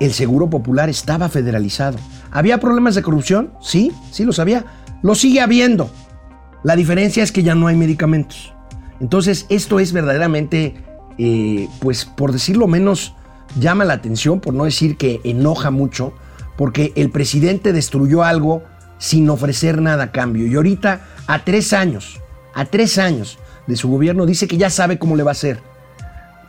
el 0.00 0.12
Seguro 0.12 0.50
Popular 0.50 0.88
estaba 0.88 1.28
federalizado. 1.28 1.98
¿Había 2.30 2.58
problemas 2.58 2.94
de 2.94 3.02
corrupción? 3.02 3.52
Sí, 3.60 3.92
sí 4.10 4.24
los 4.24 4.38
había. 4.38 4.64
Lo 5.02 5.14
sigue 5.14 5.40
habiendo. 5.40 5.90
La 6.62 6.76
diferencia 6.76 7.22
es 7.22 7.32
que 7.32 7.42
ya 7.42 7.54
no 7.54 7.66
hay 7.66 7.76
medicamentos. 7.76 8.52
Entonces, 9.00 9.46
esto 9.48 9.80
es 9.80 9.92
verdaderamente, 9.92 10.74
eh, 11.18 11.68
pues 11.80 12.04
por 12.04 12.32
decirlo 12.32 12.66
menos, 12.66 13.14
llama 13.58 13.84
la 13.84 13.94
atención, 13.94 14.40
por 14.40 14.54
no 14.54 14.64
decir 14.64 14.96
que 14.96 15.20
enoja 15.24 15.70
mucho, 15.70 16.12
porque 16.56 16.92
el 16.96 17.10
presidente 17.10 17.72
destruyó 17.72 18.24
algo 18.24 18.62
sin 18.98 19.28
ofrecer 19.28 19.80
nada 19.80 20.04
a 20.04 20.12
cambio. 20.12 20.46
Y 20.46 20.54
ahorita, 20.54 21.06
a 21.26 21.44
tres 21.44 21.72
años, 21.72 22.20
a 22.54 22.64
tres 22.64 22.98
años 22.98 23.38
de 23.66 23.76
su 23.76 23.88
gobierno, 23.88 24.26
dice 24.26 24.48
que 24.48 24.56
ya 24.56 24.70
sabe 24.70 24.98
cómo 24.98 25.16
le 25.16 25.22
va 25.22 25.30
a 25.30 25.32
hacer. 25.32 25.60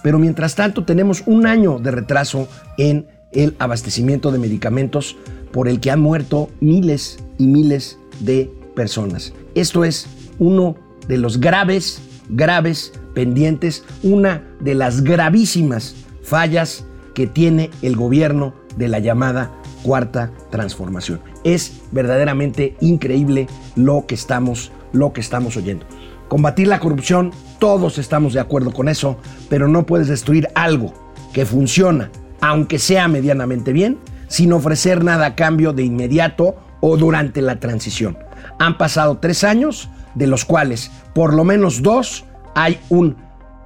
Pero 0.04 0.20
mientras 0.20 0.56
tanto, 0.56 0.86
tenemos 0.86 1.24
un 1.26 1.48
año 1.48 1.80
de 1.80 1.92
retraso 1.92 2.48
en 2.78 3.08
el 3.32 3.56
abastecimiento 3.60 4.32
de 4.32 4.40
medicamentos 4.40 5.18
por 5.52 5.68
el 5.68 5.80
que 5.80 5.92
han 5.92 6.00
muerto 6.00 6.50
miles 6.62 7.20
y 7.38 7.48
miles 7.48 8.00
de 8.20 8.50
personas. 8.76 9.34
Esto 9.56 9.84
es 9.84 10.08
uno 10.40 10.76
de 11.08 11.18
los 11.18 11.40
graves, 11.40 12.02
graves 12.30 12.94
pendientes, 13.14 13.84
una 14.04 14.44
de 14.60 14.76
las 14.76 15.04
gravísimas 15.04 15.96
fallas 16.22 16.86
que 17.14 17.28
tiene 17.28 17.72
el 17.82 17.96
gobierno 17.96 18.54
de 18.76 18.88
la 18.88 19.00
llamada 19.00 19.52
cuarta 19.84 20.32
transformación. 20.50 21.22
Es 21.44 21.82
verdaderamente 21.92 22.76
increíble 22.82 23.48
lo 23.76 24.06
que 24.08 24.16
estamos, 24.16 24.72
lo 24.92 25.14
que 25.14 25.22
estamos 25.22 25.58
oyendo. 25.58 25.86
Combatir 26.28 26.68
la 26.68 26.80
corrupción, 26.80 27.32
todos 27.60 27.98
estamos 27.98 28.34
de 28.34 28.40
acuerdo 28.40 28.72
con 28.72 28.90
eso, 28.90 29.18
pero 29.50 29.68
no 29.68 29.86
puedes 29.86 30.08
destruir 30.08 30.50
algo 30.56 30.94
que 31.34 31.46
funciona, 31.46 32.12
aunque 32.42 32.80
sea 32.80 33.08
medianamente 33.08 33.72
bien, 33.72 33.98
sin 34.28 34.52
ofrecer 34.52 35.04
nada 35.04 35.26
a 35.26 35.36
cambio 35.36 35.74
de 35.74 35.84
inmediato 35.84 36.56
o 36.82 36.98
durante 36.98 37.42
la 37.42 37.60
transición. 37.60 38.18
Han 38.60 38.78
pasado 38.78 39.20
tres 39.20 39.44
años, 39.44 39.90
de 40.16 40.28
los 40.28 40.46
cuales 40.46 40.92
por 41.14 41.34
lo 41.34 41.44
menos 41.44 41.82
dos 41.82 42.26
hay 42.56 42.80
una 42.90 43.16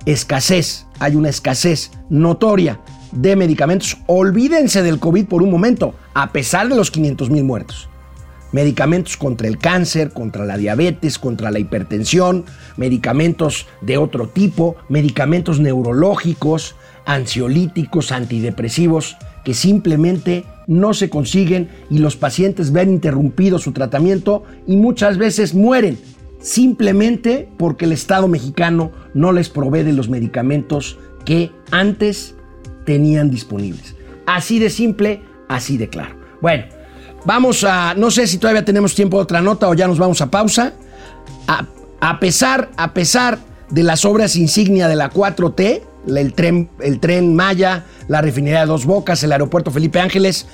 escasez, 0.05 0.85
hay 0.99 1.15
una 1.15 1.29
escasez 1.29 1.91
notoria 2.09 2.79
de 3.11 3.35
medicamentos. 3.35 3.97
Olvídense 4.07 4.83
del 4.83 4.99
COVID 4.99 5.25
por 5.25 5.43
un 5.43 5.51
momento, 5.51 5.93
a 6.13 6.31
pesar 6.31 6.69
de 6.69 6.75
los 6.75 6.91
500 6.91 7.29
mil 7.29 7.43
muertos. 7.43 7.89
Medicamentos 8.51 9.15
contra 9.15 9.47
el 9.47 9.57
cáncer, 9.57 10.11
contra 10.11 10.45
la 10.45 10.57
diabetes, 10.57 11.17
contra 11.17 11.51
la 11.51 11.59
hipertensión, 11.59 12.45
medicamentos 12.75 13.67
de 13.81 13.97
otro 13.97 14.27
tipo, 14.27 14.75
medicamentos 14.89 15.59
neurológicos, 15.59 16.75
ansiolíticos, 17.05 18.11
antidepresivos, 18.11 19.15
que 19.45 19.53
simplemente 19.53 20.43
no 20.67 20.93
se 20.93 21.09
consiguen 21.09 21.69
y 21.89 21.99
los 21.99 22.15
pacientes 22.15 22.71
ven 22.71 22.91
interrumpido 22.91 23.57
su 23.57 23.71
tratamiento 23.71 24.43
y 24.67 24.75
muchas 24.75 25.17
veces 25.17 25.53
mueren 25.53 25.97
simplemente 26.41 27.47
porque 27.57 27.85
el 27.85 27.91
Estado 27.91 28.27
mexicano 28.27 28.91
no 29.13 29.31
les 29.31 29.49
provee 29.49 29.83
de 29.83 29.93
los 29.93 30.09
medicamentos 30.09 30.97
que 31.25 31.51
antes 31.71 32.35
tenían 32.85 33.29
disponibles. 33.29 33.95
Así 34.25 34.59
de 34.59 34.69
simple, 34.69 35.21
así 35.47 35.77
de 35.77 35.89
claro. 35.89 36.15
Bueno, 36.41 36.65
vamos 37.25 37.63
a, 37.63 37.93
no 37.95 38.11
sé 38.11 38.27
si 38.27 38.37
todavía 38.37 38.65
tenemos 38.65 38.95
tiempo 38.95 39.17
de 39.17 39.23
otra 39.23 39.41
nota 39.41 39.69
o 39.69 39.73
ya 39.73 39.87
nos 39.87 39.99
vamos 39.99 40.21
a 40.21 40.31
pausa. 40.31 40.73
A, 41.99 42.19
pesar, 42.19 42.69
a 42.77 42.93
pesar 42.93 43.39
de 43.69 43.83
las 43.83 44.05
obras 44.05 44.35
insignia 44.35 44.87
de 44.87 44.95
la 44.95 45.11
4T, 45.11 45.81
el 46.07 46.33
tren, 46.33 46.69
el 46.79 46.99
tren 46.99 47.35
Maya, 47.35 47.85
la 48.07 48.21
refinería 48.21 48.61
de 48.61 48.65
Dos 48.65 48.85
Bocas, 48.85 49.23
el 49.23 49.31
aeropuerto 49.31 49.69
Felipe 49.69 49.99
Ángeles, 49.99 50.47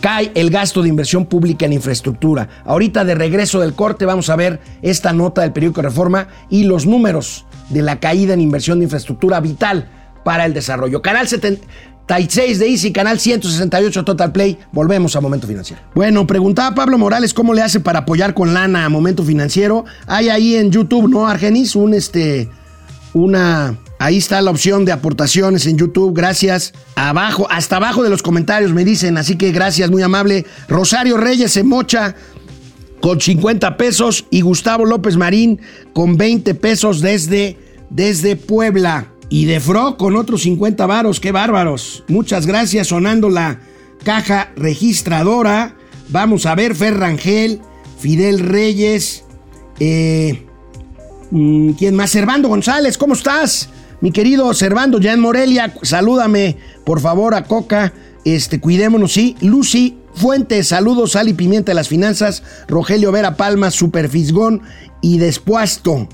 cae 0.00 0.32
el 0.34 0.50
gasto 0.50 0.82
de 0.82 0.88
inversión 0.88 1.26
pública 1.26 1.66
en 1.66 1.72
infraestructura. 1.72 2.48
Ahorita 2.64 3.04
de 3.04 3.14
regreso 3.14 3.60
del 3.60 3.74
corte 3.74 4.04
vamos 4.06 4.30
a 4.30 4.36
ver 4.36 4.60
esta 4.82 5.12
nota 5.12 5.42
del 5.42 5.52
periódico 5.52 5.82
Reforma 5.82 6.28
y 6.50 6.64
los 6.64 6.86
números 6.86 7.46
de 7.68 7.82
la 7.82 8.00
caída 8.00 8.34
en 8.34 8.40
inversión 8.40 8.78
de 8.78 8.84
infraestructura 8.84 9.40
vital 9.40 9.88
para 10.28 10.44
el 10.44 10.52
desarrollo. 10.52 11.00
Canal 11.00 11.26
76 11.26 12.58
de 12.58 12.68
Easy, 12.68 12.92
canal 12.92 13.18
168 13.18 14.04
Total 14.04 14.30
Play. 14.30 14.58
Volvemos 14.72 15.16
a 15.16 15.22
Momento 15.22 15.46
Financiero. 15.46 15.80
Bueno, 15.94 16.26
preguntaba 16.26 16.74
Pablo 16.74 16.98
Morales 16.98 17.32
cómo 17.32 17.54
le 17.54 17.62
hace 17.62 17.80
para 17.80 18.00
apoyar 18.00 18.34
con 18.34 18.52
lana 18.52 18.84
a 18.84 18.90
Momento 18.90 19.24
Financiero. 19.24 19.86
Hay 20.06 20.28
ahí 20.28 20.56
en 20.56 20.70
YouTube, 20.70 21.08
¿no, 21.08 21.26
Argenis? 21.26 21.74
Un 21.76 21.94
este 21.94 22.50
una 23.14 23.78
Ahí 23.98 24.18
está 24.18 24.42
la 24.42 24.50
opción 24.50 24.84
de 24.84 24.92
aportaciones 24.92 25.64
en 25.64 25.78
YouTube. 25.78 26.12
Gracias. 26.14 26.74
Abajo, 26.94 27.46
hasta 27.50 27.76
abajo 27.76 28.02
de 28.02 28.10
los 28.10 28.22
comentarios 28.22 28.74
me 28.74 28.84
dicen. 28.84 29.16
Así 29.16 29.36
que 29.36 29.50
gracias, 29.50 29.90
muy 29.90 30.02
amable. 30.02 30.44
Rosario 30.68 31.16
Reyes 31.16 31.52
se 31.52 31.64
con 33.00 33.18
50 33.18 33.78
pesos 33.78 34.26
y 34.30 34.42
Gustavo 34.42 34.84
López 34.84 35.16
Marín 35.16 35.58
con 35.94 36.18
20 36.18 36.54
pesos 36.54 37.00
desde, 37.00 37.56
desde 37.88 38.36
Puebla. 38.36 39.14
Y 39.30 39.44
de 39.44 39.60
Fro 39.60 39.96
con 39.96 40.16
otros 40.16 40.42
50 40.42 40.86
varos, 40.86 41.20
qué 41.20 41.32
bárbaros. 41.32 42.04
Muchas 42.08 42.46
gracias, 42.46 42.88
sonando 42.88 43.28
la 43.28 43.60
caja 44.04 44.52
registradora. 44.56 45.76
Vamos 46.08 46.46
a 46.46 46.54
ver, 46.54 46.74
Ferrangel, 46.74 47.60
Fidel 47.98 48.40
Reyes, 48.40 49.24
eh, 49.80 50.46
mm, 51.30 51.72
¿quién 51.72 51.94
más? 51.94 52.10
Servando 52.10 52.48
González, 52.48 52.96
¿cómo 52.96 53.14
estás? 53.14 53.68
Mi 54.00 54.12
querido 54.12 54.54
Servando, 54.54 55.00
ya 55.00 55.12
en 55.12 55.20
Morelia, 55.20 55.74
salúdame, 55.82 56.56
por 56.84 57.00
favor, 57.00 57.34
a 57.34 57.44
Coca. 57.44 57.92
Este, 58.24 58.60
cuidémonos, 58.60 59.12
sí. 59.12 59.36
Lucy 59.40 59.98
Fuentes, 60.14 60.68
saludos, 60.68 61.12
Sal 61.12 61.28
y 61.28 61.34
Pimienta 61.34 61.70
de 61.72 61.76
las 61.76 61.88
Finanzas. 61.88 62.42
Rogelio 62.68 63.12
Vera 63.12 63.36
Palma, 63.36 63.70
Superfisgón 63.70 64.62
y 65.00 65.18
Despuasto. 65.18 66.08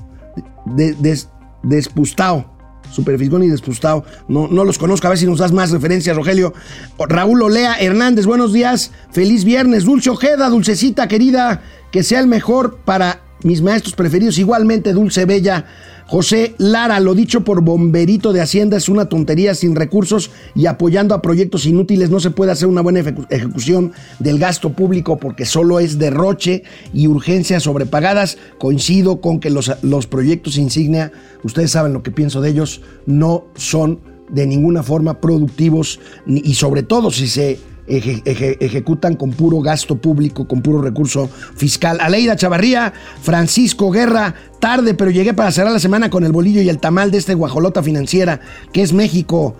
despustao. 1.63 2.54
Superfisgón 2.95 3.43
y 3.43 3.49
Despustao. 3.49 4.05
No, 4.27 4.47
no 4.47 4.63
los 4.63 4.77
conozco, 4.77 5.07
a 5.07 5.09
ver 5.09 5.19
si 5.19 5.25
nos 5.25 5.39
das 5.39 5.51
más 5.51 5.71
referencias, 5.71 6.15
Rogelio. 6.15 6.53
Raúl 6.97 7.41
Olea 7.41 7.75
Hernández, 7.79 8.25
buenos 8.25 8.53
días. 8.53 8.91
Feliz 9.11 9.43
viernes. 9.43 9.83
Dulce 9.83 10.09
Ojeda, 10.09 10.49
dulcecita 10.49 11.07
querida. 11.07 11.61
Que 11.91 12.03
sea 12.03 12.19
el 12.19 12.27
mejor 12.27 12.77
para 12.85 13.21
mis 13.43 13.61
maestros 13.61 13.95
preferidos. 13.95 14.37
Igualmente, 14.37 14.93
Dulce 14.93 15.25
Bella. 15.25 15.65
José 16.07 16.53
Lara, 16.59 16.99
lo 16.99 17.15
dicho 17.15 17.43
por 17.43 17.61
Bomberito 17.61 18.31
de 18.31 18.39
Hacienda 18.39 18.77
es 18.77 18.89
una 18.89 19.05
tontería 19.05 19.55
sin 19.55 19.75
recursos 19.75 20.29
y 20.53 20.67
apoyando 20.67 21.15
a 21.15 21.21
proyectos 21.21 21.65
inútiles 21.65 22.11
no 22.11 22.19
se 22.19 22.29
puede 22.29 22.51
hacer 22.51 22.67
una 22.67 22.81
buena 22.81 22.99
ejecución 23.29 23.91
del 24.19 24.37
gasto 24.37 24.73
público 24.73 25.17
porque 25.17 25.45
solo 25.45 25.79
es 25.79 25.97
derroche 25.97 26.63
y 26.93 27.07
urgencias 27.07 27.63
sobrepagadas. 27.63 28.37
Coincido 28.59 29.19
con 29.19 29.39
que 29.39 29.49
los, 29.49 29.71
los 29.81 30.05
proyectos 30.05 30.57
insignia, 30.57 31.11
ustedes 31.43 31.71
saben 31.71 31.93
lo 31.93 32.03
que 32.03 32.11
pienso 32.11 32.39
de 32.39 32.51
ellos, 32.51 32.81
no 33.07 33.45
son 33.55 33.99
de 34.29 34.45
ninguna 34.45 34.83
forma 34.83 35.19
productivos 35.19 35.99
y 36.27 36.53
sobre 36.53 36.83
todo 36.83 37.09
si 37.09 37.27
se 37.27 37.59
ejecutan 37.87 39.15
con 39.15 39.31
puro 39.31 39.59
gasto 39.61 39.97
público, 39.97 40.47
con 40.47 40.61
puro 40.61 40.81
recurso 40.81 41.29
fiscal. 41.55 41.99
Aleida 42.01 42.35
Chavarría, 42.35 42.93
Francisco 43.21 43.91
Guerra, 43.91 44.33
tarde, 44.59 44.93
pero 44.93 45.11
llegué 45.11 45.33
para 45.33 45.51
cerrar 45.51 45.71
la 45.71 45.79
semana 45.79 46.09
con 46.09 46.23
el 46.23 46.31
bolillo 46.31 46.61
y 46.61 46.69
el 46.69 46.79
tamal 46.79 47.11
de 47.11 47.19
este 47.19 47.35
guajolota 47.35 47.83
financiera, 47.83 48.39
que 48.73 48.81
es 48.81 48.93
México. 48.93 49.55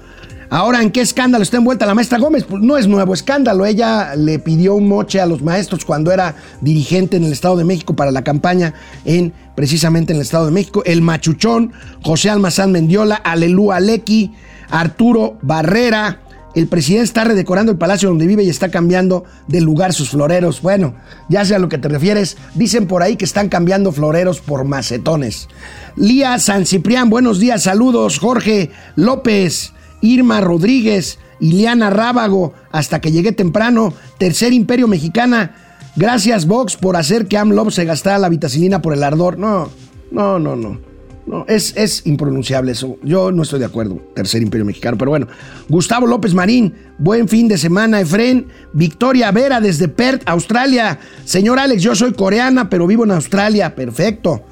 Ahora, 0.49 0.81
¿en 0.81 0.91
qué 0.91 1.01
escándalo 1.01 1.41
está 1.41 1.57
envuelta 1.57 1.85
la 1.85 1.95
maestra 1.95 2.19
Gómez? 2.19 2.43
Pues 2.43 2.61
no 2.61 2.77
es 2.77 2.87
nuevo 2.87 3.13
escándalo. 3.13 3.65
Ella 3.65 4.15
le 4.15 4.37
pidió 4.37 4.75
un 4.75 4.87
moche 4.87 5.19
a 5.19 5.25
los 5.25 5.41
maestros 5.41 5.85
cuando 5.85 6.11
era 6.11 6.35
dirigente 6.61 7.17
en 7.17 7.23
el 7.23 7.31
Estado 7.31 7.57
de 7.57 7.63
México 7.63 7.95
para 7.95 8.11
la 8.11 8.23
campaña 8.23 8.73
en 9.05 9.33
precisamente 9.55 10.13
en 10.13 10.17
el 10.17 10.21
Estado 10.21 10.45
de 10.45 10.51
México. 10.51 10.83
El 10.85 11.01
Machuchón, 11.01 11.73
José 12.03 12.29
Almazán 12.29 12.71
Mendiola, 12.71 13.15
Alelú 13.15 13.71
Alequi, 13.71 14.33
Arturo 14.69 15.37
Barrera, 15.41 16.21
el 16.55 16.67
presidente 16.67 17.03
está 17.03 17.25
redecorando 17.25 17.71
el 17.71 17.77
palacio 17.77 18.07
donde 18.09 18.27
vive 18.27 18.43
y 18.43 18.49
está 18.49 18.71
cambiando 18.71 19.25
de 19.47 19.59
lugar 19.59 19.93
sus 19.93 20.09
floreros. 20.09 20.61
Bueno, 20.61 20.95
ya 21.29 21.43
sé 21.43 21.53
a 21.53 21.59
lo 21.59 21.67
que 21.67 21.77
te 21.77 21.89
refieres. 21.89 22.37
Dicen 22.55 22.87
por 22.87 23.03
ahí 23.03 23.17
que 23.17 23.25
están 23.25 23.49
cambiando 23.49 23.91
floreros 23.91 24.39
por 24.39 24.63
macetones. 24.63 25.49
Lía 25.97 26.39
San 26.39 26.65
Ciprián, 26.65 27.09
buenos 27.09 27.39
días, 27.39 27.63
saludos. 27.63 28.19
Jorge 28.19 28.71
López, 28.95 29.73
Irma 30.01 30.39
Rodríguez, 30.39 31.19
Iliana 31.41 31.89
Rábago, 31.89 32.53
hasta 32.71 33.01
que 33.01 33.11
llegué 33.11 33.33
temprano. 33.33 33.93
Tercer 34.17 34.53
Imperio 34.53 34.87
Mexicana. 34.87 35.57
Gracias, 35.97 36.45
Vox, 36.45 36.77
por 36.77 36.95
hacer 36.95 37.27
que 37.27 37.37
AMLOB 37.37 37.71
se 37.71 37.85
gastara 37.85 38.17
la 38.17 38.29
vitacilina 38.29 38.81
por 38.81 38.93
el 38.93 39.03
ardor. 39.03 39.37
No, 39.37 39.69
no, 40.11 40.39
no, 40.39 40.55
no. 40.55 40.94
No, 41.27 41.43
es, 41.47 41.73
es 41.75 42.05
impronunciable 42.05 42.71
eso. 42.71 42.97
Yo 43.01 43.31
no 43.31 43.43
estoy 43.43 43.59
de 43.59 43.65
acuerdo. 43.65 43.99
Tercer 44.13 44.41
Imperio 44.41 44.65
Mexicano. 44.65 44.97
Pero 44.97 45.11
bueno. 45.11 45.27
Gustavo 45.69 46.05
López 46.05 46.33
Marín. 46.33 46.73
Buen 46.97 47.27
fin 47.27 47.47
de 47.47 47.57
semana, 47.57 47.99
Efren. 47.99 48.47
Victoria 48.73 49.31
Vera 49.31 49.59
desde 49.59 49.87
Perth, 49.87 50.21
Australia. 50.27 50.99
Señor 51.25 51.57
Alex, 51.57 51.81
yo 51.81 51.95
soy 51.95 52.13
coreana, 52.13 52.69
pero 52.69 52.85
vivo 52.85 53.05
en 53.05 53.11
Australia. 53.11 53.73
Perfecto. 53.73 54.43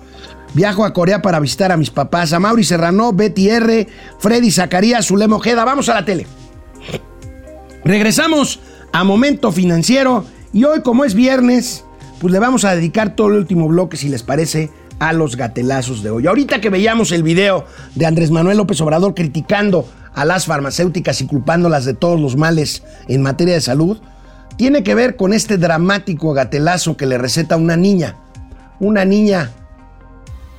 Viajo 0.55 0.85
a 0.85 0.93
Corea 0.93 1.21
para 1.21 1.39
visitar 1.39 1.71
a 1.71 1.77
mis 1.77 1.91
papás. 1.91 2.33
A 2.33 2.39
Mauri 2.39 2.63
Serrano, 2.63 3.13
Betty 3.13 3.49
R., 3.49 3.87
Freddy 4.19 4.49
Zacarías, 4.49 5.07
Zulemo 5.07 5.35
Ojeda. 5.35 5.65
Vamos 5.65 5.89
a 5.89 5.93
la 5.93 6.05
tele. 6.05 6.25
Regresamos 7.85 8.59
a 8.91 9.03
Momento 9.03 9.51
Financiero. 9.51 10.25
Y 10.53 10.63
hoy, 10.63 10.81
como 10.81 11.05
es 11.05 11.13
viernes, 11.13 11.83
pues 12.19 12.31
le 12.31 12.39
vamos 12.39 12.63
a 12.63 12.75
dedicar 12.75 13.15
todo 13.15 13.27
el 13.29 13.35
último 13.35 13.67
bloque, 13.67 13.97
si 13.97 14.07
les 14.07 14.23
parece, 14.23 14.69
a 14.99 15.13
los 15.13 15.35
gatelazos 15.35 16.03
de 16.03 16.09
hoy. 16.09 16.27
Ahorita 16.27 16.61
que 16.61 16.69
veíamos 16.69 17.11
el 17.11 17.23
video 17.23 17.65
de 17.95 18.05
Andrés 18.05 18.31
Manuel 18.31 18.57
López 18.57 18.79
Obrador 18.81 19.13
criticando 19.13 19.87
a 20.13 20.25
las 20.25 20.45
farmacéuticas 20.45 21.21
y 21.21 21.27
culpándolas 21.27 21.85
de 21.85 21.93
todos 21.93 22.19
los 22.19 22.35
males 22.35 22.83
en 23.07 23.21
materia 23.21 23.55
de 23.55 23.61
salud, 23.61 23.99
tiene 24.57 24.83
que 24.83 24.95
ver 24.95 25.15
con 25.15 25.33
este 25.33 25.57
dramático 25.57 26.33
gatelazo 26.33 26.95
que 26.95 27.05
le 27.05 27.17
receta 27.17 27.57
una 27.57 27.75
niña, 27.75 28.15
una 28.79 29.05
niña 29.05 29.51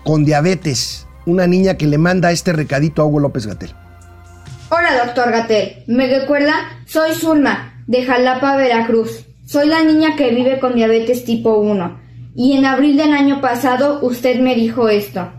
con 0.05 0.25
diabetes, 0.25 1.07
una 1.27 1.47
niña 1.47 1.77
que 1.77 1.87
le 1.87 1.99
manda 1.99 2.33
este 2.33 2.53
recadito 2.53 3.03
a 3.03 3.07
Hugo 3.07 3.21
López 3.21 3.47
Gatel. 3.47 3.73
Hola, 4.71 5.05
doctor 5.05 5.31
Gatel. 5.31 5.85
¿Me 5.87 6.07
recuerda? 6.09 6.55
Soy 6.87 7.15
Zulma, 7.15 7.83
de 7.87 8.05
Jalapa, 8.05 8.57
Veracruz. 8.57 9.25
Soy 9.47 9.69
la 9.69 9.85
niña 9.85 10.17
que 10.17 10.31
vive 10.31 10.59
con 10.59 10.75
diabetes 10.75 11.25
tipo 11.25 11.59
1 11.59 12.04
y 12.37 12.53
en 12.53 12.67
abril 12.67 12.97
del 12.97 13.13
año 13.13 13.41
pasado 13.41 14.01
usted 14.03 14.41
me 14.41 14.55
dijo 14.55 14.89
esto. 14.89 15.31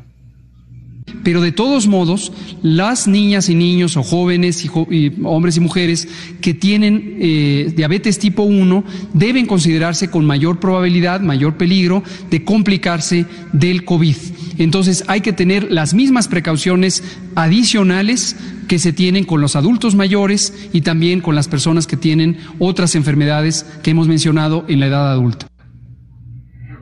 pero 1.23 1.41
de 1.41 1.51
todos 1.51 1.87
modos, 1.87 2.31
las 2.61 3.07
niñas 3.07 3.49
y 3.49 3.55
niños 3.55 3.97
o 3.97 4.03
jóvenes 4.03 4.63
y, 4.63 5.11
hombres 5.23 5.57
y 5.57 5.59
mujeres 5.59 6.07
que 6.39 6.53
tienen 6.53 7.17
eh, 7.19 7.73
diabetes 7.75 8.19
tipo 8.19 8.43
1 8.43 8.83
deben 9.13 9.47
considerarse 9.47 10.11
con 10.11 10.25
mayor 10.25 10.59
probabilidad, 10.59 11.21
mayor 11.21 11.57
peligro 11.57 12.03
de 12.29 12.43
complicarse 12.43 13.25
del 13.53 13.85
COVID. 13.85 14.15
Entonces 14.59 15.03
hay 15.07 15.21
que 15.21 15.33
tener 15.33 15.71
las 15.71 15.95
mismas 15.95 16.27
precauciones 16.27 17.03
adicionales 17.33 18.35
que 18.67 18.77
se 18.77 18.93
tienen 18.93 19.25
con 19.25 19.41
los 19.41 19.55
adultos 19.55 19.95
mayores 19.95 20.53
y 20.73 20.81
también 20.81 21.21
con 21.21 21.33
las 21.33 21.47
personas 21.47 21.87
que 21.87 21.97
tienen 21.97 22.37
otras 22.59 22.93
enfermedades 22.93 23.65
que 23.81 23.91
hemos 23.91 24.07
mencionado 24.07 24.63
en 24.67 24.79
la 24.79 24.87
edad 24.87 25.11
adulta. 25.11 25.47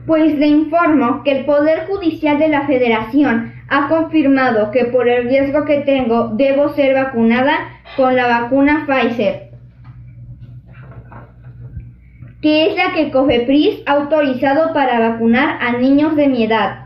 Pues 0.06 0.38
le 0.38 0.46
informo 0.48 1.22
que 1.22 1.38
el 1.38 1.44
Poder 1.46 1.86
Judicial 1.86 2.38
de 2.38 2.48
la 2.48 2.66
Federación 2.66 3.52
ha 3.68 3.88
confirmado 3.88 4.70
que 4.70 4.84
por 4.84 5.08
el 5.08 5.28
riesgo 5.28 5.64
que 5.64 5.80
tengo 5.80 6.28
debo 6.34 6.70
ser 6.74 6.94
vacunada 6.94 7.54
con 7.96 8.14
la 8.14 8.26
vacuna 8.26 8.86
Pfizer, 8.86 9.50
que 12.42 12.66
es 12.66 12.76
la 12.76 12.92
que 12.92 13.10
Cofepris 13.10 13.82
ha 13.86 13.92
autorizado 13.92 14.74
para 14.74 15.00
vacunar 15.00 15.56
a 15.62 15.72
niños 15.78 16.14
de 16.16 16.28
mi 16.28 16.44
edad. 16.44 16.84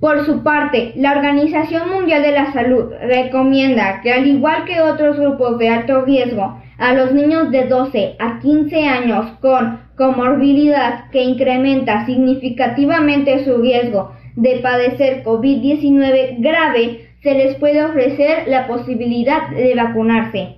Por 0.00 0.24
su 0.24 0.42
parte, 0.42 0.94
la 0.96 1.12
Organización 1.12 1.90
Mundial 1.90 2.22
de 2.22 2.32
la 2.32 2.50
Salud 2.54 2.90
recomienda 3.02 4.00
que 4.00 4.14
al 4.14 4.26
igual 4.26 4.64
que 4.64 4.80
otros 4.80 5.18
grupos 5.18 5.58
de 5.58 5.68
alto 5.68 6.06
riesgo, 6.06 6.58
a 6.78 6.94
los 6.94 7.12
niños 7.12 7.50
de 7.50 7.66
12 7.66 8.16
a 8.18 8.38
15 8.38 8.88
años 8.88 9.26
con 9.42 9.80
comorbilidad 10.00 11.10
que 11.10 11.22
incrementa 11.22 12.06
significativamente 12.06 13.44
su 13.44 13.58
riesgo 13.58 14.12
de 14.34 14.60
padecer 14.60 15.22
COVID-19 15.22 16.36
grave, 16.38 17.10
se 17.22 17.34
les 17.34 17.56
puede 17.56 17.84
ofrecer 17.84 18.48
la 18.48 18.66
posibilidad 18.66 19.50
de 19.50 19.74
vacunarse. 19.74 20.56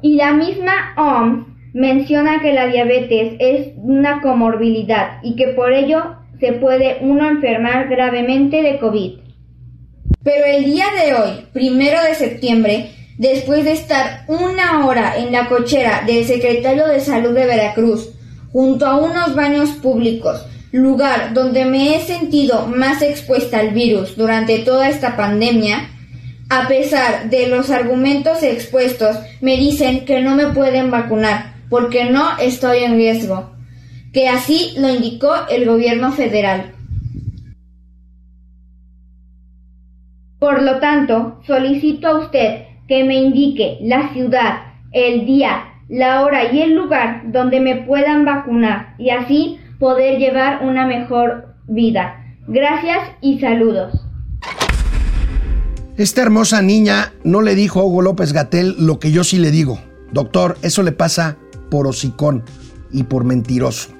Y 0.00 0.16
la 0.16 0.32
misma 0.32 0.72
OMS 0.96 1.48
menciona 1.74 2.40
que 2.40 2.54
la 2.54 2.66
diabetes 2.68 3.34
es 3.38 3.74
una 3.76 4.22
comorbilidad 4.22 5.18
y 5.22 5.36
que 5.36 5.48
por 5.48 5.74
ello 5.74 6.16
se 6.40 6.54
puede 6.54 6.96
uno 7.02 7.28
enfermar 7.28 7.88
gravemente 7.90 8.62
de 8.62 8.78
COVID. 8.78 9.18
Pero 10.22 10.46
el 10.46 10.64
día 10.64 10.86
de 10.98 11.14
hoy, 11.14 11.46
primero 11.52 12.02
de 12.02 12.14
septiembre, 12.14 12.86
después 13.18 13.64
de 13.64 13.72
estar 13.72 14.24
una 14.28 14.86
hora 14.86 15.16
en 15.16 15.32
la 15.32 15.48
cochera 15.48 16.02
del 16.06 16.24
secretario 16.24 16.86
de 16.86 17.00
Salud 17.00 17.34
de 17.34 17.46
Veracruz, 17.46 18.10
junto 18.52 18.86
a 18.86 18.96
unos 18.96 19.34
baños 19.34 19.70
públicos, 19.70 20.44
lugar 20.72 21.34
donde 21.34 21.64
me 21.64 21.96
he 21.96 22.00
sentido 22.00 22.66
más 22.66 23.02
expuesta 23.02 23.60
al 23.60 23.70
virus 23.70 24.16
durante 24.16 24.58
toda 24.60 24.88
esta 24.88 25.16
pandemia, 25.16 25.88
a 26.50 26.68
pesar 26.68 27.30
de 27.30 27.46
los 27.46 27.70
argumentos 27.70 28.42
expuestos, 28.42 29.16
me 29.40 29.56
dicen 29.56 30.04
que 30.04 30.20
no 30.20 30.34
me 30.34 30.48
pueden 30.48 30.90
vacunar 30.90 31.54
porque 31.70 32.04
no 32.04 32.38
estoy 32.38 32.84
en 32.84 32.96
riesgo, 32.96 33.50
que 34.12 34.28
así 34.28 34.74
lo 34.76 34.88
indicó 34.88 35.32
el 35.48 35.66
gobierno 35.66 36.12
federal. 36.12 36.72
Por 40.38 40.62
lo 40.62 40.78
tanto, 40.78 41.40
solicito 41.46 42.08
a 42.08 42.18
usted 42.18 42.73
que 42.88 43.04
me 43.04 43.16
indique 43.16 43.78
la 43.82 44.12
ciudad, 44.12 44.62
el 44.92 45.26
día, 45.26 45.64
la 45.88 46.22
hora 46.22 46.52
y 46.52 46.62
el 46.62 46.74
lugar 46.74 47.22
donde 47.26 47.60
me 47.60 47.76
puedan 47.76 48.24
vacunar 48.24 48.94
y 48.98 49.10
así 49.10 49.58
poder 49.78 50.18
llevar 50.18 50.64
una 50.64 50.86
mejor 50.86 51.54
vida. 51.66 52.20
Gracias 52.46 53.10
y 53.20 53.38
saludos. 53.40 54.00
Esta 55.96 56.22
hermosa 56.22 56.60
niña 56.60 57.12
no 57.22 57.40
le 57.40 57.54
dijo 57.54 57.80
a 57.80 57.84
Hugo 57.84 58.02
López 58.02 58.32
Gatel 58.32 58.74
lo 58.78 58.98
que 58.98 59.12
yo 59.12 59.22
sí 59.24 59.38
le 59.38 59.50
digo. 59.50 59.78
Doctor, 60.10 60.58
eso 60.62 60.82
le 60.82 60.92
pasa 60.92 61.36
por 61.70 61.86
hocicón 61.86 62.44
y 62.92 63.04
por 63.04 63.24
mentiroso. 63.24 63.90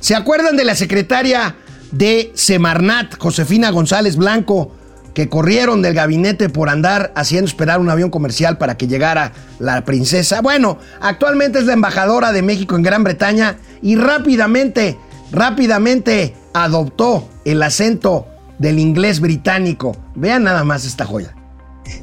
¿Se 0.00 0.14
acuerdan 0.14 0.56
de 0.56 0.64
la 0.64 0.74
secretaria 0.74 1.54
de 1.92 2.32
Semarnat, 2.34 3.16
Josefina 3.18 3.70
González 3.70 4.16
Blanco, 4.16 4.72
que 5.14 5.28
corrieron 5.28 5.82
del 5.82 5.94
gabinete 5.94 6.48
por 6.48 6.68
andar 6.68 7.12
haciendo 7.14 7.48
esperar 7.48 7.80
un 7.80 7.90
avión 7.90 8.10
comercial 8.10 8.58
para 8.58 8.76
que 8.76 8.86
llegara 8.86 9.32
la 9.58 9.84
princesa? 9.84 10.40
Bueno, 10.40 10.78
actualmente 11.00 11.58
es 11.58 11.66
la 11.66 11.72
embajadora 11.72 12.32
de 12.32 12.42
México 12.42 12.76
en 12.76 12.82
Gran 12.82 13.04
Bretaña 13.04 13.56
y 13.82 13.96
rápidamente, 13.96 14.98
rápidamente 15.32 16.34
adoptó 16.52 17.28
el 17.44 17.62
acento 17.62 18.26
del 18.58 18.78
inglés 18.78 19.20
británico. 19.20 19.96
Vean 20.14 20.44
nada 20.44 20.64
más 20.64 20.84
esta 20.84 21.04
joya. 21.04 21.34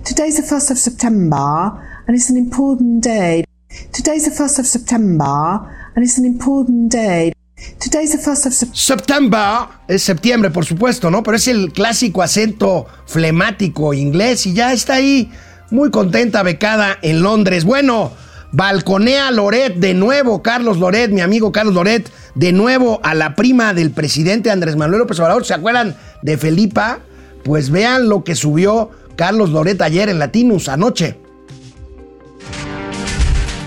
Today's 0.03 0.35
the 0.35 0.43
1st 0.43 0.71
of 0.71 0.77
September 0.77 1.71
and 2.07 2.15
it's 2.15 2.29
an 2.29 2.37
important 2.37 3.03
day. 3.03 3.45
Today's 3.91 4.25
the 4.25 4.31
1st 4.31 4.59
of 4.59 4.65
September 4.65 5.61
and 5.95 6.03
it's 6.03 6.17
an 6.17 6.25
important 6.25 6.91
day. 6.91 7.36
Today's 7.79 8.11
the 8.11 8.17
1st 8.17 8.45
of. 8.45 8.75
September 8.75 9.67
es 9.87 10.03
septiembre, 10.03 10.51
por 10.51 10.65
supuesto, 10.65 11.09
¿no? 11.09 11.23
Pero 11.23 11.37
es 11.37 11.47
el 11.47 11.71
clásico 11.73 12.21
acento 12.21 12.85
flemático 13.07 13.93
inglés 13.93 14.45
y 14.45 14.53
ya 14.53 14.73
está 14.73 14.95
ahí 14.95 15.31
muy 15.71 15.89
contenta, 15.89 16.43
becada 16.43 16.97
en 17.01 17.21
Londres. 17.23 17.65
Bueno, 17.65 18.11
balconea 18.51 19.31
Loret 19.31 19.75
de 19.75 19.95
nuevo, 19.95 20.43
Carlos 20.43 20.77
Loret, 20.77 21.11
mi 21.11 21.21
amigo 21.21 21.51
Carlos 21.51 21.73
Loret, 21.73 22.11
de 22.35 22.51
nuevo 22.51 22.99
a 23.03 23.15
la 23.15 23.35
prima 23.35 23.73
del 23.73 23.91
presidente 23.91 24.51
Andrés 24.51 24.75
Manuel 24.75 24.99
López 25.01 25.19
Obrador. 25.19 25.45
¿Se 25.45 25.55
acuerdan 25.55 25.97
de 26.21 26.37
Felipa? 26.37 26.99
Pues 27.43 27.71
vean 27.71 28.07
lo 28.07 28.23
que 28.23 28.35
subió 28.35 28.91
Carlos 29.15 29.49
Loret 29.49 29.81
ayer 29.81 30.09
en 30.09 30.19
Latinus, 30.19 30.69
anoche. 30.69 31.19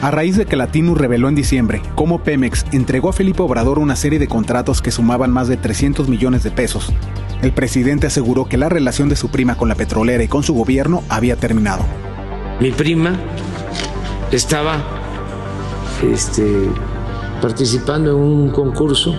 A 0.02 0.10
raíz 0.10 0.38
de 0.38 0.46
que 0.46 0.56
Latinus 0.56 0.96
reveló 0.96 1.28
en 1.28 1.34
diciembre 1.34 1.82
cómo 1.94 2.22
Pemex 2.22 2.64
entregó 2.72 3.10
a 3.10 3.12
Felipe 3.12 3.42
Obrador 3.42 3.78
una 3.78 3.96
serie 3.96 4.18
de 4.18 4.28
contratos 4.28 4.80
que 4.80 4.90
sumaban 4.90 5.30
más 5.30 5.46
de 5.46 5.58
300 5.58 6.08
millones 6.08 6.42
de 6.42 6.50
pesos, 6.50 6.90
el 7.42 7.52
presidente 7.52 8.06
aseguró 8.06 8.46
que 8.46 8.56
la 8.56 8.70
relación 8.70 9.10
de 9.10 9.16
su 9.16 9.28
prima 9.28 9.58
con 9.58 9.68
la 9.68 9.74
petrolera 9.74 10.22
y 10.24 10.28
con 10.28 10.42
su 10.42 10.54
gobierno 10.54 11.02
había 11.10 11.36
terminado. 11.36 11.84
Mi 12.60 12.70
prima 12.70 13.18
estaba 14.32 14.82
este, 16.02 16.70
participando 17.42 18.10
en 18.10 18.16
un 18.16 18.50
concurso 18.50 19.14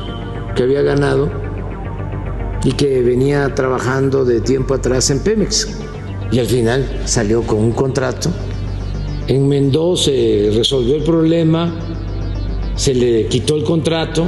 que 0.55 0.63
había 0.63 0.82
ganado 0.82 1.32
y 2.63 2.71
que 2.73 3.01
venía 3.03 3.53
trabajando 3.53 4.25
de 4.25 4.41
tiempo 4.41 4.73
atrás 4.73 5.11
en 5.11 5.19
Pemex. 5.19 5.77
Y 6.32 6.39
al 6.39 6.47
final 6.47 7.01
salió 7.05 7.43
con 7.43 7.59
un 7.59 7.71
contrato. 7.71 8.32
En 9.28 9.47
Mendoza 9.47 10.05
se 10.05 10.51
resolvió 10.55 10.95
el 10.95 11.03
problema, 11.03 11.74
se 12.76 12.93
le 12.93 13.28
quitó 13.28 13.55
el 13.55 13.63
contrato, 13.63 14.26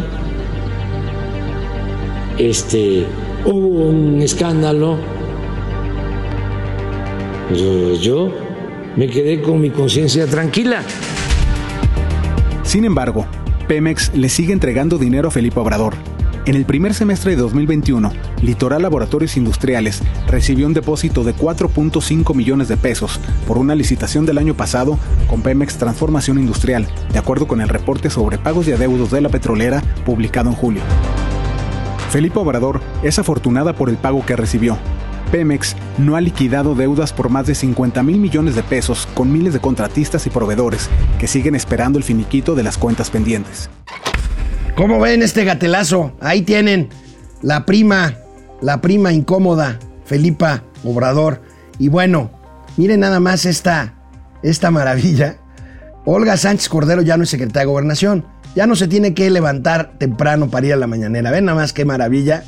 este, 2.37 3.05
hubo 3.45 3.87
un 3.87 4.21
escándalo, 4.21 4.97
yo 8.01 8.31
me 8.95 9.07
quedé 9.07 9.41
con 9.41 9.59
mi 9.59 9.69
conciencia 9.69 10.27
tranquila. 10.27 10.83
Sin 12.63 12.85
embargo, 12.85 13.25
Pemex 13.67 14.15
le 14.15 14.29
sigue 14.29 14.53
entregando 14.53 14.97
dinero 14.97 15.27
a 15.27 15.31
Felipe 15.31 15.59
Obrador. 15.59 16.12
En 16.45 16.55
el 16.55 16.65
primer 16.65 16.93
semestre 16.93 17.31
de 17.31 17.41
2021, 17.41 18.11
Litoral 18.41 18.81
Laboratorios 18.81 19.37
Industriales 19.37 20.01
recibió 20.27 20.67
un 20.67 20.73
depósito 20.73 21.23
de 21.23 21.33
4.5 21.33 22.35
millones 22.35 22.67
de 22.67 22.75
pesos 22.75 23.21
por 23.47 23.57
una 23.57 23.75
licitación 23.75 24.25
del 24.25 24.37
año 24.37 24.53
pasado 24.53 24.99
con 25.29 25.41
Pemex 25.41 25.77
Transformación 25.77 26.37
Industrial, 26.39 26.85
de 27.13 27.19
acuerdo 27.19 27.47
con 27.47 27.61
el 27.61 27.69
reporte 27.69 28.09
sobre 28.09 28.37
pagos 28.37 28.67
y 28.67 28.73
adeudos 28.73 29.09
de 29.09 29.21
la 29.21 29.29
petrolera 29.29 29.81
publicado 30.05 30.49
en 30.49 30.55
julio. 30.57 30.81
Felipe 32.09 32.39
Obrador 32.39 32.81
es 33.03 33.19
afortunada 33.19 33.71
por 33.71 33.87
el 33.87 33.95
pago 33.95 34.25
que 34.25 34.35
recibió. 34.35 34.77
Pemex 35.31 35.77
no 35.97 36.17
ha 36.17 36.21
liquidado 36.21 36.75
deudas 36.75 37.13
por 37.13 37.29
más 37.29 37.47
de 37.47 37.55
50 37.55 38.03
mil 38.03 38.17
millones 38.17 38.55
de 38.55 38.63
pesos 38.63 39.07
con 39.13 39.31
miles 39.31 39.53
de 39.53 39.61
contratistas 39.61 40.27
y 40.27 40.29
proveedores 40.29 40.89
que 41.19 41.27
siguen 41.27 41.55
esperando 41.55 41.97
el 41.97 42.03
finiquito 42.03 42.53
de 42.53 42.63
las 42.63 42.77
cuentas 42.77 43.09
pendientes. 43.09 43.69
¿Cómo 44.75 44.99
ven 44.99 45.21
este 45.21 45.43
gatelazo? 45.45 46.13
Ahí 46.19 46.41
tienen 46.41 46.89
la 47.43 47.63
prima, 47.63 48.15
la 48.59 48.81
prima 48.81 49.13
incómoda, 49.13 49.77
Felipa 50.03 50.63
Obrador. 50.83 51.41
Y 51.77 51.89
bueno, 51.89 52.31
miren 52.75 53.01
nada 53.01 53.19
más 53.19 53.45
esta, 53.45 53.93
esta 54.41 54.71
maravilla. 54.71 55.37
Olga 56.05 56.37
Sánchez 56.37 56.69
Cordero 56.69 57.03
ya 57.03 57.17
no 57.17 57.23
es 57.23 57.29
secretaria 57.29 57.61
de 57.61 57.71
Gobernación. 57.71 58.25
Ya 58.55 58.65
no 58.65 58.75
se 58.75 58.87
tiene 58.87 59.13
que 59.13 59.29
levantar 59.29 59.93
temprano 59.99 60.49
para 60.49 60.65
ir 60.65 60.73
a 60.73 60.77
la 60.77 60.87
mañanera. 60.87 61.29
Ven 61.29 61.45
nada 61.45 61.59
más 61.59 61.71
qué 61.71 61.85
maravilla. 61.85 62.43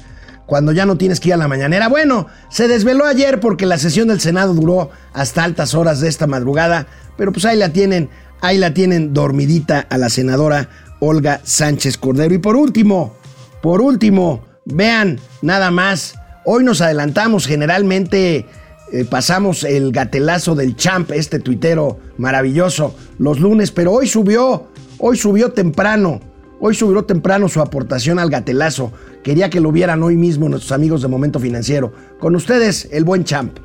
Cuando 0.48 0.72
ya 0.72 0.88
no 0.88 0.98
tienes 0.98 1.20
que 1.20 1.30
ir 1.30 1.36
a 1.36 1.38
la 1.38 1.48
mañanera. 1.48 1.90
Bueno, 1.90 2.26
se 2.50 2.68
desveló 2.68 3.06
ayer 3.06 3.40
porque 3.40 3.68
la 3.68 3.78
sesión 3.78 4.08
del 4.08 4.20
Senado 4.20 4.56
duró 4.56 4.90
hasta 5.14 5.44
altas 5.44 5.76
horas 5.76 6.00
de 6.00 6.10
esta 6.10 6.26
madrugada. 6.26 6.88
Pero 7.18 7.32
pues 7.32 7.46
ahí 7.46 7.58
la 7.58 7.70
tienen, 7.70 8.10
ahí 8.42 8.58
la 8.58 8.74
tienen 8.74 9.14
dormidita 9.14 9.80
a 9.80 10.00
la 10.00 10.10
senadora 10.10 10.70
Olga 11.00 11.42
Sánchez 11.44 11.98
Cordero. 11.98 12.34
Y 12.34 12.40
por 12.40 12.56
último, 12.56 13.14
Por 13.62 13.82
último, 13.82 14.46
vean 14.66 15.20
nada 15.42 15.72
más, 15.72 16.14
hoy 16.44 16.64
nos 16.64 16.82
adelantamos, 16.82 17.48
generalmente 17.48 18.46
eh, 18.92 19.06
pasamos 19.06 19.64
el 19.64 19.92
gatelazo 19.92 20.54
del 20.54 20.76
champ, 20.76 21.10
este 21.12 21.40
tuitero 21.40 21.98
maravilloso, 22.20 22.96
los 23.18 23.40
lunes, 23.40 23.72
pero 23.72 23.92
hoy 23.92 24.08
subió, 24.08 24.68
hoy 25.00 25.18
subió 25.18 25.52
temprano, 25.54 26.20
hoy 26.60 26.76
subió 26.76 27.06
temprano 27.06 27.50
su 27.50 27.60
aportación 27.60 28.20
al 28.20 28.30
gatelazo. 28.30 28.92
Quería 29.24 29.50
que 29.50 29.60
lo 29.60 29.72
vieran 29.72 30.04
hoy 30.04 30.16
mismo 30.16 30.48
nuestros 30.48 30.72
amigos 30.72 31.02
de 31.02 31.08
Momento 31.08 31.40
Financiero. 31.40 31.92
Con 32.20 32.36
ustedes, 32.36 32.88
el 32.92 33.04
buen 33.04 33.24
champ. 33.24 33.58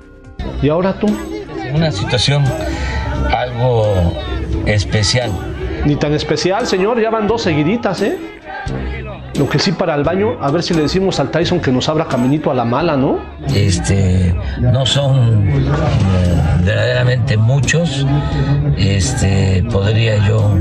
¿Y 0.63 0.71
ahora 0.71 0.99
tú? 0.99 1.09
Una 1.75 1.93
situación 1.93 2.43
algo 3.31 3.85
especial. 4.65 5.31
Ni 5.85 5.97
tan 5.97 6.13
especial, 6.15 6.67
señor, 6.67 7.01
ya 7.01 7.11
van 7.11 7.27
dos 7.27 7.43
seguiditas, 7.43 8.03
¿eh? 8.03 8.19
Lo 9.39 9.49
que 9.49 9.59
sí 9.59 9.73
para 9.73 9.95
el 9.95 10.05
baño, 10.05 10.37
a 10.41 10.51
ver 10.51 10.63
si 10.63 10.75
le 10.75 10.83
decimos 10.83 11.19
al 11.19 11.31
Tyson 11.31 11.61
que 11.61 11.73
nos 11.73 11.89
abra 11.89 12.05
caminito 12.07 12.51
a 12.51 12.55
la 12.55 12.65
mala, 12.65 12.97
¿no? 12.97 13.21
Este, 13.55 14.35
no 14.61 14.85
son 14.85 15.49
eh, 15.49 15.71
verdaderamente 16.63 17.37
muchos. 17.39 18.07
Este, 18.77 19.65
podría 19.73 20.19
yo. 20.29 20.55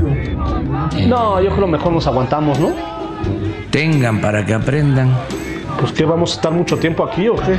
eh... 0.96 1.06
No, 1.06 1.40
yo 1.42 1.50
creo 1.50 1.66
mejor 1.66 1.92
nos 1.92 2.06
aguantamos, 2.06 2.58
¿no? 2.58 2.70
Tengan 3.70 4.20
para 4.20 4.46
que 4.46 4.54
aprendan. 4.54 5.10
Pues 5.78 5.92
que 5.92 6.04
vamos 6.04 6.32
a 6.32 6.34
estar 6.36 6.52
mucho 6.52 6.78
tiempo 6.78 7.04
aquí 7.04 7.28
o 7.28 7.36
qué? 7.36 7.58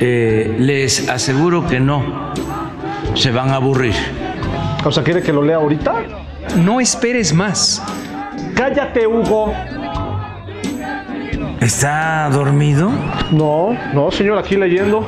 Eh, 0.00 0.56
les 0.58 1.08
aseguro 1.08 1.66
que 1.66 1.78
no. 1.78 2.32
Se 3.14 3.30
van 3.30 3.50
a 3.50 3.56
aburrir. 3.56 3.94
O 4.84 4.90
sea, 4.90 5.04
¿quiere 5.04 5.22
que 5.22 5.32
lo 5.32 5.42
lea 5.42 5.56
ahorita? 5.56 5.94
No 6.56 6.80
esperes 6.80 7.32
más. 7.32 7.82
Cállate, 8.54 9.06
Hugo. 9.06 9.52
¿Está 11.60 12.28
dormido? 12.30 12.90
No, 13.30 13.76
no, 13.94 14.10
señor, 14.10 14.38
aquí 14.38 14.56
leyendo. 14.56 15.06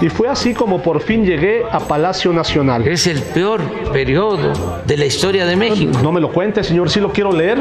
Y 0.00 0.08
fue 0.08 0.28
así 0.28 0.54
como 0.54 0.82
por 0.82 1.00
fin 1.00 1.24
llegué 1.24 1.62
a 1.70 1.80
Palacio 1.80 2.32
Nacional. 2.32 2.86
Es 2.86 3.06
el 3.06 3.20
peor 3.20 3.60
periodo 3.92 4.82
de 4.86 4.96
la 4.96 5.04
historia 5.04 5.46
de 5.46 5.56
México. 5.56 5.98
No 6.02 6.12
me 6.12 6.20
lo 6.20 6.32
cuente, 6.32 6.62
señor, 6.64 6.90
sí 6.90 7.00
lo 7.00 7.12
quiero 7.12 7.32
leer. 7.32 7.58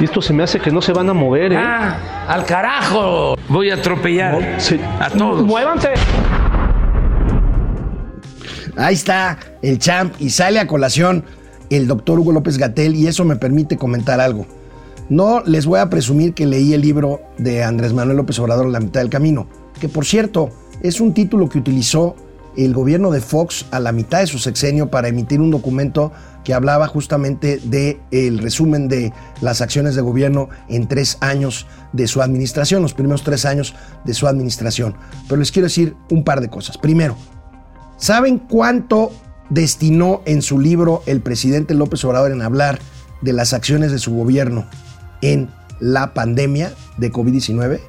Y 0.00 0.04
esto 0.04 0.22
se 0.22 0.32
me 0.32 0.44
hace 0.44 0.60
que 0.60 0.70
no 0.70 0.80
se 0.80 0.92
van 0.92 1.08
a 1.10 1.12
mover, 1.12 1.52
¿eh? 1.52 1.58
¡Ah! 1.58 2.26
¡Al 2.28 2.44
carajo! 2.44 3.36
Voy 3.48 3.70
a 3.70 3.74
atropellar 3.74 4.38
No, 4.40 5.04
a 5.04 5.10
todos. 5.10 5.42
¡Muévanse! 5.42 5.90
Ahí 8.76 8.94
está 8.94 9.36
el 9.60 9.78
champ 9.80 10.14
y 10.20 10.30
sale 10.30 10.60
a 10.60 10.66
colación 10.68 11.24
el 11.70 11.86
doctor 11.86 12.18
Hugo 12.18 12.32
López 12.32 12.58
Gatel 12.58 12.94
y 12.94 13.06
eso 13.06 13.24
me 13.24 13.36
permite 13.36 13.76
comentar 13.76 14.20
algo. 14.20 14.46
No 15.08 15.42
les 15.44 15.64
voy 15.66 15.80
a 15.80 15.88
presumir 15.88 16.34
que 16.34 16.46
leí 16.46 16.74
el 16.74 16.82
libro 16.82 17.20
de 17.38 17.64
Andrés 17.64 17.94
Manuel 17.94 18.18
López 18.18 18.38
Obrador 18.38 18.66
La 18.66 18.80
mitad 18.80 19.00
del 19.00 19.10
camino, 19.10 19.46
que 19.80 19.88
por 19.88 20.04
cierto 20.04 20.50
es 20.82 21.00
un 21.00 21.14
título 21.14 21.48
que 21.48 21.58
utilizó 21.58 22.14
el 22.56 22.74
gobierno 22.74 23.10
de 23.10 23.20
Fox 23.20 23.66
a 23.70 23.80
la 23.80 23.92
mitad 23.92 24.20
de 24.20 24.26
su 24.26 24.38
sexenio 24.38 24.90
para 24.90 25.08
emitir 25.08 25.40
un 25.40 25.50
documento 25.50 26.12
que 26.44 26.54
hablaba 26.54 26.88
justamente 26.88 27.60
del 27.64 28.00
el 28.10 28.38
resumen 28.38 28.88
de 28.88 29.12
las 29.40 29.60
acciones 29.60 29.94
de 29.94 30.02
gobierno 30.02 30.48
en 30.68 30.88
tres 30.88 31.18
años 31.20 31.66
de 31.92 32.06
su 32.08 32.20
administración, 32.20 32.82
los 32.82 32.94
primeros 32.94 33.22
tres 33.22 33.44
años 33.44 33.74
de 34.04 34.14
su 34.14 34.26
administración. 34.26 34.96
Pero 35.28 35.38
les 35.38 35.52
quiero 35.52 35.66
decir 35.66 35.94
un 36.10 36.24
par 36.24 36.40
de 36.40 36.48
cosas. 36.48 36.78
Primero, 36.78 37.16
¿saben 37.96 38.38
cuánto 38.38 39.12
destinó 39.50 40.22
en 40.24 40.42
su 40.42 40.58
libro 40.58 41.02
el 41.06 41.20
presidente 41.20 41.74
López 41.74 42.04
Obrador 42.04 42.32
en 42.32 42.42
hablar 42.42 42.78
de 43.20 43.32
las 43.32 43.52
acciones 43.52 43.90
de 43.92 43.98
su 43.98 44.14
gobierno 44.14 44.66
en 45.22 45.48
la 45.80 46.14
pandemia 46.14 46.72
de 46.96 47.12
COVID-19? 47.12 47.80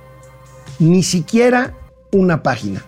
Ni 0.80 1.04
siquiera 1.04 1.74
una 2.12 2.42
página, 2.44 2.84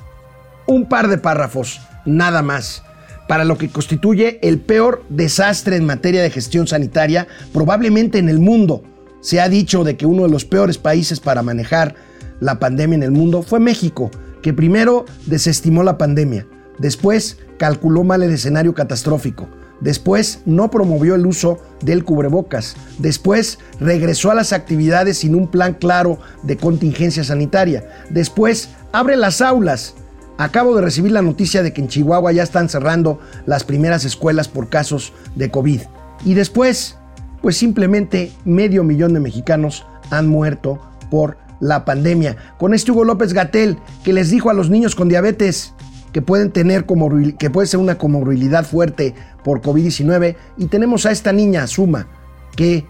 un 0.66 0.88
par 0.88 1.08
de 1.08 1.18
párrafos, 1.18 1.82
nada 2.06 2.42
más, 2.42 2.84
para 3.28 3.46
lo 3.46 3.58
que 3.58 3.70
constituye 3.70 4.40
el 4.42 4.60
peor 4.60 5.04
desastre 5.10 5.76
en 5.76 5.86
materia 5.86 6.22
de 6.22 6.32
gestión 6.32 6.68
sanitaria 6.68 7.28
probablemente 7.54 8.18
en 8.18 8.30
el 8.30 8.40
mundo. 8.40 8.84
Se 9.22 9.40
ha 9.40 9.50
dicho 9.50 9.84
de 9.84 9.96
que 9.96 10.06
uno 10.06 10.24
de 10.24 10.30
los 10.30 10.46
peores 10.46 10.78
países 10.78 11.20
para 11.20 11.44
manejar 11.44 11.96
la 12.40 12.60
pandemia 12.60 12.96
en 12.96 13.04
el 13.04 13.12
mundo 13.12 13.44
fue 13.44 13.60
México, 13.60 14.10
que 14.42 14.54
primero 14.54 15.06
desestimó 15.28 15.84
la 15.84 15.98
pandemia, 15.98 16.48
después 16.82 17.38
calculó 17.58 18.04
mal 18.04 18.24
el 18.24 18.32
escenario 18.32 18.74
catastrófico, 18.74 19.48
Después 19.82 20.42
no 20.46 20.70
promovió 20.70 21.16
el 21.16 21.26
uso 21.26 21.60
del 21.84 22.06
cubrebocas. 22.06 22.76
Después 23.00 23.58
regresó 23.80 24.30
a 24.32 24.36
las 24.36 24.54
actividades 24.54 25.18
sin 25.18 25.36
un 25.36 25.48
plan 25.48 25.74
claro 25.74 26.20
de 26.44 26.56
contingencia 26.56 27.24
sanitaria. 27.24 28.06
Después 28.10 28.70
abre 28.94 29.18
las 29.18 29.42
aulas. 29.42 29.96
Acabo 30.38 30.76
de 30.76 30.84
recibir 30.84 31.12
la 31.12 31.24
noticia 31.24 31.64
de 31.64 31.74
que 31.74 31.82
en 31.82 31.88
Chihuahua 31.88 32.32
ya 32.32 32.44
están 32.44 32.70
cerrando 32.70 33.20
las 33.48 33.64
primeras 33.64 34.06
escuelas 34.06 34.48
por 34.48 34.70
casos 34.70 35.14
de 35.36 35.50
COVID. 35.50 35.82
Y 36.26 36.36
después, 36.36 36.98
pues 37.42 37.58
simplemente 37.58 38.32
medio 38.46 38.84
millón 38.84 39.14
de 39.14 39.20
mexicanos 39.20 39.86
han 40.12 40.28
muerto 40.28 40.80
por 41.10 41.38
la 41.60 41.86
pandemia. 41.86 42.38
Con 42.60 42.76
este 42.76 42.92
Hugo 42.92 43.04
López 43.04 43.34
Gatel 43.34 43.78
que 44.04 44.14
les 44.14 44.30
dijo 44.30 44.52
a 44.52 44.54
los 44.54 44.70
niños 44.70 44.96
con 44.96 45.10
diabetes, 45.10 45.74
que 46.12 46.22
pueden 46.22 46.52
tener 46.52 46.86
como 46.86 47.10
que 47.38 47.50
puede 47.50 47.68
ser 47.68 47.80
una 47.80 47.98
comorbilidad 47.98 48.66
fuerte 48.66 49.16
por 49.44 49.62
COVID-19 49.62 50.36
y 50.58 50.66
tenemos 50.68 51.06
a 51.06 51.12
esta 51.12 51.32
niña 51.32 51.68
Suma 51.68 52.08
que 52.56 52.86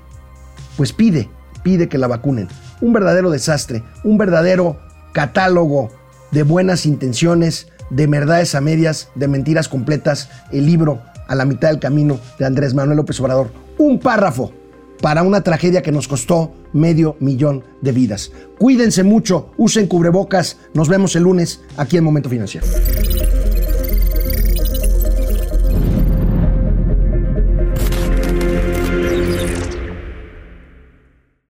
pues 0.78 0.94
pide, 0.94 1.30
pide 1.64 1.88
que 1.88 1.98
la 1.98 2.08
vacunen. 2.08 2.48
Un 2.82 2.94
verdadero 2.94 3.30
desastre, 3.30 3.84
un 4.04 4.18
verdadero 4.18 4.80
catálogo 5.14 5.90
de 6.32 6.44
buenas 6.44 6.86
intenciones, 6.86 7.68
de 7.90 8.08
verdades 8.08 8.56
a 8.56 8.62
medias, 8.62 9.10
de 9.16 9.28
mentiras 9.28 9.68
completas, 9.68 10.30
el 10.52 10.66
libro 10.66 11.02
a 11.28 11.36
la 11.36 11.46
mitad 11.46 11.70
del 11.70 11.80
camino 11.80 12.20
de 12.40 12.46
Andrés 12.46 12.74
Manuel 12.74 12.98
López 12.98 13.20
Obrador. 13.20 13.52
Un 13.78 14.00
párrafo 14.00 14.54
para 15.02 15.24
una 15.24 15.42
tragedia 15.42 15.82
que 15.82 15.92
nos 15.92 16.08
costó 16.08 16.52
medio 16.74 17.16
millón 17.20 17.64
de 17.82 17.92
vidas. 17.92 18.32
Cuídense 18.58 19.04
mucho, 19.04 19.52
usen 19.58 19.88
cubrebocas, 19.88 20.58
nos 20.74 20.88
vemos 20.88 21.16
el 21.16 21.24
lunes 21.24 21.62
aquí 21.78 21.98
en 21.98 22.04
Momento 22.04 22.30
Financiero. 22.30 22.66